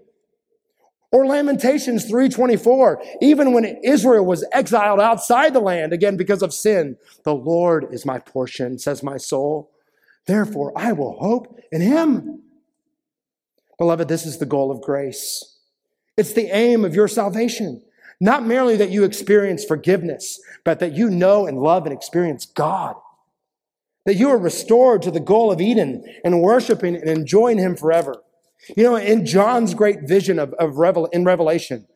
Or 1.13 1.27
Lamentations 1.27 2.05
3:24, 2.07 3.03
even 3.21 3.53
when 3.53 3.65
Israel 3.83 4.25
was 4.25 4.45
exiled 4.53 5.01
outside 5.01 5.53
the 5.53 5.61
land 5.61 5.93
again 5.93 6.17
because 6.17 6.43
of 6.43 6.55
sin, 6.55 6.97
the 7.25 7.35
Lord 7.35 7.89
is 7.93 8.07
my 8.07 8.19
portion, 8.19 8.79
says 8.79 9.03
my 9.03 9.17
soul. 9.17 9.71
Therefore, 10.27 10.73
I 10.77 10.93
will 10.93 11.19
hope 11.19 11.59
in 11.73 11.81
him. 11.81 12.43
Beloved, 13.79 14.09
this 14.09 14.27
is 14.27 14.39
the 14.39 14.47
goal 14.47 14.71
of 14.71 14.83
grace. 14.83 15.59
It's 16.17 16.33
the 16.33 16.55
aim 16.55 16.85
of 16.85 16.95
your 16.95 17.09
salvation. 17.09 17.83
Not 18.21 18.47
merely 18.47 18.77
that 18.77 18.91
you 18.91 19.05
experience 19.05 19.65
forgiveness, 19.65 20.39
but 20.65 20.79
that 20.81 20.93
you 20.93 21.09
know 21.09 21.47
and 21.47 21.59
love 21.59 21.87
and 21.87 21.93
experience 21.93 22.45
God 22.45 22.97
that 24.07 24.17
you 24.17 24.29
are 24.31 24.39
restored 24.39 25.03
to 25.03 25.11
the 25.11 25.21
goal 25.21 25.53
of 25.53 25.61
Eden 25.61 26.05
and 26.25 26.43
worshiping 26.43 26.97
and 26.97 27.09
enjoying 27.09 27.59
Him 27.59 27.77
forever. 27.77 28.23
You 28.77 28.85
know, 28.85 28.97
in 28.97 29.27
John's 29.27 29.75
great 29.75 30.03
vision 30.03 30.39
of, 30.39 30.53
of 30.55 30.77
Revel, 30.77 31.07
in 31.07 31.25
Revelation, 31.25 31.87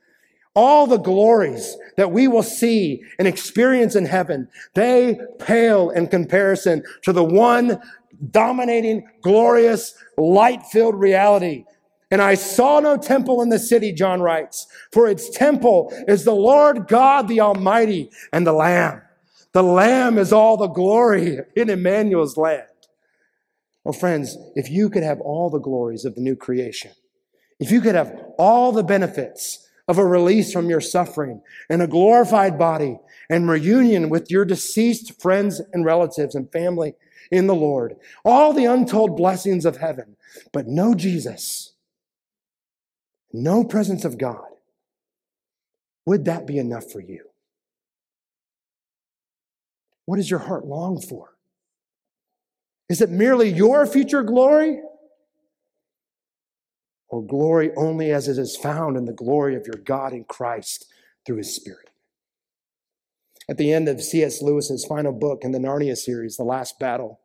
all 0.55 0.87
the 0.87 0.99
glories 0.99 1.77
that 1.97 2.13
we 2.13 2.29
will 2.29 2.43
see 2.43 3.03
and 3.19 3.27
experience 3.27 3.97
in 3.97 4.07
heaven, 4.07 4.49
they 4.75 5.19
pale 5.41 5.91
in 5.91 6.07
comparison 6.07 6.85
to 7.03 7.13
the 7.13 7.25
one 7.25 7.81
dominating, 8.31 9.07
glorious, 9.23 9.95
light-filled 10.17 10.95
reality. 10.95 11.65
And 12.11 12.21
I 12.23 12.35
saw 12.35 12.81
no 12.81 12.97
temple 12.97 13.43
in 13.43 13.49
the 13.49 13.59
city, 13.59 13.93
John 13.93 14.21
writes, 14.21 14.67
for 14.93 15.09
its 15.09 15.31
temple 15.31 15.93
is 16.07 16.25
the 16.25 16.35
Lord 16.35 16.87
God 16.87 17.29
the 17.29 17.41
Almighty 17.41 18.11
and 18.33 18.47
the 18.47 18.53
Lamb. 18.53 19.03
The 19.53 19.63
Lamb 19.63 20.19
is 20.19 20.33
all 20.33 20.57
the 20.57 20.69
glory 20.69 21.39
in 21.57 21.71
Emmanuel's 21.71 22.37
land. 22.37 22.67
Well, 23.85 23.93
friends, 23.93 24.37
if 24.55 24.71
you 24.71 24.89
could 24.89 25.03
have 25.03 25.21
all 25.21 25.51
the 25.51 25.59
glories 25.59 26.05
of 26.05 26.15
the 26.15 26.21
new 26.21 26.37
creation, 26.37 26.93
if 27.61 27.71
you 27.71 27.81
could 27.81 27.95
have 27.95 28.19
all 28.39 28.73
the 28.73 28.83
benefits 28.83 29.69
of 29.87 29.99
a 29.99 30.07
release 30.07 30.53
from 30.53 30.71
your 30.71 30.81
suffering 30.81 31.43
and 31.69 31.83
a 31.83 31.87
glorified 31.87 32.59
body 32.59 32.99
and 33.29 33.49
reunion 33.49 34.09
with 34.09 34.31
your 34.31 34.45
deceased 34.45 35.21
friends 35.21 35.61
and 35.73 35.85
relatives 35.85 36.35
and 36.35 36.51
family 36.51 36.95
in 37.31 37.47
the 37.47 37.55
Lord, 37.55 37.97
all 38.25 38.53
the 38.53 38.65
untold 38.65 39.17
blessings 39.17 39.65
of 39.65 39.77
heaven, 39.77 40.17
but 40.53 40.67
no 40.67 40.95
Jesus, 40.95 41.74
no 43.35 43.65
presence 43.65 44.05
of 44.05 44.17
God, 44.17 44.47
would 46.07 46.25
that 46.27 46.47
be 46.47 46.57
enough 46.57 46.91
for 46.91 47.01
you? 47.01 47.25
What 50.07 50.17
does 50.17 50.31
your 50.31 50.39
heart 50.39 50.67
long 50.67 51.01
for? 51.01 51.31
Is 52.89 53.01
it 53.01 53.11
merely 53.11 53.49
your 53.49 53.87
future 53.87 54.23
glory? 54.23 54.81
Or 57.09 57.27
glory 57.27 57.73
only 57.77 58.13
as 58.13 58.29
it 58.29 58.39
is 58.39 58.57
found 58.57 58.97
in 58.97 59.05
the 59.05 59.13
glory 59.13 59.57
of 59.57 59.67
your 59.67 59.83
God 59.83 60.13
in 60.13 60.25
Christ 60.25 60.87
through 61.27 61.39
his 61.39 61.55
Spirit? 61.55 61.91
At 63.49 63.57
the 63.57 63.73
end 63.73 63.89
of 63.89 64.03
C.S. 64.03 64.43
Lewis's 64.43 64.85
final 64.85 65.13
book 65.13 65.41
in 65.43 65.51
the 65.51 65.59
Narnia 65.59 65.97
series, 65.97 66.37
The 66.37 66.45
Last 66.45 66.79
Battle, 66.79 67.21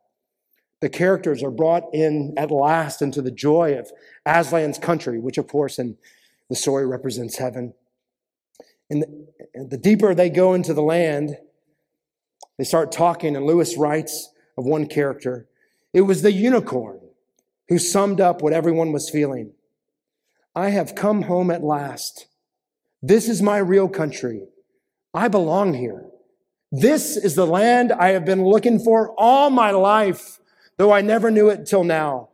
the 0.80 0.88
characters 0.88 1.42
are 1.42 1.50
brought 1.50 1.84
in 1.92 2.34
at 2.36 2.50
last 2.50 3.02
into 3.02 3.22
the 3.22 3.30
joy 3.30 3.78
of 3.78 3.90
Aslan's 4.26 4.78
country, 4.78 5.18
which, 5.18 5.38
of 5.38 5.46
course, 5.46 5.78
in 5.78 5.96
the 6.48 6.56
story 6.56 6.86
represents 6.86 7.38
heaven. 7.38 7.74
And 8.88 9.02
the, 9.02 9.66
the 9.68 9.78
deeper 9.78 10.14
they 10.14 10.30
go 10.30 10.54
into 10.54 10.74
the 10.74 10.82
land, 10.82 11.36
they 12.58 12.64
start 12.64 12.92
talking, 12.92 13.36
and 13.36 13.46
Lewis 13.46 13.76
writes 13.76 14.30
of 14.58 14.64
one 14.64 14.86
character. 14.86 15.48
It 15.92 16.02
was 16.02 16.22
the 16.22 16.32
unicorn 16.32 17.00
who 17.68 17.78
summed 17.78 18.20
up 18.20 18.42
what 18.42 18.52
everyone 18.52 18.92
was 18.92 19.08
feeling. 19.08 19.52
I 20.54 20.70
have 20.70 20.96
come 20.96 21.22
home 21.22 21.50
at 21.50 21.62
last. 21.62 22.26
This 23.00 23.28
is 23.28 23.40
my 23.40 23.58
real 23.58 23.88
country. 23.88 24.42
I 25.14 25.28
belong 25.28 25.74
here. 25.74 26.06
This 26.72 27.16
is 27.16 27.34
the 27.34 27.46
land 27.46 27.92
I 27.92 28.08
have 28.10 28.24
been 28.24 28.44
looking 28.44 28.78
for 28.78 29.14
all 29.16 29.50
my 29.50 29.70
life, 29.70 30.39
though 30.80 30.92
I 30.94 31.02
never 31.02 31.30
knew 31.30 31.50
it 31.50 31.66
till 31.66 31.84
now. 31.84 32.30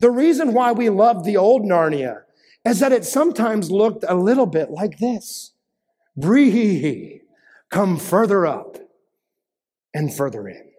The 0.00 0.10
reason 0.10 0.54
why 0.54 0.72
we 0.72 0.88
love 0.88 1.22
the 1.22 1.36
old 1.36 1.64
Narnia 1.64 2.22
is 2.64 2.80
that 2.80 2.92
it 2.92 3.04
sometimes 3.04 3.70
looked 3.70 4.06
a 4.08 4.14
little 4.14 4.46
bit 4.46 4.70
like 4.70 4.96
this. 4.96 5.52
Breathe, 6.16 7.20
come 7.68 7.98
further 7.98 8.46
up. 8.46 8.78
and 9.92 10.12
further 10.12 10.48
in. 10.48 10.70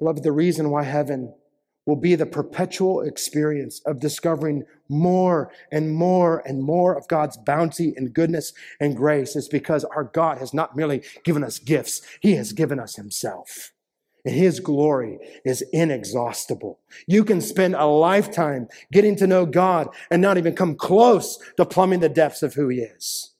Beloved, 0.00 0.24
the 0.24 0.32
reason 0.32 0.70
why 0.70 0.82
heaven 0.82 1.32
will 1.86 1.96
be 1.96 2.16
the 2.16 2.26
perpetual 2.26 3.00
experience 3.00 3.80
of 3.86 4.00
discovering 4.00 4.64
more 4.88 5.50
and 5.72 5.94
more 5.94 6.42
and 6.44 6.62
more 6.62 6.96
of 6.96 7.08
God's 7.08 7.36
bounty 7.36 7.94
and 7.96 8.12
goodness 8.12 8.52
and 8.80 8.96
grace 8.96 9.36
is 9.36 9.48
because 9.48 9.84
our 9.84 10.04
God 10.04 10.38
has 10.38 10.52
not 10.52 10.76
merely 10.76 11.02
given 11.24 11.44
us 11.44 11.58
gifts, 11.58 12.02
He 12.20 12.34
has 12.34 12.52
given 12.52 12.78
us 12.78 12.96
Himself. 12.96 13.72
And 14.24 14.34
His 14.34 14.58
glory 14.58 15.18
is 15.44 15.64
inexhaustible. 15.72 16.80
You 17.06 17.24
can 17.24 17.40
spend 17.40 17.76
a 17.76 17.86
lifetime 17.86 18.66
getting 18.92 19.14
to 19.16 19.26
know 19.28 19.46
God 19.46 19.88
and 20.10 20.20
not 20.20 20.36
even 20.36 20.56
come 20.56 20.74
close 20.74 21.38
to 21.56 21.64
plumbing 21.64 22.00
the 22.00 22.08
depths 22.08 22.42
of 22.42 22.54
who 22.54 22.68
He 22.68 22.78
is. 22.78 23.35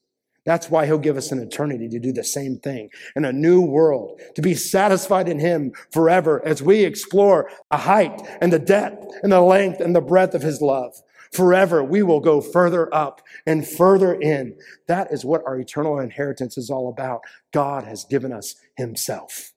That's 0.46 0.70
why 0.70 0.86
he'll 0.86 0.96
give 0.96 1.16
us 1.16 1.32
an 1.32 1.40
eternity 1.40 1.88
to 1.88 1.98
do 1.98 2.12
the 2.12 2.24
same 2.24 2.58
thing 2.58 2.88
in 3.16 3.24
a 3.24 3.32
new 3.32 3.60
world, 3.60 4.20
to 4.36 4.42
be 4.42 4.54
satisfied 4.54 5.28
in 5.28 5.40
him 5.40 5.72
forever 5.90 6.40
as 6.46 6.62
we 6.62 6.84
explore 6.84 7.50
the 7.70 7.76
height 7.76 8.22
and 8.40 8.52
the 8.52 8.58
depth 8.58 9.04
and 9.22 9.32
the 9.32 9.40
length 9.40 9.80
and 9.80 9.94
the 9.94 10.00
breadth 10.00 10.34
of 10.34 10.42
his 10.42 10.62
love. 10.62 10.94
Forever, 11.32 11.82
we 11.82 12.02
will 12.02 12.20
go 12.20 12.40
further 12.40 12.92
up 12.94 13.20
and 13.44 13.66
further 13.66 14.14
in. 14.14 14.56
That 14.86 15.12
is 15.12 15.24
what 15.24 15.42
our 15.44 15.58
eternal 15.58 15.98
inheritance 15.98 16.56
is 16.56 16.70
all 16.70 16.88
about. 16.88 17.22
God 17.52 17.84
has 17.84 18.04
given 18.04 18.32
us 18.32 18.54
himself. 18.76 19.52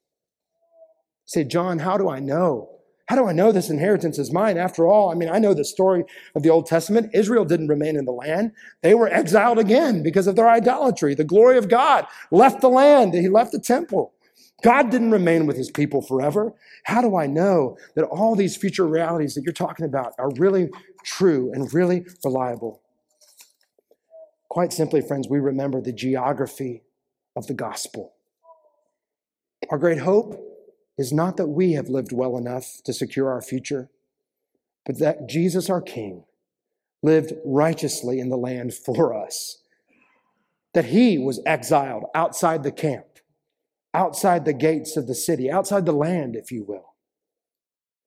Say, 1.25 1.43
Jon, 1.43 1.77
how 1.77 1.97
do 1.97 2.09
I 2.09 2.19
know? 2.19 2.78
How 3.09 3.15
do 3.15 3.25
I 3.25 3.31
know 3.31 3.51
this 3.51 3.71
inheritance 3.71 4.19
is 4.19 4.31
mine? 4.31 4.59
After 4.59 4.85
all, 4.87 5.11
I 5.11 5.15
mean, 5.15 5.29
I 5.29 5.39
know 5.39 5.55
the 5.55 5.65
story 5.65 6.03
of 6.35 6.43
the 6.43 6.51
Old 6.51 6.67
Testament. 6.67 7.09
Israel 7.11 7.43
didn't 7.43 7.67
remain 7.67 7.95
in 7.95 8.05
the 8.05 8.11
land. 8.11 8.51
They 8.83 8.93
were 8.93 9.07
exiled 9.07 9.57
again 9.57 10.03
because 10.03 10.27
of 10.27 10.35
their 10.35 10.47
idolatry. 10.47 11.15
The 11.15 11.23
glory 11.23 11.57
of 11.57 11.69
God 11.69 12.05
left 12.29 12.61
the 12.61 12.69
land. 12.69 13.15
He 13.15 13.27
left 13.27 13.51
the 13.51 13.59
temple. 13.59 14.13
God 14.61 14.91
didn't 14.91 15.09
remain 15.09 15.47
with 15.47 15.57
his 15.57 15.71
people 15.71 16.03
forever. 16.03 16.53
How 16.83 17.01
do 17.01 17.17
I 17.17 17.25
know 17.25 17.79
that 17.95 18.05
all 18.05 18.35
these 18.35 18.55
future 18.55 18.85
realities 18.85 19.33
that 19.33 19.41
you're 19.41 19.53
talking 19.53 19.87
about 19.87 20.13
are 20.19 20.29
really 20.35 20.69
true 21.03 21.51
and 21.51 21.73
really 21.73 22.05
reliable? 22.23 22.83
Quite 24.49 24.71
simply, 24.71 25.01
friends, 25.01 25.27
we 25.27 25.39
remember 25.39 25.81
the 25.81 25.93
geography 25.93 26.83
of 27.35 27.47
the 27.47 27.55
gospel. 27.55 28.13
Our 29.71 29.79
great 29.79 29.97
hope 29.97 30.48
is 30.99 31.13
not 31.13 31.37
that 31.37 31.47
we 31.47 31.71
have 31.71 31.87
lived 31.87 32.11
well 32.11 32.37
enough 32.37 32.81
to 32.83 32.91
secure 32.91 33.31
our 33.31 33.41
future, 33.41 33.89
but 34.85 34.99
that 34.99 35.29
Jesus, 35.29 35.69
our 35.69 35.81
King, 35.81 36.25
lived 37.01 37.31
righteously 37.45 38.19
in 38.19 38.27
the 38.27 38.35
land 38.35 38.73
for 38.73 39.13
us. 39.13 39.63
That 40.73 40.85
he 40.85 41.17
was 41.17 41.41
exiled 41.45 42.03
outside 42.13 42.63
the 42.63 42.71
camp, 42.73 43.05
outside 43.93 44.43
the 44.43 44.51
gates 44.51 44.97
of 44.97 45.07
the 45.07 45.15
city, 45.15 45.49
outside 45.49 45.85
the 45.85 45.93
land, 45.93 46.35
if 46.35 46.51
you 46.51 46.65
will. 46.67 46.95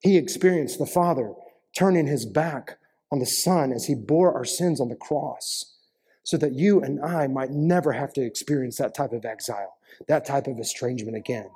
He 0.01 0.19
experienced 0.19 0.79
the 0.79 0.85
Father 0.85 1.33
turning 1.75 2.07
his 2.07 2.27
back 2.27 2.77
on 3.11 3.21
the 3.21 3.27
Son 3.27 3.73
as 3.73 3.87
he 3.87 3.95
bore 3.95 4.35
our 4.35 4.45
sins 4.45 4.83
on 4.83 4.91
the 4.91 4.97
cross, 4.97 5.79
so 6.25 6.37
that 6.37 6.53
you 6.53 6.83
and 6.83 7.03
I 7.03 7.27
might 7.27 7.53
never 7.53 7.93
have 7.93 8.13
to 8.13 8.23
experience 8.23 8.77
that 8.77 8.95
type 8.95 9.13
of 9.13 9.25
exile, 9.25 9.79
that 10.09 10.27
type 10.27 10.47
of 10.47 10.59
estrangement 10.59 11.17
again. 11.17 11.49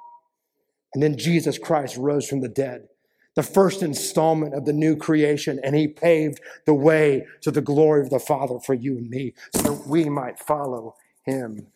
And 0.94 1.02
then 1.02 1.18
Jesus 1.18 1.58
Christ 1.58 1.96
rose 1.96 2.28
from 2.28 2.40
the 2.40 2.48
dead, 2.48 2.88
the 3.34 3.42
first 3.42 3.82
installment 3.82 4.54
of 4.54 4.64
the 4.64 4.72
new 4.72 4.96
creation, 4.96 5.60
and 5.62 5.76
he 5.76 5.88
paved 5.88 6.40
the 6.64 6.74
way 6.74 7.26
to 7.42 7.50
the 7.50 7.60
glory 7.60 8.00
of 8.00 8.10
the 8.10 8.18
Father 8.18 8.58
for 8.58 8.74
you 8.74 8.96
and 8.96 9.10
me, 9.10 9.34
so 9.54 9.82
we 9.86 10.08
might 10.08 10.38
follow 10.38 10.94
him 11.24 11.66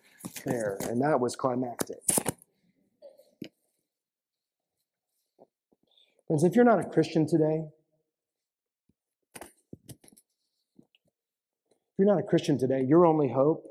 there. 0.44 0.78
And 0.82 1.02
that 1.02 1.20
was 1.20 1.36
climactic. 1.36 1.98
Friends, 6.26 6.44
if 6.44 6.54
you're 6.54 6.64
not 6.64 6.78
a 6.78 6.84
Christian 6.84 7.26
today, 7.26 7.64
if 9.34 9.48
you're 11.98 12.06
not 12.06 12.20
a 12.20 12.22
Christian 12.22 12.56
today, 12.56 12.82
your 12.88 13.04
only 13.04 13.32
hope 13.32 13.66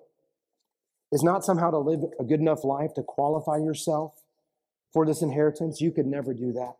is 1.11 1.23
not 1.23 1.43
somehow 1.43 1.71
to 1.71 1.79
live 1.79 2.01
a 2.19 2.23
good 2.23 2.39
enough 2.39 2.63
life 2.63 2.93
to 2.95 3.01
qualify 3.01 3.57
yourself 3.57 4.18
for 4.91 5.05
this 5.05 5.21
inheritance, 5.21 5.81
you 5.81 5.91
could 5.91 6.07
never 6.07 6.33
do 6.33 6.51
that. 6.53 6.77